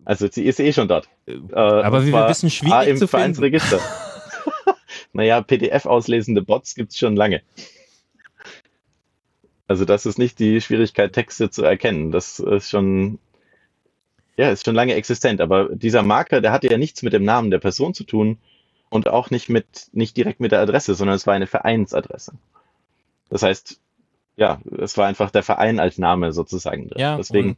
Also 0.03 0.28
sie 0.30 0.43
ist 0.43 0.59
eh 0.59 0.74
schon 0.74 0.88
dort. 0.88 1.09
Äh, 1.26 1.55
Aber 1.55 2.05
wie 2.05 2.12
wir 2.12 2.28
wissen, 2.28 2.49
schwierig 2.49 2.74
A, 2.74 2.84
im 2.84 2.97
zu 2.97 3.07
Vereinsregister. 3.07 3.80
naja, 5.14 5.41
PDF-auslesende 5.41 6.41
Bots 6.41 6.76
gibt 6.76 6.91
es 6.91 6.97
schon 6.97 7.16
lange. 7.16 7.41
Also 9.68 9.86
das 9.86 10.05
ist 10.05 10.18
nicht 10.18 10.39
die 10.39 10.59
Schwierigkeit, 10.59 11.14
Texte 11.14 11.49
zu 11.49 11.64
erkennen. 11.64 12.12
Das 12.12 12.39
ist 12.39 12.70
schon, 12.70 13.20
ja, 14.36 14.49
ist 14.49 14.66
schon 14.66 14.76
lange 14.76 14.95
existent. 14.95 15.39
Aber 15.39 15.70
dieser 15.74 16.03
Marker, 16.03 16.41
der 16.41 16.51
hatte 16.51 16.68
ja 16.68 16.78
nichts 16.78 17.03
mit 17.03 17.14
dem 17.14 17.24
Namen 17.24 17.51
der 17.51 17.59
Person 17.59 17.93
zu 17.93 18.03
tun 18.03 18.38
und 18.91 19.07
auch 19.07 19.31
nicht 19.31 19.49
mit, 19.49 19.87
nicht 19.93 20.15
direkt 20.17 20.41
mit 20.41 20.51
der 20.51 20.59
Adresse, 20.59 20.93
sondern 20.93 21.15
es 21.15 21.25
war 21.25 21.33
eine 21.33 21.47
Vereinsadresse. 21.47 22.33
Das 23.29 23.41
heißt, 23.41 23.79
ja, 24.35 24.59
es 24.77 24.97
war 24.97 25.07
einfach 25.07 25.31
der 25.31 25.43
Verein 25.43 25.79
als 25.79 25.97
Name 25.97 26.33
sozusagen 26.33 26.89
drin. 26.89 26.99
Ja, 26.99 27.17
Deswegen. 27.17 27.57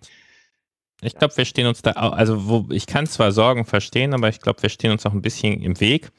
Ich 1.01 1.15
glaube, 1.15 1.35
wir 1.35 1.43
stehen 1.43 1.67
uns 1.67 1.81
da, 1.81 1.91
also 1.91 2.47
wo, 2.47 2.67
ich 2.69 2.85
kann 2.85 3.07
zwar 3.07 3.31
Sorgen 3.33 3.65
verstehen, 3.65 4.13
aber 4.13 4.29
ich 4.29 4.39
glaube, 4.39 4.61
wir 4.61 4.69
stehen 4.69 4.91
uns 4.91 5.05
auch 5.05 5.11
ein 5.11 5.21
bisschen 5.21 5.61
im 5.61 5.79
Weg. 5.81 6.11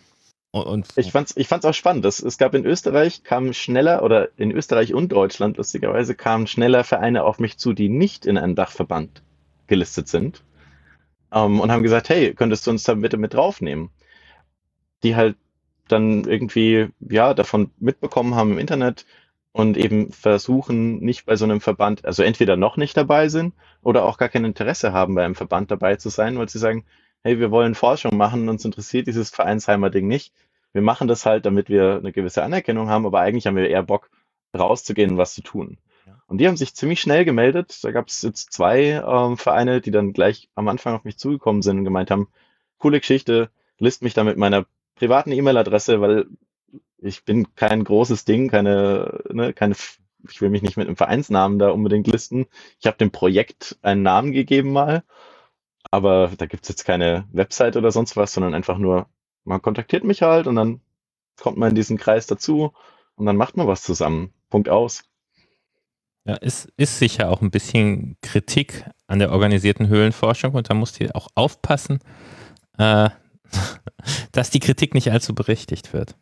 Und, 0.50 0.86
ich 0.96 1.10
fand 1.10 1.30
es 1.30 1.36
ich 1.36 1.48
fand's 1.48 1.64
auch 1.64 1.74
spannend. 1.74 2.04
Das, 2.04 2.20
es 2.20 2.36
gab 2.36 2.54
in 2.54 2.66
Österreich, 2.66 3.22
kamen 3.22 3.54
schneller, 3.54 4.02
oder 4.02 4.28
in 4.36 4.50
Österreich 4.50 4.92
und 4.94 5.10
Deutschland 5.10 5.56
lustigerweise, 5.56 6.14
kamen 6.14 6.46
schneller 6.46 6.84
Vereine 6.84 7.24
auf 7.24 7.38
mich 7.38 7.56
zu, 7.56 7.72
die 7.72 7.88
nicht 7.88 8.26
in 8.26 8.36
einem 8.36 8.54
Dachverband 8.54 9.22
gelistet 9.68 10.08
sind. 10.08 10.42
Ähm, 11.32 11.60
und 11.60 11.72
haben 11.72 11.82
gesagt, 11.82 12.08
hey, 12.08 12.34
könntest 12.34 12.66
du 12.66 12.72
uns 12.72 12.82
da 12.82 12.94
bitte 12.94 13.16
mit 13.16 13.32
draufnehmen? 13.32 13.90
Die 15.02 15.16
halt 15.16 15.36
dann 15.88 16.24
irgendwie, 16.24 16.88
ja, 17.00 17.34
davon 17.34 17.70
mitbekommen 17.78 18.34
haben 18.34 18.52
im 18.52 18.58
Internet 18.58 19.04
und 19.52 19.76
eben 19.76 20.10
versuchen, 20.10 21.00
nicht 21.00 21.26
bei 21.26 21.36
so 21.36 21.44
einem 21.44 21.60
Verband, 21.60 22.04
also 22.04 22.22
entweder 22.22 22.56
noch 22.56 22.76
nicht 22.76 22.96
dabei 22.96 23.28
sind 23.28 23.54
oder 23.82 24.04
auch 24.04 24.18
gar 24.18 24.28
kein 24.28 24.44
Interesse 24.44 24.92
haben, 24.92 25.14
bei 25.14 25.24
einem 25.24 25.34
Verband 25.34 25.70
dabei 25.70 25.96
zu 25.96 26.08
sein, 26.08 26.38
weil 26.38 26.48
sie 26.48 26.58
sagen, 26.58 26.84
hey, 27.22 27.38
wir 27.38 27.50
wollen 27.50 27.74
Forschung 27.74 28.16
machen, 28.16 28.48
uns 28.48 28.64
interessiert 28.64 29.06
dieses 29.06 29.30
Vereinsheimer-Ding 29.30 30.06
nicht. 30.06 30.32
Wir 30.72 30.82
machen 30.82 31.06
das 31.06 31.24
halt, 31.24 31.46
damit 31.46 31.68
wir 31.68 31.96
eine 31.98 32.12
gewisse 32.12 32.42
Anerkennung 32.42 32.88
haben, 32.88 33.06
aber 33.06 33.20
eigentlich 33.20 33.46
haben 33.46 33.56
wir 33.56 33.68
eher 33.68 33.82
Bock, 33.82 34.10
rauszugehen 34.56 35.12
und 35.12 35.18
was 35.18 35.34
zu 35.34 35.42
tun. 35.42 35.78
Und 36.26 36.38
die 36.38 36.48
haben 36.48 36.56
sich 36.56 36.74
ziemlich 36.74 37.00
schnell 37.00 37.24
gemeldet. 37.24 37.82
Da 37.82 37.90
gab 37.90 38.08
es 38.08 38.22
jetzt 38.22 38.52
zwei 38.52 39.02
ähm, 39.06 39.36
Vereine, 39.36 39.80
die 39.80 39.90
dann 39.90 40.12
gleich 40.12 40.48
am 40.54 40.68
Anfang 40.68 40.94
auf 40.94 41.04
mich 41.04 41.18
zugekommen 41.18 41.62
sind 41.62 41.78
und 41.78 41.84
gemeint 41.84 42.10
haben, 42.10 42.28
coole 42.78 43.00
Geschichte, 43.00 43.50
list 43.78 44.02
mich 44.02 44.14
da 44.14 44.24
mit 44.24 44.36
meiner 44.36 44.66
privaten 44.94 45.32
E-Mail-Adresse, 45.32 46.00
weil 46.00 46.26
ich 46.98 47.24
bin 47.24 47.54
kein 47.54 47.84
großes 47.84 48.24
Ding, 48.24 48.48
keine, 48.48 49.20
ne, 49.30 49.52
keine, 49.52 49.74
ich 50.28 50.40
will 50.40 50.50
mich 50.50 50.62
nicht 50.62 50.76
mit 50.76 50.86
einem 50.86 50.96
Vereinsnamen 50.96 51.58
da 51.58 51.70
unbedingt 51.70 52.06
listen. 52.06 52.46
Ich 52.80 52.86
habe 52.86 52.96
dem 52.96 53.10
Projekt 53.10 53.76
einen 53.82 54.02
Namen 54.02 54.32
gegeben 54.32 54.72
mal 54.72 55.02
aber 55.94 56.32
da 56.36 56.46
gibt 56.46 56.64
es 56.64 56.68
jetzt 56.68 56.84
keine 56.84 57.24
Website 57.30 57.76
oder 57.76 57.92
sonst 57.92 58.16
was, 58.16 58.32
sondern 58.32 58.52
einfach 58.52 58.78
nur, 58.78 59.06
man 59.44 59.62
kontaktiert 59.62 60.02
mich 60.02 60.22
halt 60.22 60.48
und 60.48 60.56
dann 60.56 60.80
kommt 61.40 61.56
man 61.56 61.70
in 61.70 61.74
diesen 61.76 61.98
Kreis 61.98 62.26
dazu 62.26 62.72
und 63.14 63.26
dann 63.26 63.36
macht 63.36 63.56
man 63.56 63.68
was 63.68 63.82
zusammen. 63.82 64.32
Punkt 64.50 64.68
aus. 64.68 65.04
Ja, 66.24 66.34
ist, 66.34 66.72
ist 66.76 66.98
sicher 66.98 67.30
auch 67.30 67.42
ein 67.42 67.52
bisschen 67.52 68.16
Kritik 68.22 68.90
an 69.06 69.20
der 69.20 69.30
organisierten 69.30 69.86
Höhlenforschung 69.86 70.54
und 70.54 70.68
da 70.68 70.74
musst 70.74 70.98
du 70.98 71.14
auch 71.14 71.28
aufpassen, 71.36 72.00
äh, 72.76 73.10
dass 74.32 74.50
die 74.50 74.60
Kritik 74.60 74.94
nicht 74.94 75.10
allzu 75.10 75.34
berechtigt 75.34 75.92
wird. 75.92 76.16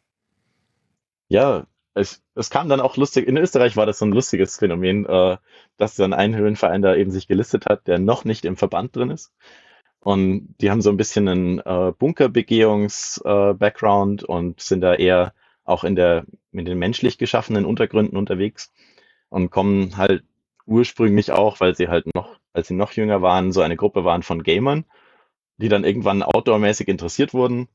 Ja, 1.28 1.66
es, 1.94 2.22
es 2.34 2.50
kam 2.50 2.68
dann 2.68 2.80
auch 2.80 2.96
lustig, 2.96 3.28
in 3.28 3.36
Österreich 3.36 3.76
war 3.76 3.86
das 3.86 3.98
so 3.98 4.06
ein 4.06 4.12
lustiges 4.12 4.58
Phänomen, 4.58 5.06
äh, 5.06 5.36
dass 5.76 5.96
dann 5.96 6.12
ein 6.12 6.34
Höhlenverein 6.34 6.82
da 6.82 6.94
eben 6.94 7.10
sich 7.10 7.26
gelistet 7.28 7.66
hat, 7.66 7.86
der 7.86 7.98
noch 7.98 8.24
nicht 8.24 8.44
im 8.44 8.56
Verband 8.56 8.96
drin 8.96 9.10
ist. 9.10 9.32
Und 10.00 10.54
die 10.60 10.70
haben 10.70 10.82
so 10.82 10.90
ein 10.90 10.96
bisschen 10.96 11.28
einen 11.28 11.58
äh, 11.60 11.92
Bunkerbegehungs-Background 11.96 14.22
äh, 14.22 14.26
und 14.26 14.60
sind 14.60 14.80
da 14.80 14.94
eher 14.94 15.32
auch 15.64 15.84
in 15.84 15.94
der, 15.94 16.24
in 16.50 16.64
den 16.64 16.78
menschlich 16.78 17.18
geschaffenen 17.18 17.64
Untergründen 17.64 18.16
unterwegs 18.16 18.72
und 19.28 19.50
kommen 19.50 19.96
halt 19.96 20.24
ursprünglich 20.66 21.32
auch, 21.32 21.60
weil 21.60 21.76
sie 21.76 21.88
halt 21.88 22.12
noch, 22.14 22.38
als 22.52 22.68
sie 22.68 22.74
noch 22.74 22.92
jünger 22.92 23.22
waren, 23.22 23.52
so 23.52 23.60
eine 23.60 23.76
Gruppe 23.76 24.04
waren 24.04 24.22
von 24.22 24.42
Gamern, 24.42 24.84
die 25.62 25.68
dann 25.68 25.84
irgendwann 25.84 26.22
outdoormäßig 26.22 26.88
interessiert 26.88 27.34
wurden 27.34 27.68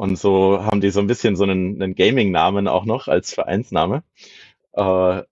und 0.00 0.16
so 0.16 0.64
haben 0.64 0.80
die 0.80 0.88
so 0.88 1.00
ein 1.00 1.06
bisschen 1.06 1.36
so 1.36 1.44
einen, 1.44 1.82
einen 1.82 1.94
Gaming-Namen 1.94 2.68
auch 2.68 2.86
noch 2.86 3.06
als 3.06 3.34
Vereinsname. 3.34 4.02
Äh, 4.72 5.22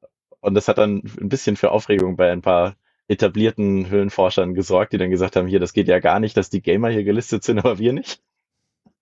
und 0.40 0.54
das 0.54 0.68
hat 0.68 0.76
dann 0.76 1.02
ein 1.18 1.30
bisschen 1.30 1.56
für 1.56 1.70
Aufregung 1.70 2.16
bei 2.16 2.30
ein 2.30 2.42
paar 2.42 2.76
etablierten 3.08 3.88
Höhlenforschern 3.88 4.52
gesorgt, 4.54 4.92
die 4.92 4.98
dann 4.98 5.08
gesagt 5.08 5.36
haben, 5.36 5.46
hier, 5.46 5.58
das 5.58 5.72
geht 5.72 5.88
ja 5.88 6.00
gar 6.00 6.20
nicht, 6.20 6.36
dass 6.36 6.50
die 6.50 6.60
Gamer 6.60 6.90
hier 6.90 7.04
gelistet 7.04 7.44
sind, 7.44 7.58
aber 7.64 7.78
wir 7.78 7.94
nicht. 7.94 8.20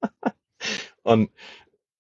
und 1.02 1.30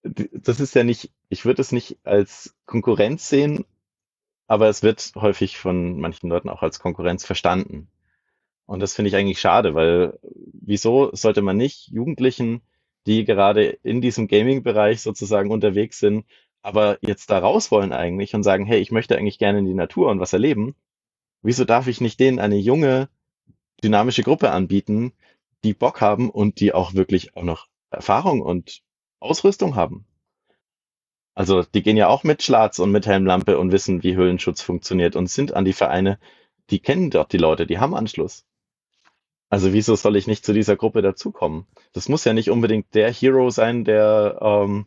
das 0.04 0.60
ist 0.60 0.76
ja 0.76 0.84
nicht, 0.84 1.10
ich 1.28 1.44
würde 1.44 1.60
es 1.60 1.72
nicht 1.72 1.98
als 2.04 2.54
Konkurrenz 2.66 3.28
sehen, 3.28 3.64
aber 4.46 4.68
es 4.68 4.84
wird 4.84 5.10
häufig 5.16 5.58
von 5.58 5.98
manchen 5.98 6.28
Leuten 6.28 6.50
auch 6.50 6.62
als 6.62 6.78
Konkurrenz 6.78 7.26
verstanden. 7.26 7.88
Und 8.66 8.80
das 8.80 8.94
finde 8.94 9.08
ich 9.08 9.16
eigentlich 9.16 9.40
schade, 9.40 9.74
weil 9.74 10.18
wieso 10.52 11.10
sollte 11.14 11.42
man 11.42 11.56
nicht 11.56 11.88
Jugendlichen 11.88 12.62
die 13.06 13.24
gerade 13.24 13.64
in 13.82 14.00
diesem 14.00 14.26
Gaming-Bereich 14.26 15.00
sozusagen 15.00 15.50
unterwegs 15.50 15.98
sind, 15.98 16.26
aber 16.62 16.98
jetzt 17.00 17.30
da 17.30 17.38
raus 17.38 17.70
wollen 17.70 17.92
eigentlich 17.92 18.34
und 18.34 18.42
sagen, 18.42 18.66
hey, 18.66 18.80
ich 18.80 18.90
möchte 18.90 19.16
eigentlich 19.16 19.38
gerne 19.38 19.60
in 19.60 19.64
die 19.64 19.74
Natur 19.74 20.10
und 20.10 20.18
was 20.18 20.32
erleben. 20.32 20.74
Wieso 21.42 21.64
darf 21.64 21.86
ich 21.86 22.00
nicht 22.00 22.18
denen 22.18 22.40
eine 22.40 22.56
junge, 22.56 23.08
dynamische 23.82 24.24
Gruppe 24.24 24.50
anbieten, 24.50 25.12
die 25.62 25.74
Bock 25.74 26.00
haben 26.00 26.28
und 26.30 26.58
die 26.58 26.74
auch 26.74 26.94
wirklich 26.94 27.36
auch 27.36 27.44
noch 27.44 27.68
Erfahrung 27.90 28.42
und 28.42 28.82
Ausrüstung 29.20 29.76
haben? 29.76 30.04
Also 31.34 31.62
die 31.62 31.82
gehen 31.82 31.96
ja 31.96 32.08
auch 32.08 32.24
mit 32.24 32.42
Schlatz 32.42 32.80
und 32.80 32.90
mit 32.90 33.06
Helmlampe 33.06 33.58
und 33.58 33.70
wissen, 33.70 34.02
wie 34.02 34.16
Höhlenschutz 34.16 34.62
funktioniert 34.62 35.14
und 35.14 35.28
sind 35.28 35.52
an 35.52 35.64
die 35.64 35.74
Vereine, 35.74 36.18
die 36.70 36.80
kennen 36.80 37.10
dort 37.10 37.32
die 37.32 37.38
Leute, 37.38 37.66
die 37.66 37.78
haben 37.78 37.94
Anschluss. 37.94 38.44
Also 39.48 39.72
wieso 39.72 39.94
soll 39.94 40.16
ich 40.16 40.26
nicht 40.26 40.44
zu 40.44 40.52
dieser 40.52 40.76
Gruppe 40.76 41.02
dazukommen? 41.02 41.66
Das 41.92 42.08
muss 42.08 42.24
ja 42.24 42.32
nicht 42.32 42.50
unbedingt 42.50 42.94
der 42.94 43.12
Hero 43.12 43.50
sein, 43.50 43.84
der, 43.84 44.38
ähm, 44.40 44.86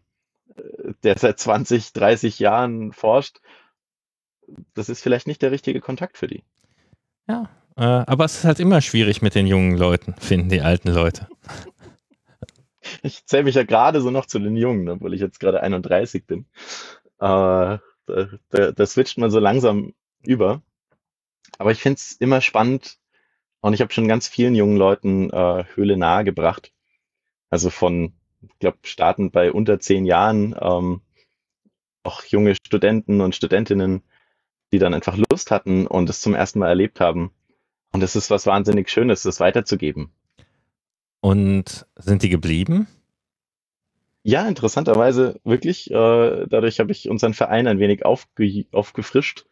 der 1.03 1.17
seit 1.17 1.39
20, 1.39 1.93
30 1.93 2.39
Jahren 2.39 2.91
forscht. 2.91 3.39
Das 4.73 4.89
ist 4.89 5.01
vielleicht 5.01 5.27
nicht 5.27 5.41
der 5.41 5.51
richtige 5.51 5.79
Kontakt 5.79 6.17
für 6.17 6.27
die. 6.27 6.43
Ja, 7.27 7.49
äh, 7.77 7.83
aber 7.83 8.25
es 8.25 8.35
ist 8.37 8.43
halt 8.43 8.59
immer 8.59 8.81
schwierig 8.81 9.21
mit 9.21 9.35
den 9.35 9.47
jungen 9.47 9.77
Leuten, 9.77 10.13
finden 10.19 10.49
die 10.49 10.61
alten 10.61 10.89
Leute. 10.89 11.27
Ich 13.03 13.23
zähle 13.27 13.43
mich 13.43 13.53
ja 13.53 13.63
gerade 13.63 14.01
so 14.01 14.09
noch 14.09 14.25
zu 14.25 14.39
den 14.39 14.55
Jungen, 14.55 14.89
obwohl 14.89 15.13
ich 15.13 15.21
jetzt 15.21 15.39
gerade 15.39 15.61
31 15.61 16.25
bin. 16.25 16.47
Äh, 17.19 17.77
da, 17.79 17.79
da, 18.07 18.71
da 18.71 18.85
switcht 18.87 19.19
man 19.19 19.29
so 19.29 19.37
langsam 19.37 19.93
über. 20.23 20.63
Aber 21.59 21.71
ich 21.71 21.81
finde 21.81 21.97
es 21.97 22.13
immer 22.13 22.41
spannend, 22.41 22.97
und 23.61 23.73
ich 23.73 23.81
habe 23.81 23.93
schon 23.93 24.07
ganz 24.07 24.27
vielen 24.27 24.55
jungen 24.55 24.77
Leuten 24.77 25.29
äh, 25.31 25.65
Höhle 25.75 25.97
nahegebracht. 25.97 26.71
Also 27.49 27.69
von, 27.69 28.13
ich 28.41 28.57
glaube, 28.59 28.77
startend 28.83 29.31
bei 29.31 29.51
unter 29.51 29.79
zehn 29.79 30.05
Jahren, 30.05 30.55
ähm, 30.59 31.01
auch 32.03 32.23
junge 32.23 32.55
Studenten 32.55 33.21
und 33.21 33.35
Studentinnen, 33.35 34.01
die 34.71 34.79
dann 34.79 34.93
einfach 34.93 35.17
Lust 35.17 35.51
hatten 35.51 35.87
und 35.87 36.09
es 36.09 36.21
zum 36.21 36.33
ersten 36.33 36.59
Mal 36.59 36.69
erlebt 36.69 36.99
haben. 36.99 37.31
Und 37.91 38.03
es 38.03 38.15
ist 38.15 38.29
was 38.29 38.45
wahnsinnig 38.45 38.89
Schönes, 38.89 39.23
das 39.23 39.39
weiterzugeben. 39.39 40.11
Und 41.21 41.87
sind 41.95 42.23
die 42.23 42.29
geblieben? 42.29 42.87
Ja, 44.23 44.47
interessanterweise 44.47 45.39
wirklich. 45.43 45.89
Äh, 45.89 46.45
dadurch 46.47 46.79
habe 46.79 46.91
ich 46.91 47.09
unseren 47.09 47.33
Verein 47.33 47.67
ein 47.67 47.79
wenig 47.79 48.05
aufge 48.05 48.65
aufgefrischt 48.71 49.45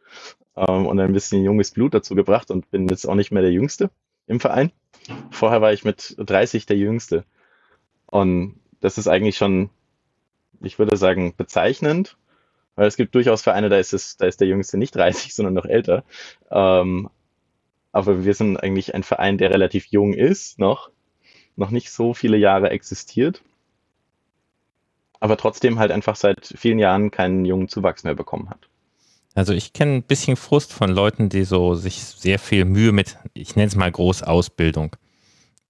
ähm, 0.57 0.87
und 0.87 0.99
ein 0.99 1.13
bisschen 1.13 1.43
junges 1.43 1.71
Blut 1.71 1.93
dazu 1.93 2.15
gebracht 2.15 2.51
und 2.51 2.69
bin 2.71 2.87
jetzt 2.87 3.05
auch 3.05 3.15
nicht 3.15 3.31
mehr 3.31 3.43
der 3.43 3.51
Jüngste. 3.51 3.89
im 4.25 4.41
Verein. 4.41 4.71
Vorher 5.31 5.61
war 5.61 5.71
ich 5.71 5.85
mit 5.85 6.15
30 6.17 6.65
der 6.65 6.75
Jüngste. 6.75 7.23
Und 8.07 8.59
das 8.81 8.97
ist 8.97 9.07
eigentlich 9.07 9.37
schon, 9.37 9.69
ich 10.61 10.79
würde 10.79 10.97
sagen, 10.97 11.33
bezeichnend, 11.37 12.17
weil 12.75 12.87
es 12.87 12.97
gibt 12.97 13.15
durchaus 13.15 13.41
Vereine, 13.41 13.69
da 13.69 13.77
ist 13.77 13.93
es, 13.93 14.17
da 14.17 14.27
ist 14.27 14.41
der 14.41 14.47
Jüngste 14.49 14.77
nicht 14.77 14.95
30, 14.95 15.33
sondern 15.33 15.53
noch 15.53 15.65
älter. 15.65 16.03
Ähm, 16.51 17.09
aber 17.91 18.25
wir 18.25 18.33
sind 18.33 18.57
eigentlich 18.57 18.93
ein 18.93 19.03
Verein, 19.03 19.37
der 19.37 19.51
relativ 19.51 19.87
jung 19.87 20.13
ist, 20.13 20.59
noch, 20.59 20.91
noch 21.55 21.71
nicht 21.71 21.89
so 21.89 22.13
viele 22.13 22.37
Jahre 22.37 22.69
existiert, 22.69 23.41
aber 25.19 25.37
trotzdem 25.37 25.79
halt 25.79 25.91
einfach 25.91 26.15
seit 26.15 26.53
vielen 26.57 26.79
Jahren 26.79 27.11
keinen 27.11 27.45
jungen 27.45 27.69
Zuwachs 27.69 28.03
mehr 28.03 28.15
bekommen 28.15 28.49
hat. 28.49 28.69
Also 29.37 29.53
ich 29.53 29.71
kenne 29.71 29.97
ein 29.97 30.03
bisschen 30.03 30.35
Frust 30.35 30.73
von 30.73 30.89
Leuten, 30.89 31.29
die 31.29 31.43
so 31.43 31.75
sich 31.75 32.01
sehr 32.01 32.39
viel 32.39 32.65
Mühe 32.65 32.91
mit, 32.91 33.17
ich 33.35 33.55
nenne 33.55 33.67
es 33.67 33.75
mal 33.75 33.91
Großausbildung, 33.91 34.95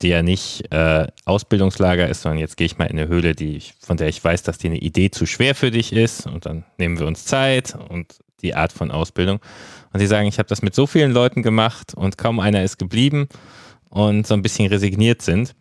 die 0.02 0.08
ja 0.08 0.24
nicht 0.24 0.72
äh, 0.72 1.08
Ausbildungslager 1.26 2.08
ist, 2.08 2.22
sondern 2.22 2.40
jetzt 2.40 2.56
gehe 2.56 2.66
ich 2.66 2.78
mal 2.78 2.86
in 2.86 2.98
eine 2.98 3.10
Höhle, 3.10 3.36
die 3.36 3.58
ich, 3.58 3.74
von 3.82 3.98
der 3.98 4.08
ich 4.08 4.24
weiß, 4.24 4.44
dass 4.44 4.58
die 4.58 4.68
eine 4.68 4.78
Idee 4.78 5.12
zu 5.12 5.26
schwer 5.26 5.54
für 5.54 5.70
dich 5.70 5.92
ist 5.92 6.28
und 6.28 6.46
dann 6.46 6.64
nehmen 6.78 6.98
wir 6.98 7.08
uns 7.08 7.26
Zeit 7.26 7.78
und 7.90 8.20
die 8.42 8.56
Art 8.56 8.72
von 8.72 8.90
Ausbildung. 8.90 9.42
Und 9.92 10.00
die 10.00 10.08
sagen, 10.08 10.30
ich 10.30 10.40
habe 10.40 10.48
das 10.48 10.62
mit 10.62 10.74
so 10.74 10.88
vielen 10.88 11.12
Leuten 11.12 11.44
gemacht 11.44 11.94
und 11.94 12.18
kaum 12.18 12.40
einer 12.40 12.64
ist 12.64 12.80
geblieben 12.80 13.28
und 13.90 14.26
so 14.26 14.34
ein 14.34 14.44
bisschen 14.44 14.70
resigniert 14.70 15.22
sind. 15.22 15.56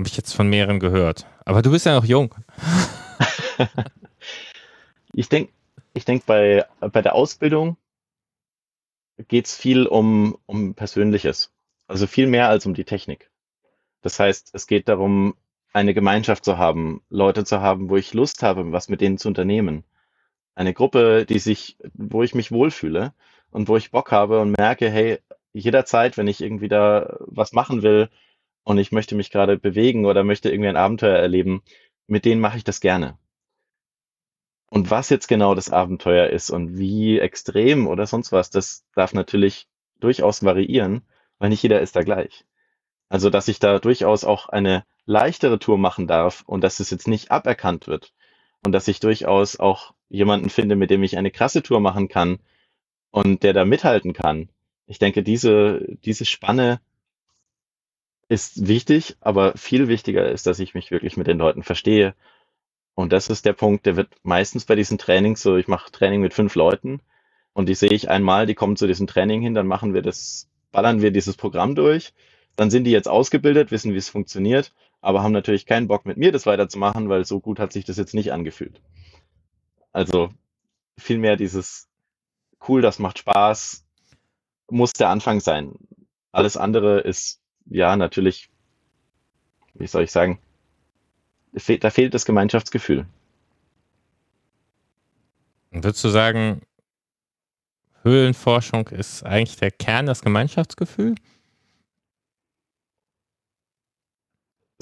Habe 0.00 0.08
ich 0.08 0.16
jetzt 0.16 0.32
von 0.32 0.48
mehreren 0.48 0.80
gehört. 0.80 1.26
Aber 1.44 1.62
du 1.62 1.70
bist 1.70 1.86
ja 1.86 1.94
noch 1.94 2.04
jung. 2.04 2.34
ich 5.12 5.28
denke, 5.28 5.52
ich 5.94 6.04
denk 6.04 6.26
bei, 6.26 6.66
bei 6.80 7.02
der 7.02 7.14
Ausbildung 7.14 7.76
geht 9.28 9.46
es 9.46 9.56
viel 9.56 9.86
um, 9.86 10.38
um 10.46 10.74
Persönliches. 10.74 11.52
Also 11.86 12.06
viel 12.06 12.26
mehr 12.26 12.48
als 12.48 12.66
um 12.66 12.74
die 12.74 12.84
Technik. 12.84 13.30
Das 14.02 14.18
heißt, 14.18 14.50
es 14.54 14.66
geht 14.66 14.88
darum, 14.88 15.34
eine 15.72 15.94
Gemeinschaft 15.94 16.44
zu 16.44 16.58
haben, 16.58 17.02
Leute 17.10 17.44
zu 17.44 17.60
haben, 17.60 17.90
wo 17.90 17.96
ich 17.96 18.14
Lust 18.14 18.42
habe, 18.42 18.72
was 18.72 18.88
mit 18.88 19.00
denen 19.00 19.18
zu 19.18 19.28
unternehmen. 19.28 19.84
Eine 20.54 20.74
Gruppe, 20.74 21.26
die 21.26 21.38
sich, 21.38 21.76
wo 21.94 22.22
ich 22.22 22.34
mich 22.34 22.50
wohlfühle 22.50 23.12
und 23.50 23.68
wo 23.68 23.76
ich 23.76 23.90
Bock 23.90 24.10
habe 24.10 24.40
und 24.40 24.56
merke, 24.56 24.90
hey, 24.90 25.18
jederzeit, 25.52 26.16
wenn 26.16 26.28
ich 26.28 26.40
irgendwie 26.40 26.68
da 26.68 27.16
was 27.20 27.52
machen 27.52 27.82
will 27.82 28.08
und 28.64 28.78
ich 28.78 28.92
möchte 28.92 29.14
mich 29.14 29.30
gerade 29.30 29.58
bewegen 29.58 30.06
oder 30.06 30.24
möchte 30.24 30.50
irgendwie 30.50 30.68
ein 30.68 30.76
Abenteuer 30.76 31.18
erleben, 31.18 31.62
mit 32.06 32.24
denen 32.24 32.40
mache 32.40 32.56
ich 32.56 32.64
das 32.64 32.80
gerne. 32.80 33.18
Und 34.70 34.90
was 34.90 35.10
jetzt 35.10 35.26
genau 35.26 35.54
das 35.54 35.70
Abenteuer 35.70 36.28
ist 36.28 36.48
und 36.50 36.78
wie 36.78 37.18
extrem 37.18 37.86
oder 37.88 38.06
sonst 38.06 38.32
was, 38.32 38.50
das 38.50 38.86
darf 38.94 39.12
natürlich 39.12 39.68
durchaus 39.98 40.44
variieren, 40.44 41.02
weil 41.38 41.50
nicht 41.50 41.62
jeder 41.62 41.80
ist 41.80 41.96
da 41.96 42.02
gleich. 42.02 42.44
Also, 43.08 43.30
dass 43.30 43.48
ich 43.48 43.58
da 43.58 43.80
durchaus 43.80 44.24
auch 44.24 44.48
eine 44.48 44.84
leichtere 45.04 45.58
Tour 45.58 45.76
machen 45.76 46.06
darf 46.06 46.44
und 46.46 46.62
dass 46.62 46.78
es 46.78 46.90
jetzt 46.90 47.08
nicht 47.08 47.32
aberkannt 47.32 47.88
wird 47.88 48.14
und 48.62 48.70
dass 48.72 48.86
ich 48.86 49.00
durchaus 49.00 49.58
auch 49.58 49.92
jemanden 50.08 50.50
finde, 50.50 50.76
mit 50.76 50.90
dem 50.90 51.02
ich 51.02 51.18
eine 51.18 51.32
krasse 51.32 51.62
Tour 51.62 51.80
machen 51.80 52.08
kann 52.08 52.38
und 53.10 53.42
der 53.42 53.52
da 53.52 53.64
mithalten 53.64 54.12
kann. 54.12 54.48
Ich 54.86 55.00
denke, 55.00 55.24
diese, 55.24 55.84
diese 56.04 56.24
Spanne 56.24 56.80
ist 58.28 58.68
wichtig, 58.68 59.16
aber 59.20 59.56
viel 59.56 59.88
wichtiger 59.88 60.30
ist, 60.30 60.46
dass 60.46 60.60
ich 60.60 60.74
mich 60.74 60.92
wirklich 60.92 61.16
mit 61.16 61.26
den 61.26 61.38
Leuten 61.38 61.64
verstehe. 61.64 62.14
Und 63.00 63.14
das 63.14 63.28
ist 63.28 63.46
der 63.46 63.54
Punkt, 63.54 63.86
der 63.86 63.96
wird 63.96 64.10
meistens 64.24 64.66
bei 64.66 64.74
diesen 64.74 64.98
Trainings 64.98 65.40
so, 65.40 65.56
ich 65.56 65.68
mache 65.68 65.90
Training 65.90 66.20
mit 66.20 66.34
fünf 66.34 66.54
Leuten 66.54 67.00
und 67.54 67.66
die 67.68 67.74
sehe 67.74 67.92
ich 67.92 68.10
einmal, 68.10 68.44
die 68.44 68.54
kommen 68.54 68.76
zu 68.76 68.86
diesem 68.86 69.06
Training 69.06 69.40
hin, 69.40 69.54
dann 69.54 69.66
machen 69.66 69.94
wir 69.94 70.02
das, 70.02 70.50
ballern 70.70 71.00
wir 71.00 71.10
dieses 71.10 71.34
Programm 71.34 71.74
durch, 71.74 72.12
dann 72.56 72.70
sind 72.70 72.84
die 72.84 72.90
jetzt 72.90 73.08
ausgebildet, 73.08 73.70
wissen, 73.70 73.94
wie 73.94 73.98
es 73.98 74.10
funktioniert, 74.10 74.74
aber 75.00 75.22
haben 75.22 75.32
natürlich 75.32 75.64
keinen 75.64 75.88
Bock 75.88 76.04
mit 76.04 76.18
mir 76.18 76.30
das 76.30 76.44
weiterzumachen, 76.44 77.08
weil 77.08 77.24
so 77.24 77.40
gut 77.40 77.58
hat 77.58 77.72
sich 77.72 77.86
das 77.86 77.96
jetzt 77.96 78.12
nicht 78.12 78.34
angefühlt. 78.34 78.82
Also 79.92 80.28
vielmehr 80.98 81.36
dieses 81.36 81.88
cool, 82.68 82.82
das 82.82 82.98
macht 82.98 83.18
Spaß, 83.18 83.86
muss 84.70 84.92
der 84.92 85.08
Anfang 85.08 85.40
sein. 85.40 85.72
Alles 86.32 86.58
andere 86.58 87.00
ist 87.00 87.40
ja 87.64 87.96
natürlich, 87.96 88.50
wie 89.72 89.86
soll 89.86 90.02
ich 90.02 90.12
sagen, 90.12 90.38
da 91.52 91.90
fehlt 91.90 92.14
das 92.14 92.24
Gemeinschaftsgefühl. 92.24 93.06
Würdest 95.70 96.02
du 96.02 96.08
sagen, 96.08 96.62
Höhlenforschung 98.02 98.88
ist 98.88 99.24
eigentlich 99.24 99.56
der 99.56 99.70
Kern, 99.70 100.06
das 100.06 100.22
Gemeinschaftsgefühl? 100.22 101.14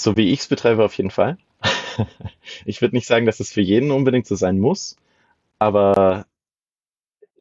So 0.00 0.16
wie 0.16 0.32
ich 0.32 0.40
es 0.40 0.48
betreibe, 0.48 0.84
auf 0.84 0.94
jeden 0.94 1.10
Fall. 1.10 1.36
ich 2.64 2.80
würde 2.80 2.94
nicht 2.94 3.06
sagen, 3.06 3.26
dass 3.26 3.40
es 3.40 3.52
für 3.52 3.60
jeden 3.60 3.90
unbedingt 3.90 4.26
so 4.26 4.36
sein 4.36 4.58
muss, 4.58 4.96
aber 5.58 6.26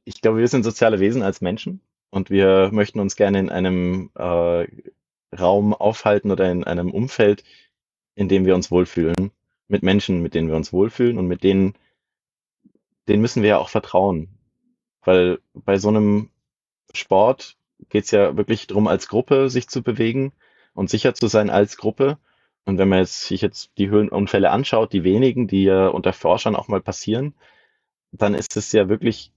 ich 0.03 0.21
glaube, 0.21 0.39
wir 0.39 0.47
sind 0.47 0.63
soziale 0.63 0.99
Wesen 0.99 1.21
als 1.21 1.41
Menschen 1.41 1.81
und 2.09 2.29
wir 2.29 2.69
möchten 2.71 2.99
uns 2.99 3.15
gerne 3.15 3.39
in 3.39 3.49
einem 3.49 4.09
äh, 4.15 4.67
Raum 5.37 5.73
aufhalten 5.73 6.31
oder 6.31 6.51
in 6.51 6.63
einem 6.63 6.91
Umfeld, 6.91 7.43
in 8.17 8.27
dem 8.27 8.45
wir 8.45 8.55
uns 8.55 8.71
wohlfühlen, 8.71 9.31
mit 9.67 9.83
Menschen, 9.83 10.21
mit 10.21 10.33
denen 10.33 10.49
wir 10.49 10.55
uns 10.55 10.73
wohlfühlen 10.73 11.19
und 11.19 11.27
mit 11.27 11.43
denen, 11.43 11.75
denen 13.07 13.21
müssen 13.21 13.43
wir 13.43 13.49
ja 13.49 13.57
auch 13.59 13.69
vertrauen. 13.69 14.29
Weil 15.03 15.39
bei 15.53 15.77
so 15.77 15.89
einem 15.89 16.31
Sport 16.93 17.57
geht 17.89 18.05
es 18.05 18.11
ja 18.11 18.35
wirklich 18.35 18.65
darum, 18.65 18.87
als 18.87 19.07
Gruppe 19.07 19.51
sich 19.51 19.69
zu 19.69 19.83
bewegen 19.83 20.33
und 20.73 20.89
sicher 20.89 21.13
zu 21.13 21.27
sein 21.27 21.51
als 21.51 21.77
Gruppe. 21.77 22.17
Und 22.65 22.79
wenn 22.79 22.89
man 22.89 22.99
jetzt, 22.99 23.21
sich 23.21 23.41
jetzt 23.41 23.69
die 23.77 23.89
Höhlenunfälle 23.89 24.49
anschaut, 24.49 24.93
die 24.93 25.03
wenigen, 25.03 25.47
die 25.47 25.63
ja 25.65 25.87
unter 25.87 26.11
Forschern 26.11 26.55
auch 26.55 26.67
mal 26.67 26.81
passieren, 26.81 27.35
dann 28.11 28.33
ist 28.33 28.57
es 28.57 28.71
ja 28.71 28.89
wirklich 28.89 29.31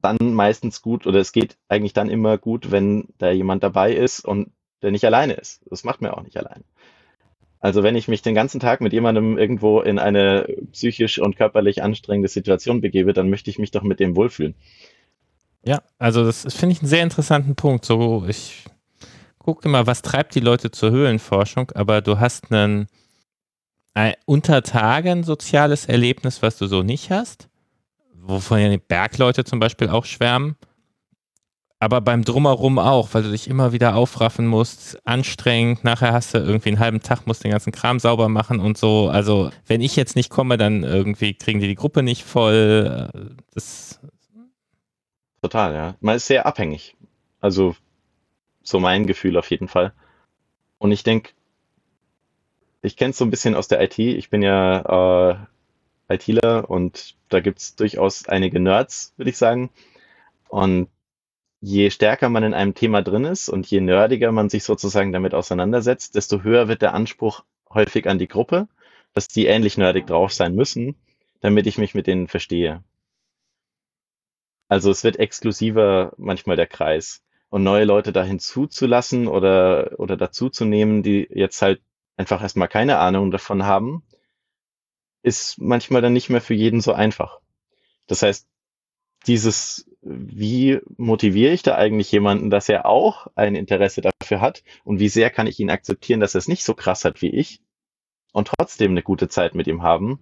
dann 0.00 0.16
meistens 0.20 0.82
gut 0.82 1.04
oder 1.04 1.18
es 1.18 1.32
geht 1.32 1.58
eigentlich 1.68 1.94
dann 1.94 2.10
immer 2.10 2.38
gut, 2.38 2.70
wenn 2.70 3.08
da 3.18 3.32
jemand 3.32 3.64
dabei 3.64 3.92
ist 3.92 4.24
und 4.24 4.52
der 4.82 4.92
nicht 4.92 5.04
alleine 5.04 5.32
ist. 5.32 5.62
Das 5.68 5.82
macht 5.82 6.00
man 6.00 6.12
auch 6.12 6.22
nicht 6.22 6.36
allein. 6.36 6.62
Also 7.60 7.82
wenn 7.82 7.96
ich 7.96 8.06
mich 8.06 8.22
den 8.22 8.34
ganzen 8.34 8.60
Tag 8.60 8.80
mit 8.80 8.92
jemandem 8.92 9.36
irgendwo 9.36 9.80
in 9.80 9.98
eine 9.98 10.46
psychisch 10.72 11.18
und 11.18 11.36
körperlich 11.36 11.82
anstrengende 11.82 12.28
Situation 12.28 12.80
begebe, 12.80 13.12
dann 13.12 13.30
möchte 13.30 13.50
ich 13.50 13.58
mich 13.58 13.72
doch 13.72 13.82
mit 13.82 13.98
dem 13.98 14.14
wohlfühlen. 14.14 14.54
Ja, 15.64 15.82
also 15.98 16.24
das 16.24 16.42
finde 16.54 16.74
ich 16.74 16.80
einen 16.80 16.88
sehr 16.88 17.02
interessanten 17.02 17.56
Punkt. 17.56 17.84
So, 17.84 18.24
ich 18.28 18.64
gucke 19.38 19.68
immer, 19.68 19.86
was 19.86 20.02
treibt 20.02 20.34
die 20.34 20.40
Leute 20.40 20.70
zur 20.70 20.90
Höhlenforschung, 20.90 21.72
aber 21.72 22.00
du 22.00 22.20
hast 22.20 22.52
einen, 22.52 22.86
ein 23.92 24.14
unter 24.24 24.62
Tagen 24.62 25.24
soziales 25.24 25.86
Erlebnis, 25.86 26.42
was 26.42 26.58
du 26.58 26.66
so 26.66 26.82
nicht 26.82 27.10
hast, 27.10 27.48
wovon 28.14 28.60
ja 28.60 28.68
die 28.68 28.78
Bergleute 28.78 29.44
zum 29.44 29.58
Beispiel 29.58 29.88
auch 29.88 30.04
schwärmen 30.04 30.56
aber 31.80 32.00
beim 32.00 32.24
Drumherum 32.24 32.78
auch, 32.78 33.08
weil 33.12 33.22
du 33.22 33.30
dich 33.30 33.48
immer 33.48 33.72
wieder 33.72 33.94
aufraffen 33.94 34.46
musst, 34.46 34.98
anstrengend, 35.06 35.84
nachher 35.84 36.12
hast 36.12 36.34
du 36.34 36.38
irgendwie 36.38 36.70
einen 36.70 36.80
halben 36.80 37.00
Tag, 37.00 37.26
musst 37.26 37.44
den 37.44 37.52
ganzen 37.52 37.72
Kram 37.72 38.00
sauber 38.00 38.28
machen 38.28 38.58
und 38.58 38.76
so. 38.76 39.08
Also, 39.08 39.50
wenn 39.66 39.80
ich 39.80 39.94
jetzt 39.94 40.16
nicht 40.16 40.30
komme, 40.30 40.56
dann 40.58 40.82
irgendwie 40.82 41.34
kriegen 41.34 41.60
die 41.60 41.68
die 41.68 41.76
Gruppe 41.76 42.02
nicht 42.02 42.24
voll. 42.24 43.10
Das 43.54 44.00
Total, 45.40 45.72
ja. 45.72 45.94
Man 46.00 46.16
ist 46.16 46.26
sehr 46.26 46.46
abhängig. 46.46 46.96
Also, 47.40 47.76
so 48.62 48.80
mein 48.80 49.06
Gefühl 49.06 49.36
auf 49.36 49.50
jeden 49.50 49.68
Fall. 49.68 49.92
Und 50.78 50.90
ich 50.90 51.04
denke, 51.04 51.30
ich 52.82 52.96
kenne 52.96 53.10
es 53.10 53.18
so 53.18 53.24
ein 53.24 53.30
bisschen 53.30 53.54
aus 53.54 53.68
der 53.68 53.80
IT. 53.82 53.98
Ich 53.98 54.30
bin 54.30 54.42
ja 54.42 55.38
äh, 56.08 56.14
ITler 56.14 56.68
und 56.68 57.14
da 57.28 57.40
gibt 57.40 57.58
es 57.58 57.76
durchaus 57.76 58.28
einige 58.28 58.58
Nerds, 58.58 59.14
würde 59.16 59.30
ich 59.30 59.38
sagen. 59.38 59.70
Und 60.48 60.88
je 61.60 61.90
stärker 61.90 62.28
man 62.28 62.44
in 62.44 62.54
einem 62.54 62.74
Thema 62.74 63.02
drin 63.02 63.24
ist 63.24 63.48
und 63.48 63.66
je 63.66 63.80
nerdiger 63.80 64.32
man 64.32 64.48
sich 64.48 64.64
sozusagen 64.64 65.12
damit 65.12 65.34
auseinandersetzt, 65.34 66.14
desto 66.14 66.42
höher 66.42 66.68
wird 66.68 66.82
der 66.82 66.94
Anspruch 66.94 67.44
häufig 67.70 68.08
an 68.08 68.18
die 68.18 68.28
Gruppe, 68.28 68.68
dass 69.12 69.28
die 69.28 69.46
ähnlich 69.46 69.76
nerdig 69.78 70.06
drauf 70.06 70.32
sein 70.32 70.54
müssen, 70.54 70.96
damit 71.40 71.66
ich 71.66 71.78
mich 71.78 71.94
mit 71.94 72.06
denen 72.06 72.28
verstehe. 72.28 72.82
Also 74.68 74.90
es 74.90 75.02
wird 75.02 75.16
exklusiver 75.18 76.12
manchmal 76.16 76.56
der 76.56 76.66
Kreis. 76.66 77.22
Und 77.50 77.62
neue 77.62 77.84
Leute 77.84 78.12
da 78.12 78.22
hinzuzulassen 78.22 79.26
oder, 79.26 79.98
oder 79.98 80.18
dazuzunehmen, 80.18 81.02
die 81.02 81.26
jetzt 81.30 81.62
halt 81.62 81.80
einfach 82.18 82.42
erstmal 82.42 82.68
keine 82.68 82.98
Ahnung 82.98 83.30
davon 83.30 83.64
haben, 83.64 84.02
ist 85.22 85.58
manchmal 85.58 86.02
dann 86.02 86.12
nicht 86.12 86.28
mehr 86.28 86.42
für 86.42 86.54
jeden 86.54 86.80
so 86.80 86.92
einfach. 86.92 87.40
Das 88.06 88.22
heißt, 88.22 88.46
dieses, 89.26 89.87
wie 90.00 90.78
motiviere 90.96 91.52
ich 91.52 91.62
da 91.62 91.74
eigentlich 91.74 92.10
jemanden, 92.12 92.50
dass 92.50 92.68
er 92.68 92.86
auch 92.86 93.26
ein 93.34 93.54
Interesse 93.54 94.00
dafür 94.00 94.40
hat 94.40 94.62
und 94.84 95.00
wie 95.00 95.08
sehr 95.08 95.30
kann 95.30 95.46
ich 95.46 95.58
ihn 95.58 95.70
akzeptieren, 95.70 96.20
dass 96.20 96.34
er 96.34 96.38
es 96.38 96.48
nicht 96.48 96.64
so 96.64 96.74
krass 96.74 97.04
hat 97.04 97.20
wie 97.22 97.30
ich 97.30 97.60
und 98.32 98.48
trotzdem 98.48 98.92
eine 98.92 99.02
gute 99.02 99.28
Zeit 99.28 99.54
mit 99.54 99.66
ihm 99.66 99.82
haben. 99.82 100.20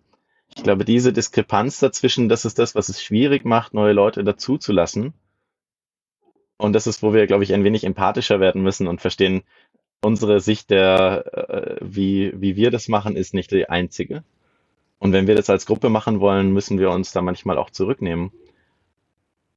Ich 0.55 0.63
glaube, 0.63 0.85
diese 0.85 1.13
Diskrepanz 1.13 1.81
dazwischen, 1.81 2.29
das 2.29 2.45
ist 2.45 2.59
das, 2.59 2.75
was 2.75 2.89
es 2.89 3.03
schwierig 3.03 3.45
macht, 3.45 3.75
neue 3.75 3.93
Leute 3.93 4.25
dazuzulassen. 4.25 5.13
Und 6.57 6.73
das 6.73 6.87
ist, 6.87 7.03
wo 7.03 7.13
wir, 7.13 7.27
glaube 7.27 7.45
ich, 7.45 7.53
ein 7.53 7.65
wenig 7.65 7.85
empathischer 7.85 8.41
werden 8.41 8.63
müssen 8.63 8.87
und 8.87 9.03
verstehen, 9.03 9.43
unsere 10.03 10.41
Sicht 10.41 10.71
der, 10.71 11.27
äh, 11.33 11.77
wie, 11.83 12.33
wie 12.41 12.57
wir 12.57 12.71
das 12.71 12.89
machen, 12.89 13.17
ist 13.17 13.35
nicht 13.35 13.51
die 13.51 13.69
einzige. 13.69 14.25
Und 14.99 15.13
wenn 15.13 15.27
wir 15.27 15.35
das 15.35 15.51
als 15.51 15.67
Gruppe 15.67 15.91
machen 15.91 16.21
wollen, 16.21 16.53
müssen 16.53 16.79
wir 16.79 16.91
uns 16.91 17.13
da 17.13 17.21
manchmal 17.21 17.59
auch 17.59 17.71
zurücknehmen. 17.71 18.33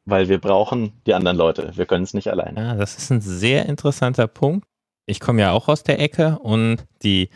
Weil 0.10 0.28
wir 0.28 0.40
brauchen 0.40 0.94
die 1.06 1.14
anderen 1.14 1.38
Leute. 1.38 1.72
Wir 1.76 1.86
können 1.86 2.04
es 2.04 2.14
nicht 2.14 2.30
allein. 2.30 2.56
Ja, 2.58 2.76
das 2.76 2.98
ist 2.98 3.12
ein 3.12 3.22
sehr 3.22 3.66
interessanter 3.68 4.28
Punkt. 4.28 4.66
Ich 5.06 5.20
komme 5.20 5.42
ja 5.42 5.52
auch 5.52 5.68
aus 5.68 5.84
der 5.84 6.00
Ecke 6.00 6.38
und 6.40 6.86
die 7.02 7.30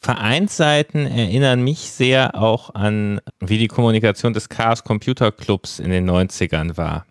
Vereinsseiten 0.00 1.06
erinnern 1.06 1.62
mich 1.62 1.90
sehr 1.90 2.40
auch 2.40 2.74
an, 2.74 3.20
wie 3.40 3.58
die 3.58 3.68
Kommunikation 3.68 4.32
des 4.32 4.48
Chaos 4.48 4.84
Computer 4.84 5.32
Clubs 5.32 5.78
in 5.78 5.90
den 5.90 6.08
90ern 6.08 6.76
war. 6.76 7.06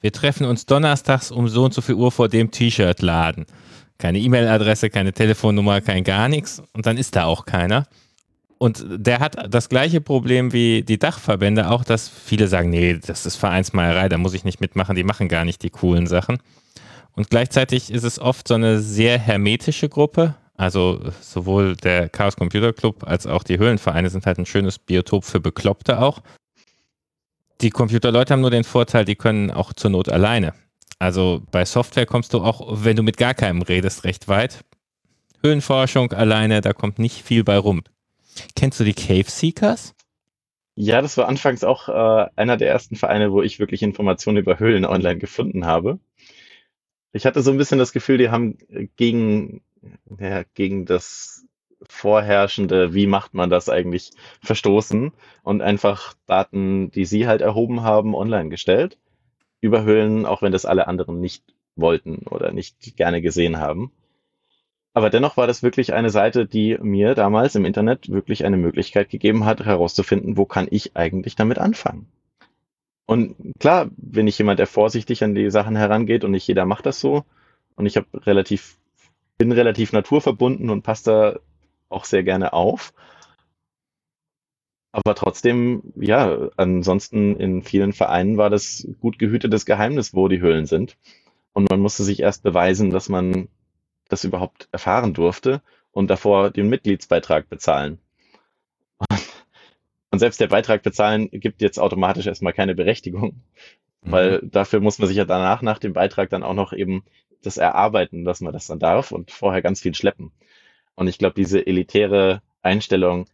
Wir 0.00 0.12
treffen 0.12 0.46
uns 0.46 0.66
donnerstags 0.66 1.30
um 1.30 1.48
so 1.48 1.64
und 1.64 1.74
so 1.74 1.80
viel 1.80 1.94
Uhr 1.94 2.12
vor 2.12 2.28
dem 2.28 2.50
T-Shirt-Laden. 2.50 3.46
Keine 3.98 4.18
E-Mail-Adresse, 4.18 4.90
keine 4.90 5.12
Telefonnummer, 5.12 5.80
kein 5.80 6.04
gar 6.04 6.28
nichts. 6.28 6.62
Und 6.72 6.86
dann 6.86 6.98
ist 6.98 7.16
da 7.16 7.24
auch 7.24 7.46
keiner. 7.46 7.86
Und 8.58 8.86
der 8.88 9.20
hat 9.20 9.52
das 9.52 9.68
gleiche 9.68 10.00
Problem 10.00 10.52
wie 10.52 10.82
die 10.82 10.98
Dachverbände 10.98 11.70
auch, 11.70 11.84
dass 11.84 12.08
viele 12.08 12.48
sagen, 12.48 12.70
nee, 12.70 12.98
das 13.04 13.26
ist 13.26 13.36
Vereinsmeierei, 13.36 14.08
da 14.08 14.16
muss 14.16 14.32
ich 14.32 14.44
nicht 14.44 14.60
mitmachen, 14.60 14.96
die 14.96 15.04
machen 15.04 15.28
gar 15.28 15.44
nicht 15.44 15.62
die 15.62 15.70
coolen 15.70 16.06
Sachen. 16.06 16.38
Und 17.12 17.30
gleichzeitig 17.30 17.90
ist 17.90 18.04
es 18.04 18.18
oft 18.18 18.48
so 18.48 18.54
eine 18.54 18.80
sehr 18.80 19.18
hermetische 19.18 19.88
Gruppe. 19.88 20.34
Also 20.54 21.00
sowohl 21.20 21.76
der 21.76 22.08
Chaos 22.08 22.36
Computer 22.36 22.72
Club 22.72 23.04
als 23.06 23.26
auch 23.26 23.42
die 23.42 23.58
Höhlenvereine 23.58 24.08
sind 24.08 24.24
halt 24.24 24.38
ein 24.38 24.46
schönes 24.46 24.78
Biotop 24.78 25.24
für 25.24 25.40
Bekloppte 25.40 26.00
auch. 26.00 26.20
Die 27.60 27.70
Computerleute 27.70 28.32
haben 28.32 28.40
nur 28.40 28.50
den 28.50 28.64
Vorteil, 28.64 29.04
die 29.04 29.16
können 29.16 29.50
auch 29.50 29.72
zur 29.74 29.90
Not 29.90 30.08
alleine. 30.08 30.54
Also 30.98 31.42
bei 31.50 31.64
Software 31.66 32.06
kommst 32.06 32.32
du 32.32 32.40
auch, 32.40 32.84
wenn 32.84 32.96
du 32.96 33.02
mit 33.02 33.18
gar 33.18 33.34
keinem 33.34 33.62
redest, 33.62 34.04
recht 34.04 34.28
weit. 34.28 34.60
Höhenforschung 35.42 36.12
alleine, 36.12 36.62
da 36.62 36.72
kommt 36.72 36.98
nicht 36.98 37.22
viel 37.22 37.44
bei 37.44 37.58
rum. 37.58 37.82
Kennst 38.54 38.80
du 38.80 38.84
die 38.84 38.94
Cave 38.94 39.28
Seekers? 39.28 39.94
Ja, 40.74 41.00
das 41.00 41.16
war 41.16 41.26
anfangs 41.26 41.64
auch 41.64 41.88
äh, 41.88 42.28
einer 42.36 42.56
der 42.58 42.68
ersten 42.68 42.96
Vereine, 42.96 43.32
wo 43.32 43.40
ich 43.42 43.58
wirklich 43.58 43.82
Informationen 43.82 44.38
über 44.38 44.58
Höhlen 44.58 44.84
online 44.84 45.18
gefunden 45.18 45.64
habe. 45.64 45.98
Ich 47.12 47.24
hatte 47.24 47.40
so 47.40 47.50
ein 47.50 47.56
bisschen 47.56 47.78
das 47.78 47.92
Gefühl, 47.92 48.18
die 48.18 48.28
haben 48.28 48.58
gegen, 48.96 49.62
ja, 50.18 50.42
gegen 50.52 50.84
das 50.84 51.46
vorherrschende, 51.88 52.92
wie 52.94 53.06
macht 53.06 53.32
man 53.32 53.48
das 53.48 53.70
eigentlich, 53.70 54.10
verstoßen 54.42 55.12
und 55.42 55.62
einfach 55.62 56.14
Daten, 56.26 56.90
die 56.90 57.06
sie 57.06 57.26
halt 57.26 57.40
erhoben 57.40 57.82
haben, 57.82 58.14
online 58.14 58.50
gestellt. 58.50 58.98
Über 59.62 59.82
Höhlen, 59.84 60.26
auch 60.26 60.42
wenn 60.42 60.52
das 60.52 60.66
alle 60.66 60.88
anderen 60.88 61.20
nicht 61.20 61.42
wollten 61.74 62.26
oder 62.26 62.52
nicht 62.52 62.96
gerne 62.96 63.22
gesehen 63.22 63.58
haben. 63.58 63.92
Aber 64.96 65.10
dennoch 65.10 65.36
war 65.36 65.46
das 65.46 65.62
wirklich 65.62 65.92
eine 65.92 66.08
Seite, 66.08 66.46
die 66.46 66.78
mir 66.80 67.14
damals 67.14 67.54
im 67.54 67.66
Internet 67.66 68.08
wirklich 68.08 68.46
eine 68.46 68.56
Möglichkeit 68.56 69.10
gegeben 69.10 69.44
hat, 69.44 69.62
herauszufinden, 69.62 70.38
wo 70.38 70.46
kann 70.46 70.68
ich 70.70 70.96
eigentlich 70.96 71.36
damit 71.36 71.58
anfangen. 71.58 72.08
Und 73.04 73.36
klar 73.60 73.90
bin 73.98 74.26
ich 74.26 74.38
jemand, 74.38 74.58
der 74.58 74.66
vorsichtig 74.66 75.22
an 75.22 75.34
die 75.34 75.50
Sachen 75.50 75.76
herangeht 75.76 76.24
und 76.24 76.30
nicht 76.30 76.48
jeder 76.48 76.64
macht 76.64 76.86
das 76.86 76.98
so. 76.98 77.26
Und 77.74 77.84
ich 77.84 77.98
habe 77.98 78.06
relativ, 78.24 78.78
bin 79.36 79.52
relativ 79.52 79.92
naturverbunden 79.92 80.70
und 80.70 80.80
passe 80.80 81.04
da 81.04 81.40
auch 81.90 82.06
sehr 82.06 82.22
gerne 82.22 82.54
auf. 82.54 82.94
Aber 84.92 85.14
trotzdem, 85.14 85.92
ja, 85.96 86.48
ansonsten 86.56 87.36
in 87.36 87.62
vielen 87.62 87.92
Vereinen 87.92 88.38
war 88.38 88.48
das 88.48 88.88
gut 89.00 89.18
gehütetes 89.18 89.66
Geheimnis, 89.66 90.14
wo 90.14 90.28
die 90.28 90.40
Höhlen 90.40 90.64
sind. 90.64 90.96
Und 91.52 91.68
man 91.68 91.80
musste 91.80 92.02
sich 92.02 92.20
erst 92.20 92.42
beweisen, 92.42 92.88
dass 92.88 93.10
man 93.10 93.48
das 94.08 94.24
überhaupt 94.24 94.68
erfahren 94.72 95.14
durfte 95.14 95.62
und 95.92 96.08
davor 96.08 96.50
den 96.50 96.68
Mitgliedsbeitrag 96.68 97.48
bezahlen. 97.48 97.98
Und 100.10 100.20
selbst 100.20 100.40
der 100.40 100.46
Beitrag 100.46 100.82
bezahlen 100.82 101.28
gibt 101.30 101.60
jetzt 101.60 101.78
automatisch 101.78 102.26
erstmal 102.26 102.54
keine 102.54 102.74
Berechtigung, 102.74 103.42
mhm. 104.02 104.12
weil 104.12 104.40
dafür 104.42 104.80
muss 104.80 104.98
man 104.98 105.08
sich 105.08 105.16
ja 105.16 105.26
danach 105.26 105.60
nach 105.60 105.78
dem 105.78 105.92
Beitrag 105.92 106.30
dann 106.30 106.42
auch 106.42 106.54
noch 106.54 106.72
eben 106.72 107.04
das 107.42 107.56
erarbeiten, 107.58 108.24
dass 108.24 108.40
man 108.40 108.52
das 108.52 108.66
dann 108.66 108.78
darf 108.78 109.12
und 109.12 109.30
vorher 109.30 109.62
ganz 109.62 109.80
viel 109.80 109.94
schleppen. 109.94 110.32
Und 110.94 111.08
ich 111.08 111.18
glaube, 111.18 111.34
diese 111.34 111.66
elitäre 111.66 112.40
Einstellung, 112.62 113.26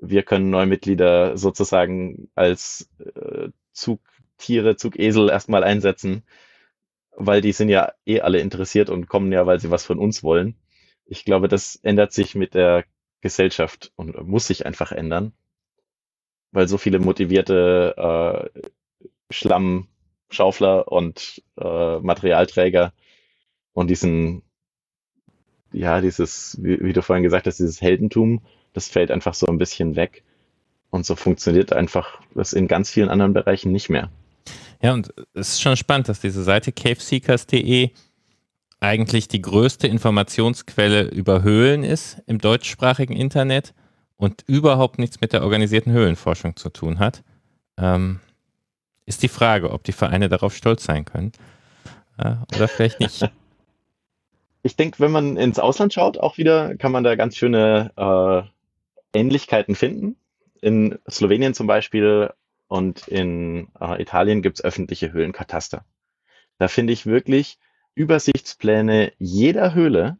wir 0.00 0.22
können 0.22 0.50
Neumitglieder 0.50 1.36
sozusagen 1.36 2.28
als 2.34 2.88
äh, 2.98 3.50
Zugtiere, 3.72 4.76
Zugesel 4.76 5.28
erstmal 5.28 5.64
einsetzen, 5.64 6.24
weil 7.16 7.40
die 7.40 7.52
sind 7.52 7.68
ja 7.68 7.92
eh 8.06 8.20
alle 8.20 8.38
interessiert 8.40 8.90
und 8.90 9.08
kommen 9.08 9.32
ja, 9.32 9.46
weil 9.46 9.60
sie 9.60 9.70
was 9.70 9.84
von 9.84 9.98
uns 9.98 10.22
wollen. 10.22 10.56
Ich 11.06 11.24
glaube, 11.24 11.48
das 11.48 11.76
ändert 11.76 12.12
sich 12.12 12.34
mit 12.34 12.54
der 12.54 12.84
Gesellschaft 13.20 13.92
und 13.96 14.26
muss 14.26 14.46
sich 14.46 14.66
einfach 14.66 14.92
ändern, 14.92 15.32
weil 16.52 16.68
so 16.68 16.78
viele 16.78 16.98
motivierte 16.98 18.50
äh, 18.54 18.60
Schlammschaufler 19.30 20.90
und 20.90 21.42
äh, 21.58 21.98
Materialträger 22.00 22.92
und 23.72 23.88
diesen 23.90 24.42
ja, 25.72 26.00
dieses, 26.00 26.58
wie, 26.62 26.80
wie, 26.82 26.92
du 26.92 27.02
vorhin 27.02 27.22
gesagt 27.22 27.46
hast, 27.46 27.58
dieses 27.58 27.80
Heldentum, 27.80 28.42
das 28.72 28.88
fällt 28.88 29.10
einfach 29.10 29.34
so 29.34 29.46
ein 29.46 29.58
bisschen 29.58 29.96
weg. 29.96 30.22
Und 30.90 31.06
so 31.06 31.16
funktioniert 31.16 31.72
einfach 31.72 32.20
das 32.34 32.52
in 32.52 32.68
ganz 32.68 32.90
vielen 32.90 33.08
anderen 33.08 33.32
Bereichen 33.32 33.72
nicht 33.72 33.88
mehr. 33.88 34.10
Ja, 34.82 34.92
und 34.92 35.14
es 35.32 35.50
ist 35.50 35.62
schon 35.62 35.76
spannend, 35.76 36.08
dass 36.08 36.20
diese 36.20 36.42
Seite 36.42 36.72
caveseekers.de 36.72 37.90
eigentlich 38.80 39.28
die 39.28 39.40
größte 39.40 39.86
Informationsquelle 39.86 41.04
über 41.04 41.42
Höhlen 41.42 41.84
ist 41.84 42.20
im 42.26 42.38
deutschsprachigen 42.38 43.14
Internet 43.14 43.74
und 44.16 44.42
überhaupt 44.48 44.98
nichts 44.98 45.20
mit 45.20 45.32
der 45.32 45.44
organisierten 45.44 45.92
Höhlenforschung 45.92 46.56
zu 46.56 46.68
tun 46.68 46.98
hat. 46.98 47.22
Ähm, 47.78 48.18
ist 49.06 49.22
die 49.22 49.28
Frage, 49.28 49.70
ob 49.70 49.84
die 49.84 49.92
Vereine 49.92 50.28
darauf 50.28 50.54
stolz 50.54 50.82
sein 50.82 51.04
können 51.04 51.30
äh, 52.18 52.34
oder 52.54 52.66
vielleicht 52.66 52.98
nicht. 52.98 53.30
ich 54.64 54.74
denke, 54.74 54.98
wenn 54.98 55.12
man 55.12 55.36
ins 55.36 55.60
Ausland 55.60 55.92
schaut, 55.92 56.18
auch 56.18 56.38
wieder, 56.38 56.76
kann 56.76 56.90
man 56.90 57.04
da 57.04 57.14
ganz 57.14 57.36
schöne 57.36 57.92
äh, 57.96 59.18
Ähnlichkeiten 59.18 59.76
finden. 59.76 60.16
In 60.60 60.98
Slowenien 61.08 61.54
zum 61.54 61.68
Beispiel 61.68 62.32
und 62.72 63.06
in 63.06 63.68
äh, 63.78 64.00
Italien 64.00 64.40
gibt 64.40 64.58
es 64.58 64.64
öffentliche 64.64 65.12
Höhlenkataster. 65.12 65.84
Da 66.58 66.68
finde 66.68 66.94
ich 66.94 67.04
wirklich 67.04 67.58
Übersichtspläne 67.94 69.12
jeder 69.18 69.74
Höhle 69.74 70.16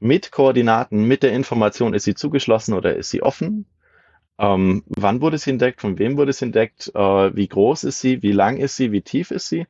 mit 0.00 0.32
Koordinaten, 0.32 1.04
mit 1.04 1.22
der 1.22 1.34
Information, 1.34 1.92
ist 1.92 2.04
sie 2.04 2.14
zugeschlossen 2.14 2.72
oder 2.72 2.96
ist 2.96 3.10
sie 3.10 3.22
offen? 3.22 3.66
Ähm, 4.38 4.84
wann 4.86 5.20
wurde 5.20 5.36
sie 5.36 5.50
entdeckt? 5.50 5.82
Von 5.82 5.98
wem 5.98 6.16
wurde 6.16 6.32
sie 6.32 6.46
entdeckt? 6.46 6.90
Äh, 6.94 7.36
wie 7.36 7.48
groß 7.48 7.84
ist 7.84 8.00
sie? 8.00 8.22
Wie 8.22 8.32
lang 8.32 8.56
ist 8.56 8.76
sie? 8.76 8.90
Wie 8.90 9.02
tief 9.02 9.30
ist 9.30 9.48
sie? 9.50 9.66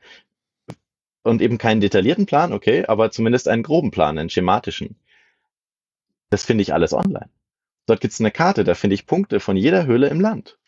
und 1.25 1.41
eben 1.41 1.59
keinen 1.59 1.81
detaillierten 1.81 2.27
Plan, 2.27 2.53
okay, 2.53 2.85
aber 2.87 3.11
zumindest 3.11 3.49
einen 3.49 3.63
groben 3.63 3.91
Plan, 3.91 4.19
einen 4.19 4.31
schematischen. 4.31 4.97
Das 6.31 6.45
finde 6.45 6.63
ich 6.63 6.75
alles 6.75 6.93
online. 6.93 7.29
Dort 7.87 8.01
gibt 8.01 8.15
es 8.15 8.21
eine 8.21 8.31
Karte, 8.31 8.65
da 8.65 8.75
finde 8.75 8.95
ich 8.95 9.07
Punkte 9.07 9.41
von 9.41 9.57
jeder 9.57 9.87
Höhle 9.87 10.09
im 10.09 10.21
Land. 10.21 10.59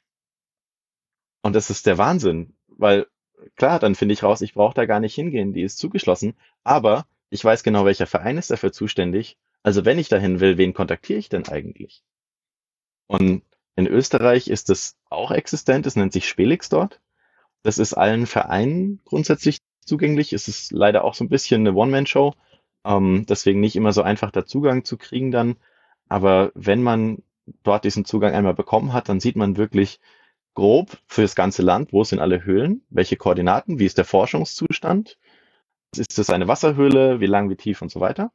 Und 1.44 1.52
das 1.52 1.68
ist 1.68 1.84
der 1.84 1.98
Wahnsinn, 1.98 2.54
weil 2.68 3.06
klar, 3.56 3.78
dann 3.78 3.94
finde 3.94 4.14
ich 4.14 4.22
raus, 4.22 4.40
ich 4.40 4.54
brauche 4.54 4.72
da 4.72 4.86
gar 4.86 4.98
nicht 4.98 5.14
hingehen, 5.14 5.52
die 5.52 5.60
ist 5.60 5.76
zugeschlossen, 5.76 6.32
aber 6.62 7.04
ich 7.28 7.44
weiß 7.44 7.62
genau, 7.62 7.84
welcher 7.84 8.06
Verein 8.06 8.38
ist 8.38 8.50
dafür 8.50 8.72
zuständig. 8.72 9.36
Also 9.62 9.84
wenn 9.84 9.98
ich 9.98 10.08
dahin 10.08 10.40
will, 10.40 10.56
wen 10.56 10.72
kontaktiere 10.72 11.18
ich 11.18 11.28
denn 11.28 11.46
eigentlich? 11.46 12.02
Und 13.08 13.42
in 13.76 13.86
Österreich 13.86 14.48
ist 14.48 14.70
das 14.70 14.96
auch 15.10 15.32
existent, 15.32 15.84
es 15.84 15.96
nennt 15.96 16.14
sich 16.14 16.26
Spelix 16.26 16.70
dort. 16.70 17.02
Das 17.62 17.76
ist 17.76 17.92
allen 17.92 18.24
Vereinen 18.24 19.02
grundsätzlich 19.04 19.58
zugänglich. 19.84 20.32
Es 20.32 20.48
ist 20.48 20.72
leider 20.72 21.04
auch 21.04 21.12
so 21.12 21.24
ein 21.24 21.28
bisschen 21.28 21.60
eine 21.60 21.76
One-Man-Show. 21.76 22.32
Ähm, 22.86 23.26
deswegen 23.28 23.60
nicht 23.60 23.76
immer 23.76 23.92
so 23.92 24.00
einfach, 24.00 24.30
da 24.30 24.46
Zugang 24.46 24.84
zu 24.84 24.96
kriegen 24.96 25.30
dann. 25.30 25.56
Aber 26.08 26.52
wenn 26.54 26.82
man 26.82 27.22
dort 27.62 27.84
diesen 27.84 28.06
Zugang 28.06 28.32
einmal 28.32 28.54
bekommen 28.54 28.94
hat, 28.94 29.10
dann 29.10 29.20
sieht 29.20 29.36
man 29.36 29.58
wirklich 29.58 30.00
grob 30.54 30.98
für 31.06 31.22
das 31.22 31.34
ganze 31.34 31.62
Land, 31.62 31.92
wo 31.92 32.04
sind 32.04 32.20
alle 32.20 32.44
Höhlen, 32.44 32.82
welche 32.90 33.16
Koordinaten, 33.16 33.78
wie 33.78 33.86
ist 33.86 33.98
der 33.98 34.04
Forschungszustand, 34.04 35.18
ist 35.96 36.18
es 36.18 36.30
eine 36.30 36.48
Wasserhöhle, 36.48 37.20
wie 37.20 37.26
lang, 37.26 37.50
wie 37.50 37.56
tief 37.56 37.82
und 37.82 37.90
so 37.90 38.00
weiter. 38.00 38.32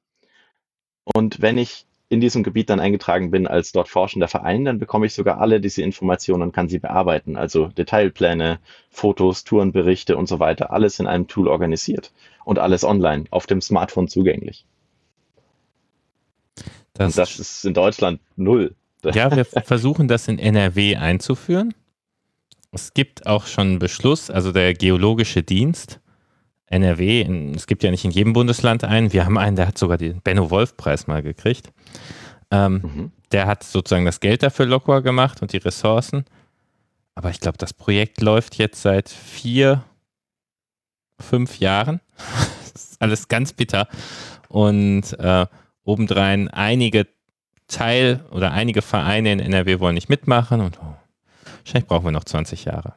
Und 1.04 1.42
wenn 1.42 1.58
ich 1.58 1.86
in 2.10 2.22
diesem 2.22 2.44
Gebiet 2.44 2.70
dann 2.70 2.80
eingetragen 2.80 3.30
bin 3.30 3.46
als 3.46 3.72
dort 3.72 3.88
forschender 3.88 4.28
Verein, 4.28 4.66
dann 4.66 4.80
bekomme 4.80 5.06
ich 5.06 5.14
sogar 5.14 5.40
alle 5.40 5.62
diese 5.62 5.84
Informationen 5.84 6.42
und 6.42 6.52
kann 6.54 6.68
sie 6.68 6.80
bearbeiten. 6.80 7.38
Also 7.38 7.68
Detailpläne, 7.68 8.60
Fotos, 8.90 9.44
Tourenberichte 9.44 10.18
und 10.18 10.28
so 10.28 10.40
weiter. 10.40 10.72
Alles 10.72 11.00
in 11.00 11.06
einem 11.06 11.28
Tool 11.28 11.48
organisiert 11.48 12.12
und 12.46 12.58
alles 12.58 12.84
online 12.84 13.26
auf 13.30 13.46
dem 13.46 13.62
Smartphone 13.62 14.08
zugänglich. 14.08 14.66
Das, 16.94 17.14
und 17.14 17.18
das 17.18 17.40
ist 17.40 17.66
in 17.66 17.76
Deutschland 17.76 18.20
null. 18.36 18.76
Ja, 19.04 19.34
wir 19.34 19.46
versuchen 19.46 20.08
das 20.08 20.28
in 20.28 20.40
NRW 20.40 20.96
einzuführen. 20.98 21.74
Es 22.72 22.94
gibt 22.94 23.26
auch 23.26 23.48
schon 23.48 23.68
einen 23.68 23.80
Beschluss, 23.80 24.30
also 24.30 24.52
der 24.52 24.74
Geologische 24.74 25.44
Dienst 25.44 26.00
NRW, 26.70 27.22
in, 27.22 27.56
es 27.56 27.68
gibt 27.68 27.84
ja 27.84 27.92
nicht 27.92 28.06
in 28.06 28.12
jedem 28.12 28.34
Bundesland 28.34 28.84
einen, 28.84 29.12
wir 29.12 29.26
haben 29.26 29.38
einen, 29.38 29.56
der 29.56 29.68
hat 29.68 29.78
sogar 29.78 29.98
den 29.98 30.22
Benno-Wolf-Preis 30.22 31.08
mal 31.08 31.24
gekriegt. 31.24 31.72
Ähm, 32.52 32.82
mhm. 32.84 33.12
Der 33.32 33.48
hat 33.48 33.64
sozusagen 33.64 34.06
das 34.06 34.20
Geld 34.20 34.44
dafür 34.44 34.66
locker 34.66 35.02
gemacht 35.02 35.42
und 35.42 35.54
die 35.54 35.58
Ressourcen. 35.58 36.26
Aber 37.16 37.32
ich 37.32 37.40
glaube, 37.40 37.58
das 37.58 37.74
Projekt 37.74 38.22
läuft 38.22 38.56
jetzt 38.56 38.82
seit 38.82 39.10
vier, 39.10 39.84
fünf 41.20 41.60
Jahren. 41.60 42.02
das 42.74 42.84
ist 42.92 43.02
alles 43.02 43.28
ganz 43.28 43.54
bitter. 43.54 43.88
Und 44.48 45.18
äh, 45.20 45.46
obendrein 45.84 46.50
einige 46.50 47.08
Teil 47.68 48.24
oder 48.32 48.52
einige 48.52 48.82
Vereine 48.82 49.32
in 49.32 49.40
NRW 49.40 49.80
wollen 49.80 49.96
nicht 49.96 50.10
mitmachen 50.10 50.62
und 50.62 50.80
oh, 50.82 50.96
wahrscheinlich 51.70 51.88
brauchen 51.88 52.06
wir 52.06 52.12
noch 52.12 52.24
20 52.24 52.66
Jahre. 52.66 52.96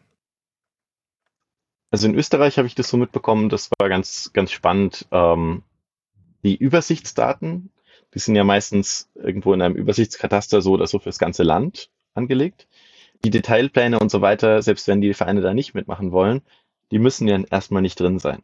Also 1.90 2.06
in 2.06 2.14
Österreich 2.14 2.56
habe 2.56 2.66
ich 2.66 2.74
das 2.74 2.88
so 2.88 2.96
mitbekommen, 2.96 3.50
das 3.50 3.70
war 3.78 3.90
ganz, 3.90 4.30
ganz 4.32 4.50
spannend. 4.50 5.06
Ähm, 5.12 5.62
die 6.42 6.56
Übersichtsdaten, 6.56 7.70
die 8.14 8.18
sind 8.18 8.34
ja 8.34 8.44
meistens 8.44 9.10
irgendwo 9.14 9.52
in 9.52 9.60
einem 9.60 9.74
Übersichtskataster 9.74 10.62
so 10.62 10.72
oder 10.72 10.86
so 10.86 10.98
fürs 10.98 11.18
ganze 11.18 11.42
Land 11.42 11.90
angelegt. 12.14 12.66
Die 13.24 13.30
Detailpläne 13.30 13.98
und 13.98 14.10
so 14.10 14.22
weiter, 14.22 14.62
selbst 14.62 14.88
wenn 14.88 15.02
die 15.02 15.12
Vereine 15.12 15.42
da 15.42 15.52
nicht 15.52 15.74
mitmachen 15.74 16.10
wollen, 16.10 16.40
die 16.90 16.98
müssen 16.98 17.28
ja 17.28 17.38
erstmal 17.50 17.82
nicht 17.82 18.00
drin 18.00 18.18
sein. 18.18 18.42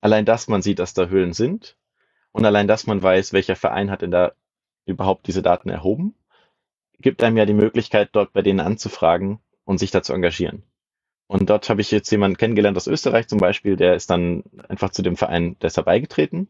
Allein, 0.00 0.24
dass 0.24 0.48
man 0.48 0.62
sieht, 0.62 0.78
dass 0.78 0.94
da 0.94 1.06
Höhlen 1.06 1.34
sind 1.34 1.76
und 2.32 2.46
allein, 2.46 2.68
dass 2.68 2.86
man 2.86 3.02
weiß, 3.02 3.34
welcher 3.34 3.54
Verein 3.54 3.90
hat 3.90 4.00
denn 4.00 4.10
da 4.10 4.32
überhaupt 4.86 5.26
diese 5.26 5.42
Daten 5.42 5.68
erhoben, 5.68 6.14
gibt 7.02 7.22
einem 7.22 7.36
ja 7.36 7.46
die 7.46 7.54
Möglichkeit, 7.54 8.10
dort 8.12 8.32
bei 8.32 8.42
denen 8.42 8.60
anzufragen 8.60 9.40
und 9.64 9.78
sich 9.78 9.90
da 9.90 10.02
zu 10.02 10.12
engagieren. 10.12 10.62
Und 11.26 11.48
dort 11.48 11.68
habe 11.70 11.80
ich 11.80 11.90
jetzt 11.90 12.10
jemanden 12.10 12.36
kennengelernt 12.36 12.76
aus 12.76 12.86
Österreich 12.86 13.28
zum 13.28 13.38
Beispiel, 13.38 13.76
der 13.76 13.94
ist 13.94 14.10
dann 14.10 14.44
einfach 14.68 14.90
zu 14.90 15.02
dem 15.02 15.16
Verein 15.16 15.56
deshalb 15.62 15.86
beigetreten 15.86 16.48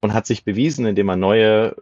und 0.00 0.14
hat 0.14 0.26
sich 0.26 0.44
bewiesen, 0.44 0.86
indem 0.86 1.08
er 1.08 1.16
neue 1.16 1.76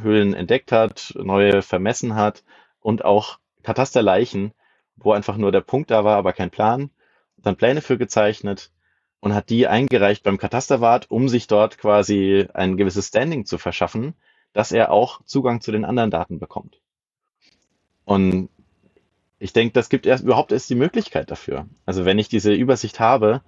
Höhlen 0.00 0.34
entdeckt 0.34 0.72
hat, 0.72 1.12
neue 1.16 1.62
vermessen 1.62 2.14
hat 2.14 2.44
und 2.80 3.04
auch 3.04 3.38
Katasterleichen, 3.62 4.52
wo 4.96 5.12
einfach 5.12 5.36
nur 5.36 5.52
der 5.52 5.60
Punkt 5.60 5.90
da 5.90 6.04
war, 6.04 6.16
aber 6.16 6.32
kein 6.32 6.50
Plan, 6.50 6.90
dann 7.36 7.56
Pläne 7.56 7.82
für 7.82 7.98
gezeichnet 7.98 8.70
und 9.20 9.34
hat 9.34 9.50
die 9.50 9.66
eingereicht 9.66 10.22
beim 10.22 10.38
Katasterwart, 10.38 11.10
um 11.10 11.28
sich 11.28 11.46
dort 11.46 11.78
quasi 11.78 12.46
ein 12.54 12.76
gewisses 12.76 13.08
Standing 13.08 13.44
zu 13.44 13.58
verschaffen, 13.58 14.14
dass 14.52 14.72
er 14.72 14.90
auch 14.90 15.22
Zugang 15.24 15.60
zu 15.60 15.72
den 15.72 15.84
anderen 15.84 16.10
Daten 16.10 16.38
bekommt. 16.38 16.80
Und 18.10 18.48
ich 19.38 19.52
denke, 19.52 19.72
das 19.72 19.88
gibt 19.88 20.04
erst 20.04 20.24
überhaupt 20.24 20.50
erst 20.50 20.68
die 20.68 20.74
Möglichkeit 20.74 21.30
dafür. 21.30 21.68
Also 21.86 22.04
wenn 22.04 22.18
ich 22.18 22.28
diese 22.28 22.52
Übersicht 22.52 22.98
habe, 22.98 23.40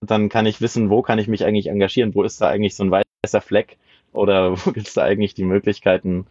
dann 0.00 0.28
kann 0.28 0.46
ich 0.46 0.60
wissen, 0.60 0.88
wo 0.88 1.02
kann 1.02 1.18
ich 1.18 1.26
mich 1.26 1.44
eigentlich 1.44 1.66
engagieren, 1.66 2.14
wo 2.14 2.22
ist 2.22 2.40
da 2.40 2.48
eigentlich 2.48 2.76
so 2.76 2.84
ein 2.84 2.92
weißer 2.92 3.40
Fleck 3.40 3.76
oder 4.12 4.52
wo 4.64 4.70
gibt 4.70 4.86
es 4.86 4.94
da 4.94 5.02
eigentlich 5.02 5.34
die 5.34 5.42
Möglichkeiten, 5.42 6.26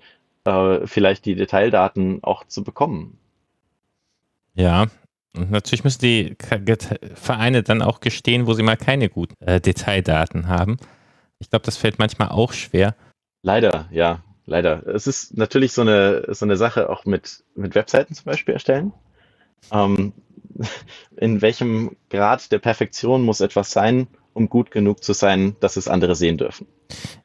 äh, 0.45 0.87
vielleicht 0.87 1.25
die 1.25 1.35
Detaildaten 1.35 2.23
auch 2.23 2.45
zu 2.45 2.63
bekommen. 2.63 3.19
Ja, 4.53 4.85
und 5.35 5.51
natürlich 5.51 5.83
müssen 5.83 5.99
die 5.99 6.37
Vereine 7.15 7.63
dann 7.63 7.81
auch 7.81 7.99
gestehen, 7.99 8.47
wo 8.47 8.53
sie 8.53 8.63
mal 8.63 8.77
keine 8.77 9.09
guten 9.09 9.35
äh, 9.45 9.59
Detaildaten 9.59 10.47
haben. 10.47 10.77
Ich 11.39 11.49
glaube, 11.49 11.65
das 11.65 11.75
fällt 11.75 11.99
manchmal 11.99 12.29
auch 12.29 12.53
schwer. 12.53 12.95
Leider, 13.43 13.89
ja 13.91 14.23
leider. 14.47 14.87
Es 14.87 15.05
ist 15.05 15.37
natürlich 15.37 15.73
so 15.73 15.81
eine, 15.81 16.25
so 16.33 16.45
eine 16.45 16.57
Sache 16.57 16.89
auch 16.89 17.05
mit, 17.05 17.43
mit 17.55 17.75
Webseiten 17.75 18.15
zum 18.15 18.25
Beispiel 18.25 18.55
erstellen. 18.55 18.93
Ähm, 19.71 20.13
in 21.17 21.41
welchem 21.41 21.95
Grad 22.09 22.51
der 22.51 22.59
Perfektion 22.59 23.21
muss 23.23 23.41
etwas 23.41 23.71
sein, 23.71 24.07
um 24.33 24.49
gut 24.49 24.71
genug 24.71 25.03
zu 25.03 25.13
sein, 25.13 25.55
dass 25.59 25.77
es 25.77 25.87
andere 25.87 26.15
sehen 26.15 26.37
dürfen? 26.37 26.67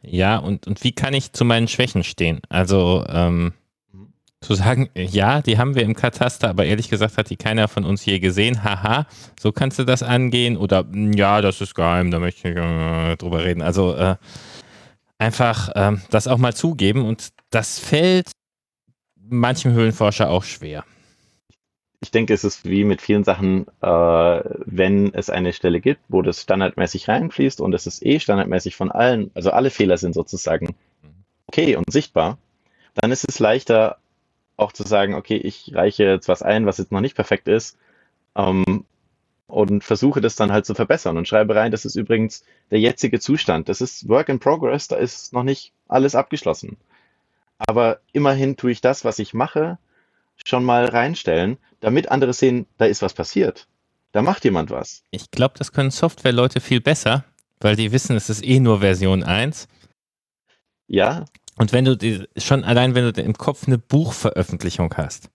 Ja, 0.02 0.36
und, 0.38 0.66
und 0.66 0.82
wie 0.84 0.92
kann 0.92 1.14
ich 1.14 1.32
zu 1.32 1.44
meinen 1.44 1.68
Schwächen 1.68 2.04
stehen? 2.04 2.40
Also 2.48 3.04
ähm, 3.08 3.52
mhm. 3.92 4.12
zu 4.40 4.54
sagen, 4.54 4.90
ja, 4.96 5.40
die 5.42 5.58
haben 5.58 5.74
wir 5.74 5.84
im 5.84 5.94
Kataster, 5.94 6.50
aber 6.50 6.64
ehrlich 6.64 6.90
gesagt 6.90 7.16
hat 7.16 7.30
die 7.30 7.36
keiner 7.36 7.68
von 7.68 7.84
uns 7.84 8.04
je 8.04 8.18
gesehen. 8.18 8.64
Haha, 8.64 9.06
so 9.40 9.52
kannst 9.52 9.78
du 9.78 9.84
das 9.84 10.02
angehen. 10.02 10.56
Oder 10.56 10.86
ja, 11.14 11.40
das 11.40 11.60
ist 11.60 11.74
geheim, 11.74 12.10
da 12.10 12.18
möchte 12.18 12.48
ich 12.48 12.56
äh, 12.56 13.16
drüber 13.16 13.44
reden. 13.44 13.62
Also 13.62 13.94
äh, 13.94 14.16
einfach 15.22 15.70
ähm, 15.76 16.02
das 16.10 16.26
auch 16.26 16.38
mal 16.38 16.54
zugeben 16.54 17.04
und 17.06 17.28
das 17.50 17.78
fällt 17.78 18.32
manchem 19.16 19.72
Höhlenforscher 19.72 20.28
auch 20.28 20.42
schwer. 20.42 20.84
Ich 22.00 22.10
denke, 22.10 22.34
es 22.34 22.42
ist 22.42 22.64
wie 22.64 22.82
mit 22.82 23.00
vielen 23.00 23.22
Sachen, 23.22 23.68
äh, 23.80 23.86
wenn 23.86 25.14
es 25.14 25.30
eine 25.30 25.52
Stelle 25.52 25.80
gibt, 25.80 26.00
wo 26.08 26.20
das 26.20 26.42
standardmäßig 26.42 27.06
reinfließt 27.06 27.60
und 27.60 27.72
es 27.72 27.86
ist 27.86 28.04
eh 28.04 28.18
standardmäßig 28.18 28.74
von 28.74 28.90
allen, 28.90 29.30
also 29.34 29.52
alle 29.52 29.70
Fehler 29.70 29.96
sind 29.96 30.14
sozusagen 30.14 30.74
okay 31.46 31.76
und 31.76 31.90
sichtbar, 31.92 32.38
dann 32.94 33.12
ist 33.12 33.24
es 33.28 33.38
leichter 33.38 33.98
auch 34.56 34.72
zu 34.72 34.82
sagen, 34.82 35.14
okay, 35.14 35.36
ich 35.36 35.72
reiche 35.74 36.04
jetzt 36.04 36.28
was 36.28 36.42
ein, 36.42 36.66
was 36.66 36.78
jetzt 36.78 36.90
noch 36.90 37.00
nicht 37.00 37.14
perfekt 37.14 37.46
ist, 37.46 37.78
ähm, 38.34 38.84
und 39.52 39.84
versuche 39.84 40.22
das 40.22 40.34
dann 40.34 40.50
halt 40.50 40.64
zu 40.64 40.74
verbessern 40.74 41.18
und 41.18 41.28
schreibe 41.28 41.54
rein, 41.54 41.70
das 41.70 41.84
ist 41.84 41.94
übrigens 41.94 42.42
der 42.70 42.80
jetzige 42.80 43.20
Zustand. 43.20 43.68
Das 43.68 43.82
ist 43.82 44.08
Work 44.08 44.30
in 44.30 44.38
Progress, 44.40 44.88
da 44.88 44.96
ist 44.96 45.34
noch 45.34 45.42
nicht 45.42 45.74
alles 45.88 46.14
abgeschlossen. 46.14 46.78
Aber 47.58 48.00
immerhin 48.12 48.56
tue 48.56 48.72
ich 48.72 48.80
das, 48.80 49.04
was 49.04 49.18
ich 49.18 49.34
mache, 49.34 49.78
schon 50.42 50.64
mal 50.64 50.86
reinstellen, 50.86 51.58
damit 51.80 52.10
andere 52.10 52.32
sehen, 52.32 52.66
da 52.78 52.86
ist 52.86 53.02
was 53.02 53.12
passiert. 53.12 53.68
Da 54.12 54.22
macht 54.22 54.42
jemand 54.44 54.70
was. 54.70 55.04
Ich 55.10 55.30
glaube, 55.30 55.54
das 55.58 55.72
können 55.72 55.90
Softwareleute 55.90 56.60
viel 56.60 56.80
besser, 56.80 57.24
weil 57.60 57.76
die 57.76 57.92
wissen, 57.92 58.16
es 58.16 58.30
ist 58.30 58.42
eh 58.42 58.58
nur 58.58 58.80
Version 58.80 59.22
1. 59.22 59.68
Ja. 60.86 61.26
Und 61.56 61.74
wenn 61.74 61.84
du 61.84 61.94
die, 61.94 62.26
schon 62.38 62.64
allein, 62.64 62.94
wenn 62.94 63.12
du 63.12 63.20
im 63.20 63.34
Kopf 63.34 63.66
eine 63.66 63.76
Buchveröffentlichung 63.76 64.94
hast, 64.96 65.28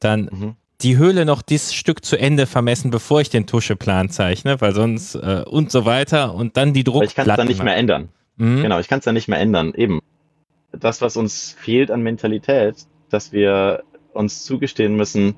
dann 0.00 0.28
mhm 0.30 0.56
die 0.82 0.96
Höhle 0.96 1.24
noch 1.24 1.42
dieses 1.42 1.74
Stück 1.74 2.04
zu 2.04 2.16
Ende 2.16 2.46
vermessen, 2.46 2.90
bevor 2.90 3.20
ich 3.20 3.30
den 3.30 3.46
Tuscheplan 3.46 4.10
zeichne, 4.10 4.60
weil 4.60 4.74
sonst 4.74 5.14
äh, 5.14 5.44
und 5.46 5.70
so 5.70 5.84
weiter 5.84 6.34
und 6.34 6.56
dann 6.56 6.72
die 6.72 6.84
Druckplatten. 6.84 7.08
Ich 7.08 7.14
kann 7.14 7.30
es 7.30 7.36
dann 7.36 7.46
nicht 7.46 7.62
mehr 7.62 7.76
ändern. 7.76 8.08
Mhm. 8.36 8.62
Genau, 8.62 8.78
ich 8.78 8.88
kann 8.88 8.98
es 8.98 9.04
dann 9.04 9.14
nicht 9.14 9.28
mehr 9.28 9.38
ändern. 9.38 9.72
Eben. 9.74 10.00
Das, 10.72 11.00
was 11.00 11.16
uns 11.16 11.52
fehlt 11.58 11.90
an 11.90 12.02
Mentalität, 12.02 12.86
dass 13.10 13.32
wir 13.32 13.82
uns 14.12 14.44
zugestehen 14.44 14.96
müssen, 14.96 15.36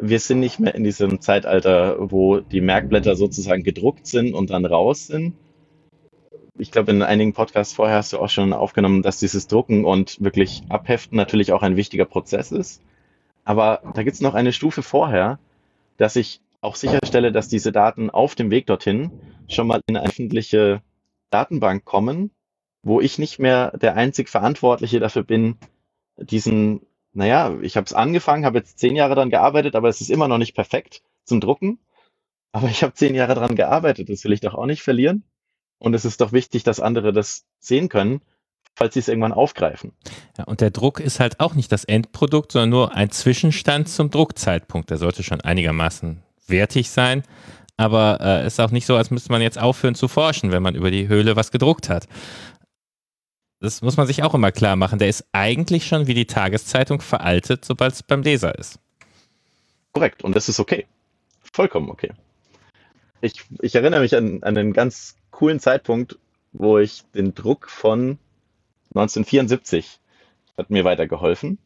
wir 0.00 0.18
sind 0.18 0.40
nicht 0.40 0.58
mehr 0.58 0.74
in 0.74 0.82
diesem 0.84 1.20
Zeitalter, 1.20 1.96
wo 1.98 2.40
die 2.40 2.60
Merkblätter 2.60 3.14
sozusagen 3.14 3.62
gedruckt 3.62 4.06
sind 4.06 4.34
und 4.34 4.50
dann 4.50 4.66
raus 4.66 5.06
sind. 5.06 5.34
Ich 6.58 6.70
glaube, 6.70 6.92
in 6.92 7.02
einigen 7.02 7.32
Podcasts 7.32 7.74
vorher 7.74 7.96
hast 7.96 8.12
du 8.12 8.18
auch 8.18 8.28
schon 8.28 8.52
aufgenommen, 8.52 9.02
dass 9.02 9.18
dieses 9.18 9.46
Drucken 9.46 9.84
und 9.84 10.22
wirklich 10.22 10.62
Abheften 10.68 11.16
natürlich 11.16 11.52
auch 11.52 11.62
ein 11.62 11.76
wichtiger 11.76 12.04
Prozess 12.04 12.52
ist. 12.52 12.80
Aber 13.44 13.82
da 13.94 14.02
gibt 14.02 14.14
es 14.14 14.20
noch 14.20 14.34
eine 14.34 14.52
Stufe 14.52 14.82
vorher, 14.82 15.38
dass 15.96 16.16
ich 16.16 16.40
auch 16.60 16.76
sicherstelle, 16.76 17.30
dass 17.30 17.48
diese 17.48 17.72
Daten 17.72 18.10
auf 18.10 18.34
dem 18.34 18.50
Weg 18.50 18.66
dorthin 18.66 19.10
schon 19.48 19.66
mal 19.66 19.80
in 19.86 19.96
eine 19.96 20.06
öffentliche 20.06 20.82
Datenbank 21.30 21.84
kommen, 21.84 22.30
wo 22.82 23.00
ich 23.00 23.18
nicht 23.18 23.38
mehr 23.38 23.76
der 23.76 23.96
einzig 23.96 24.28
Verantwortliche 24.28 24.98
dafür 24.98 25.24
bin, 25.24 25.58
diesen, 26.16 26.80
naja, 27.12 27.54
ich 27.60 27.76
habe 27.76 27.84
es 27.84 27.92
angefangen, 27.92 28.46
habe 28.46 28.58
jetzt 28.58 28.78
zehn 28.78 28.96
Jahre 28.96 29.14
daran 29.14 29.30
gearbeitet, 29.30 29.76
aber 29.76 29.88
es 29.88 30.00
ist 30.00 30.10
immer 30.10 30.28
noch 30.28 30.38
nicht 30.38 30.54
perfekt 30.54 31.02
zum 31.24 31.40
Drucken. 31.40 31.78
Aber 32.52 32.68
ich 32.68 32.82
habe 32.82 32.94
zehn 32.94 33.14
Jahre 33.14 33.34
daran 33.34 33.56
gearbeitet, 33.56 34.08
das 34.08 34.24
will 34.24 34.32
ich 34.32 34.40
doch 34.40 34.54
auch 34.54 34.66
nicht 34.66 34.82
verlieren. 34.82 35.24
Und 35.78 35.92
es 35.92 36.04
ist 36.04 36.20
doch 36.20 36.32
wichtig, 36.32 36.62
dass 36.62 36.80
andere 36.80 37.12
das 37.12 37.44
sehen 37.58 37.88
können 37.88 38.22
falls 38.74 38.94
sie 38.94 39.00
es 39.00 39.08
irgendwann 39.08 39.32
aufgreifen. 39.32 39.92
Ja, 40.38 40.44
und 40.44 40.60
der 40.60 40.70
Druck 40.70 41.00
ist 41.00 41.20
halt 41.20 41.40
auch 41.40 41.54
nicht 41.54 41.70
das 41.72 41.84
Endprodukt, 41.84 42.52
sondern 42.52 42.70
nur 42.70 42.94
ein 42.94 43.10
Zwischenstand 43.10 43.88
zum 43.88 44.10
Druckzeitpunkt. 44.10 44.90
Der 44.90 44.98
sollte 44.98 45.22
schon 45.22 45.40
einigermaßen 45.40 46.22
wertig 46.46 46.90
sein. 46.90 47.22
Aber 47.76 48.20
es 48.20 48.44
äh, 48.44 48.46
ist 48.46 48.60
auch 48.60 48.70
nicht 48.70 48.86
so, 48.86 48.96
als 48.96 49.10
müsste 49.10 49.32
man 49.32 49.42
jetzt 49.42 49.58
aufhören 49.58 49.94
zu 49.94 50.06
forschen, 50.06 50.52
wenn 50.52 50.62
man 50.62 50.74
über 50.74 50.90
die 50.90 51.08
Höhle 51.08 51.34
was 51.34 51.50
gedruckt 51.50 51.88
hat. 51.88 52.06
Das 53.60 53.82
muss 53.82 53.96
man 53.96 54.06
sich 54.06 54.22
auch 54.22 54.34
immer 54.34 54.52
klar 54.52 54.76
machen. 54.76 54.98
Der 54.98 55.08
ist 55.08 55.26
eigentlich 55.32 55.86
schon 55.86 56.06
wie 56.06 56.14
die 56.14 56.26
Tageszeitung 56.26 57.00
veraltet, 57.00 57.64
sobald 57.64 57.94
es 57.94 58.02
beim 58.02 58.22
Leser 58.22 58.56
ist. 58.58 58.78
Korrekt. 59.92 60.22
Und 60.22 60.36
das 60.36 60.48
ist 60.48 60.60
okay. 60.60 60.86
Vollkommen 61.52 61.88
okay. 61.88 62.12
Ich, 63.20 63.44
ich 63.60 63.74
erinnere 63.74 64.00
mich 64.00 64.14
an, 64.14 64.42
an 64.42 64.56
einen 64.56 64.72
ganz 64.72 65.16
coolen 65.30 65.60
Zeitpunkt, 65.60 66.18
wo 66.52 66.78
ich 66.78 67.02
den 67.14 67.34
Druck 67.34 67.70
von 67.70 68.18
1974 68.94 70.00
hat 70.56 70.70
mir 70.70 70.84
weitergeholfen. 70.84 71.58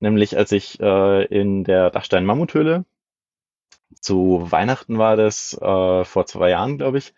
Nämlich 0.00 0.36
als 0.36 0.52
ich 0.52 0.80
äh, 0.80 1.24
in 1.26 1.64
der 1.64 1.90
Dachstein-Mammuthöhle 1.90 2.84
zu 4.00 4.46
Weihnachten 4.50 4.98
war 4.98 5.16
das, 5.16 5.54
äh, 5.60 6.04
vor 6.04 6.26
zwei 6.26 6.50
Jahren, 6.50 6.78
glaube 6.78 6.98
ich, 6.98 7.12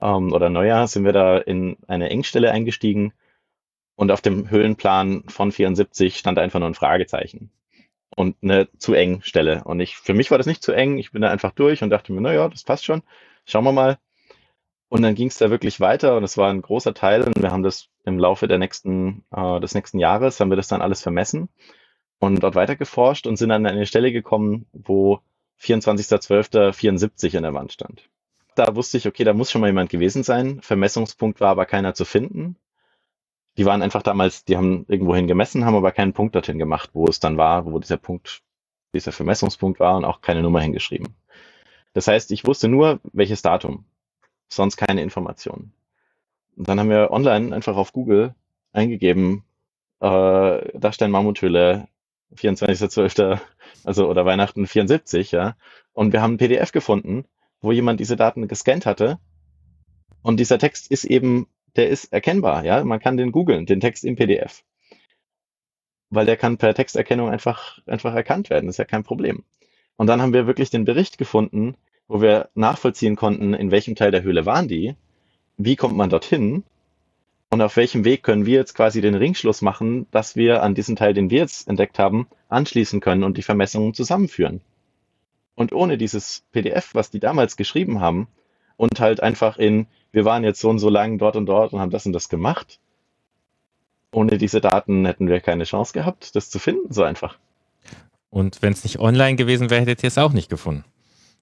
ähm, 0.00 0.32
oder 0.32 0.50
Neujahr, 0.50 0.88
sind 0.88 1.04
wir 1.04 1.12
da 1.12 1.38
in 1.38 1.76
eine 1.86 2.10
Engstelle 2.10 2.50
eingestiegen 2.50 3.12
und 3.96 4.10
auf 4.10 4.20
dem 4.20 4.50
Höhlenplan 4.50 5.24
von 5.28 5.52
74 5.52 6.18
stand 6.18 6.38
einfach 6.38 6.58
nur 6.58 6.68
ein 6.68 6.74
Fragezeichen 6.74 7.50
und 8.16 8.36
eine 8.42 8.68
zu 8.78 8.94
eng 8.94 9.22
Stelle. 9.22 9.62
Und 9.64 9.80
ich, 9.80 9.96
für 9.96 10.14
mich 10.14 10.30
war 10.30 10.38
das 10.38 10.46
nicht 10.46 10.62
zu 10.62 10.72
eng. 10.72 10.98
Ich 10.98 11.12
bin 11.12 11.22
da 11.22 11.30
einfach 11.30 11.52
durch 11.52 11.82
und 11.82 11.90
dachte 11.90 12.12
mir, 12.12 12.20
naja, 12.20 12.48
das 12.48 12.64
passt 12.64 12.84
schon. 12.84 13.02
Schauen 13.44 13.64
wir 13.64 13.72
mal. 13.72 13.98
Und 14.88 15.02
dann 15.02 15.14
ging 15.14 15.28
es 15.28 15.38
da 15.38 15.50
wirklich 15.50 15.80
weiter 15.80 16.16
und 16.16 16.24
es 16.24 16.36
war 16.36 16.50
ein 16.50 16.62
großer 16.62 16.94
Teil 16.94 17.22
und 17.22 17.40
wir 17.40 17.50
haben 17.50 17.62
das 17.62 17.88
im 18.04 18.18
Laufe 18.18 18.46
der 18.46 18.58
nächsten, 18.58 19.24
äh, 19.34 19.58
des 19.60 19.74
nächsten 19.74 19.98
Jahres, 19.98 20.38
haben 20.38 20.50
wir 20.50 20.56
das 20.56 20.68
dann 20.68 20.82
alles 20.82 21.02
vermessen 21.02 21.48
und 22.18 22.42
dort 22.42 22.54
weiter 22.54 22.76
geforscht 22.76 23.26
und 23.26 23.36
sind 23.36 23.48
dann 23.48 23.66
an 23.66 23.72
eine 23.72 23.86
Stelle 23.86 24.12
gekommen, 24.12 24.66
wo 24.72 25.20
24.12.74 25.60 27.36
in 27.36 27.42
der 27.42 27.54
Wand 27.54 27.72
stand. 27.72 28.08
Da 28.54 28.76
wusste 28.76 28.98
ich, 28.98 29.06
okay, 29.08 29.24
da 29.24 29.32
muss 29.32 29.50
schon 29.50 29.60
mal 29.60 29.68
jemand 29.68 29.90
gewesen 29.90 30.22
sein. 30.22 30.60
Vermessungspunkt 30.60 31.40
war 31.40 31.50
aber 31.50 31.66
keiner 31.66 31.94
zu 31.94 32.04
finden. 32.04 32.56
Die 33.56 33.66
waren 33.66 33.82
einfach 33.82 34.02
damals, 34.02 34.44
die 34.44 34.56
haben 34.56 34.84
irgendwohin 34.88 35.26
gemessen, 35.26 35.64
haben 35.64 35.76
aber 35.76 35.92
keinen 35.92 36.12
Punkt 36.12 36.34
dorthin 36.34 36.58
gemacht, 36.58 36.90
wo 36.92 37.06
es 37.06 37.20
dann 37.20 37.36
war, 37.36 37.66
wo 37.66 37.78
dieser 37.78 37.96
Punkt, 37.96 38.42
dieser 38.92 39.12
Vermessungspunkt 39.12 39.80
war 39.80 39.96
und 39.96 40.04
auch 40.04 40.20
keine 40.20 40.42
Nummer 40.42 40.60
hingeschrieben. 40.60 41.14
Das 41.94 42.08
heißt, 42.08 42.32
ich 42.32 42.44
wusste 42.46 42.68
nur, 42.68 43.00
welches 43.12 43.42
Datum, 43.42 43.84
sonst 44.48 44.76
keine 44.76 45.02
Informationen. 45.02 45.72
Und 46.56 46.68
dann 46.68 46.78
haben 46.78 46.90
wir 46.90 47.10
online 47.10 47.54
einfach 47.54 47.76
auf 47.76 47.92
Google 47.92 48.34
eingegeben, 48.72 49.44
äh, 50.00 50.78
Dachstein 50.78 51.10
Mammuthöhle, 51.10 51.88
24.12., 52.36 53.40
also 53.84 54.08
oder 54.08 54.24
Weihnachten 54.24 54.66
74, 54.66 55.32
ja. 55.32 55.56
Und 55.92 56.12
wir 56.12 56.22
haben 56.22 56.34
ein 56.34 56.38
PDF 56.38 56.72
gefunden, 56.72 57.24
wo 57.60 57.72
jemand 57.72 58.00
diese 58.00 58.16
Daten 58.16 58.48
gescannt 58.48 58.86
hatte. 58.86 59.18
Und 60.22 60.40
dieser 60.40 60.58
Text 60.58 60.90
ist 60.90 61.04
eben, 61.04 61.46
der 61.76 61.88
ist 61.88 62.12
erkennbar, 62.12 62.64
ja. 62.64 62.82
Man 62.84 63.00
kann 63.00 63.16
den 63.16 63.32
googeln, 63.32 63.66
den 63.66 63.80
Text 63.80 64.04
im 64.04 64.16
PDF. 64.16 64.64
Weil 66.10 66.26
der 66.26 66.36
kann 66.36 66.58
per 66.58 66.74
Texterkennung 66.74 67.28
einfach, 67.28 67.78
einfach 67.86 68.14
erkannt 68.14 68.50
werden. 68.50 68.66
Das 68.66 68.74
ist 68.74 68.78
ja 68.78 68.84
kein 68.84 69.04
Problem. 69.04 69.44
Und 69.96 70.06
dann 70.06 70.20
haben 70.20 70.32
wir 70.32 70.46
wirklich 70.46 70.70
den 70.70 70.84
Bericht 70.84 71.18
gefunden, 71.18 71.76
wo 72.08 72.20
wir 72.20 72.48
nachvollziehen 72.54 73.16
konnten, 73.16 73.54
in 73.54 73.70
welchem 73.70 73.94
Teil 73.94 74.10
der 74.10 74.22
Höhle 74.22 74.46
waren 74.46 74.68
die, 74.68 74.94
wie 75.56 75.76
kommt 75.76 75.96
man 75.96 76.10
dorthin 76.10 76.64
und 77.50 77.62
auf 77.62 77.76
welchem 77.76 78.04
Weg 78.04 78.22
können 78.22 78.46
wir 78.46 78.54
jetzt 78.54 78.74
quasi 78.74 79.00
den 79.00 79.14
Ringschluss 79.14 79.62
machen, 79.62 80.06
dass 80.10 80.36
wir 80.36 80.62
an 80.62 80.74
diesen 80.74 80.96
Teil, 80.96 81.14
den 81.14 81.30
wir 81.30 81.38
jetzt 81.38 81.68
entdeckt 81.68 81.98
haben, 81.98 82.26
anschließen 82.48 83.00
können 83.00 83.22
und 83.22 83.36
die 83.36 83.42
Vermessungen 83.42 83.94
zusammenführen. 83.94 84.60
Und 85.54 85.72
ohne 85.72 85.96
dieses 85.96 86.42
PDF, 86.50 86.94
was 86.94 87.10
die 87.10 87.20
damals 87.20 87.56
geschrieben 87.56 88.00
haben, 88.00 88.26
und 88.76 88.98
halt 88.98 89.22
einfach 89.22 89.56
in, 89.56 89.86
wir 90.12 90.24
waren 90.24 90.44
jetzt 90.44 90.60
so 90.60 90.68
und 90.68 90.78
so 90.78 90.88
lang 90.88 91.18
dort 91.18 91.36
und 91.36 91.46
dort 91.46 91.72
und 91.72 91.80
haben 91.80 91.90
das 91.90 92.06
und 92.06 92.12
das 92.12 92.28
gemacht, 92.28 92.80
ohne 94.12 94.38
diese 94.38 94.60
Daten 94.60 95.06
hätten 95.06 95.28
wir 95.28 95.40
keine 95.40 95.64
Chance 95.64 95.92
gehabt, 95.92 96.34
das 96.34 96.50
zu 96.50 96.58
finden, 96.58 96.92
so 96.92 97.02
einfach. 97.02 97.38
Und 98.30 98.62
wenn 98.62 98.72
es 98.72 98.82
nicht 98.82 98.98
online 98.98 99.36
gewesen 99.36 99.70
wäre, 99.70 99.82
hättet 99.82 100.02
ihr 100.02 100.08
es 100.08 100.18
auch 100.18 100.32
nicht 100.32 100.48
gefunden, 100.48 100.84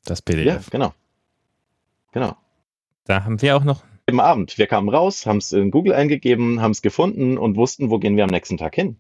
das 0.04 0.22
PDF. 0.22 0.46
Ja, 0.46 0.60
genau. 0.70 0.94
Genau. 2.12 2.36
Da 3.04 3.24
haben 3.24 3.40
wir 3.42 3.56
auch 3.56 3.64
noch. 3.64 3.82
Im 4.06 4.20
Abend. 4.20 4.58
Wir 4.58 4.66
kamen 4.66 4.88
raus, 4.88 5.26
haben 5.26 5.38
es 5.38 5.52
in 5.52 5.70
Google 5.70 5.94
eingegeben, 5.94 6.60
haben 6.60 6.72
es 6.72 6.82
gefunden 6.82 7.38
und 7.38 7.56
wussten, 7.56 7.90
wo 7.90 7.98
gehen 7.98 8.16
wir 8.16 8.24
am 8.24 8.30
nächsten 8.30 8.58
Tag 8.58 8.74
hin. 8.74 8.96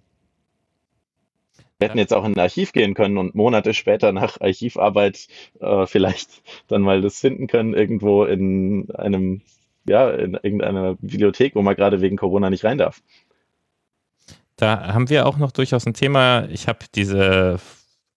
Wir 1.78 1.88
hätten 1.88 1.98
jetzt 1.98 2.14
auch 2.14 2.24
in 2.24 2.36
ein 2.36 2.40
Archiv 2.40 2.72
gehen 2.72 2.94
können 2.94 3.18
und 3.18 3.34
Monate 3.34 3.74
später 3.74 4.12
nach 4.12 4.40
Archivarbeit 4.40 5.26
äh, 5.60 5.86
vielleicht 5.86 6.42
dann 6.68 6.82
mal 6.82 7.00
das 7.00 7.18
finden 7.18 7.48
können, 7.48 7.74
irgendwo 7.74 8.24
in 8.24 8.88
einem, 8.94 9.42
ja, 9.84 10.08
in 10.10 10.34
irgendeiner 10.34 10.94
Bibliothek, 10.94 11.56
wo 11.56 11.62
man 11.62 11.74
gerade 11.74 12.00
wegen 12.00 12.16
Corona 12.16 12.50
nicht 12.50 12.64
rein 12.64 12.78
darf. 12.78 13.02
Da 14.54 14.94
haben 14.94 15.10
wir 15.10 15.26
auch 15.26 15.38
noch 15.38 15.50
durchaus 15.50 15.84
ein 15.84 15.94
Thema. 15.94 16.48
Ich 16.50 16.68
habe 16.68 16.86
diese 16.94 17.58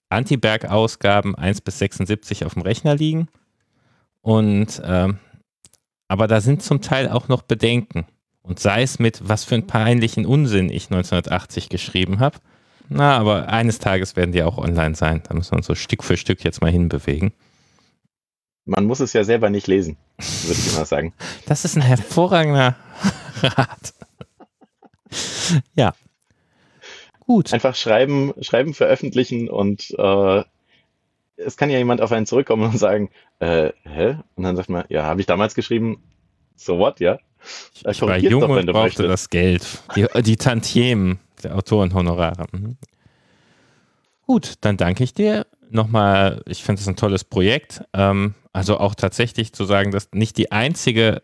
Anti-Berg-Ausgaben 0.10 1.36
1 1.36 1.62
bis 1.62 1.80
76 1.80 2.46
auf 2.46 2.54
dem 2.54 2.62
Rechner 2.62 2.96
liegen. 2.96 3.28
Und 4.22 4.82
ähm, 4.84 5.20
aber 6.08 6.28
da 6.28 6.42
sind 6.42 6.62
zum 6.62 6.82
Teil 6.82 7.10
auch 7.10 7.28
noch 7.28 7.42
Bedenken. 7.42 8.06
Und 8.42 8.60
sei 8.60 8.84
es 8.84 9.00
mit, 9.00 9.28
was 9.28 9.44
für 9.44 9.56
einen 9.56 9.68
peinlichen 9.68 10.26
Unsinn 10.26 10.70
ich 10.70 10.86
1980 10.86 11.70
geschrieben 11.70 12.20
habe. 12.20 12.38
Na, 12.90 13.18
aber 13.18 13.50
eines 13.50 13.80
Tages 13.80 14.16
werden 14.16 14.32
die 14.32 14.44
auch 14.44 14.60
online 14.60 14.94
sein. 14.94 15.24
Da 15.28 15.34
müssen 15.34 15.54
wir 15.54 15.58
uns 15.58 15.66
so 15.66 15.74
Stück 15.74 16.04
für 16.04 16.18
Stück 16.18 16.44
jetzt 16.44 16.62
mal 16.62 16.72
hinbewegen. 16.72 17.34
Man 18.66 18.86
muss 18.86 19.00
es 19.00 19.14
ja 19.14 19.24
selber 19.24 19.50
nicht 19.50 19.68
lesen, 19.68 19.98
würde 20.18 20.60
ich 20.60 20.76
immer 20.76 20.86
sagen. 20.86 21.14
Das 21.48 21.66
ist 21.66 21.76
ein 21.76 21.82
hervorragender 21.82 22.76
Rat. 23.42 23.94
ja. 25.76 25.94
Gut. 27.26 27.54
Einfach 27.54 27.76
schreiben, 27.76 28.34
schreiben, 28.42 28.74
veröffentlichen 28.74 29.50
und 29.50 29.94
äh, 29.98 30.44
es 31.38 31.58
kann 31.58 31.70
ja 31.70 31.78
jemand 31.78 32.02
auf 32.02 32.12
einen 32.12 32.26
zurückkommen 32.26 32.64
und 32.64 32.78
sagen, 32.78 33.10
äh, 33.40 33.72
hä? 33.84 34.18
Und 34.36 34.44
dann 34.44 34.56
sagt 34.56 34.70
man, 34.70 34.86
ja, 34.90 35.04
habe 35.04 35.22
ich 35.22 35.28
damals 35.28 35.56
geschrieben, 35.56 36.02
so 36.56 36.78
what, 36.78 37.00
ja? 37.00 37.20
Ich, 37.74 37.86
ich 37.86 38.02
war 38.02 38.18
jung 38.18 38.42
doch, 38.42 38.50
und 38.50 38.66
brauchte 38.66 39.04
möchtest. 39.04 39.10
das 39.10 39.30
Geld. 39.30 39.84
Die, 39.96 40.08
die 40.22 40.36
Tantiemen 40.36 41.20
der 41.44 41.56
Autorenhonorare. 41.56 42.46
Mhm. 42.52 42.78
Gut, 44.26 44.54
dann 44.62 44.78
danke 44.78 45.04
ich 45.04 45.14
dir 45.14 45.46
nochmal. 45.70 46.42
Ich 46.48 46.64
finde 46.64 46.82
es 46.82 46.88
ein 46.88 46.96
tolles 46.96 47.24
Projekt. 47.24 47.84
Ähm, 47.94 48.34
also 48.54 48.80
auch 48.80 48.96
tatsächlich 48.96 49.54
zu 49.54 49.66
sagen, 49.66 49.92
dass 49.92 50.10
nicht 50.14 50.38
die 50.38 50.52
einzige, 50.52 51.22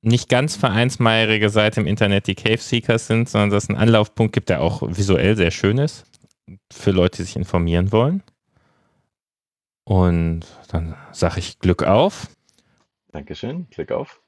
nicht 0.00 0.28
ganz 0.28 0.56
vereinsmeierige 0.56 1.50
Seite 1.50 1.80
im 1.80 1.86
Internet 1.86 2.26
die 2.26 2.34
Cave 2.34 2.58
Seekers 2.58 3.06
sind, 3.06 3.28
sondern 3.28 3.50
dass 3.50 3.64
es 3.64 3.70
einen 3.70 3.78
Anlaufpunkt 3.78 4.32
gibt, 4.32 4.48
der 4.48 4.60
auch 4.60 4.82
visuell 4.82 5.36
sehr 5.36 5.50
schön 5.50 5.78
ist 5.78 6.04
für 6.72 6.92
Leute, 6.92 7.18
die 7.18 7.24
sich 7.24 7.36
informieren 7.36 7.92
wollen. 7.92 8.22
Und 9.84 10.46
dann 10.70 10.96
sage 11.12 11.40
ich 11.40 11.58
Glück 11.58 11.82
auf. 11.82 12.28
Dankeschön, 13.10 13.68
Glück 13.70 13.90
auf. 13.90 14.20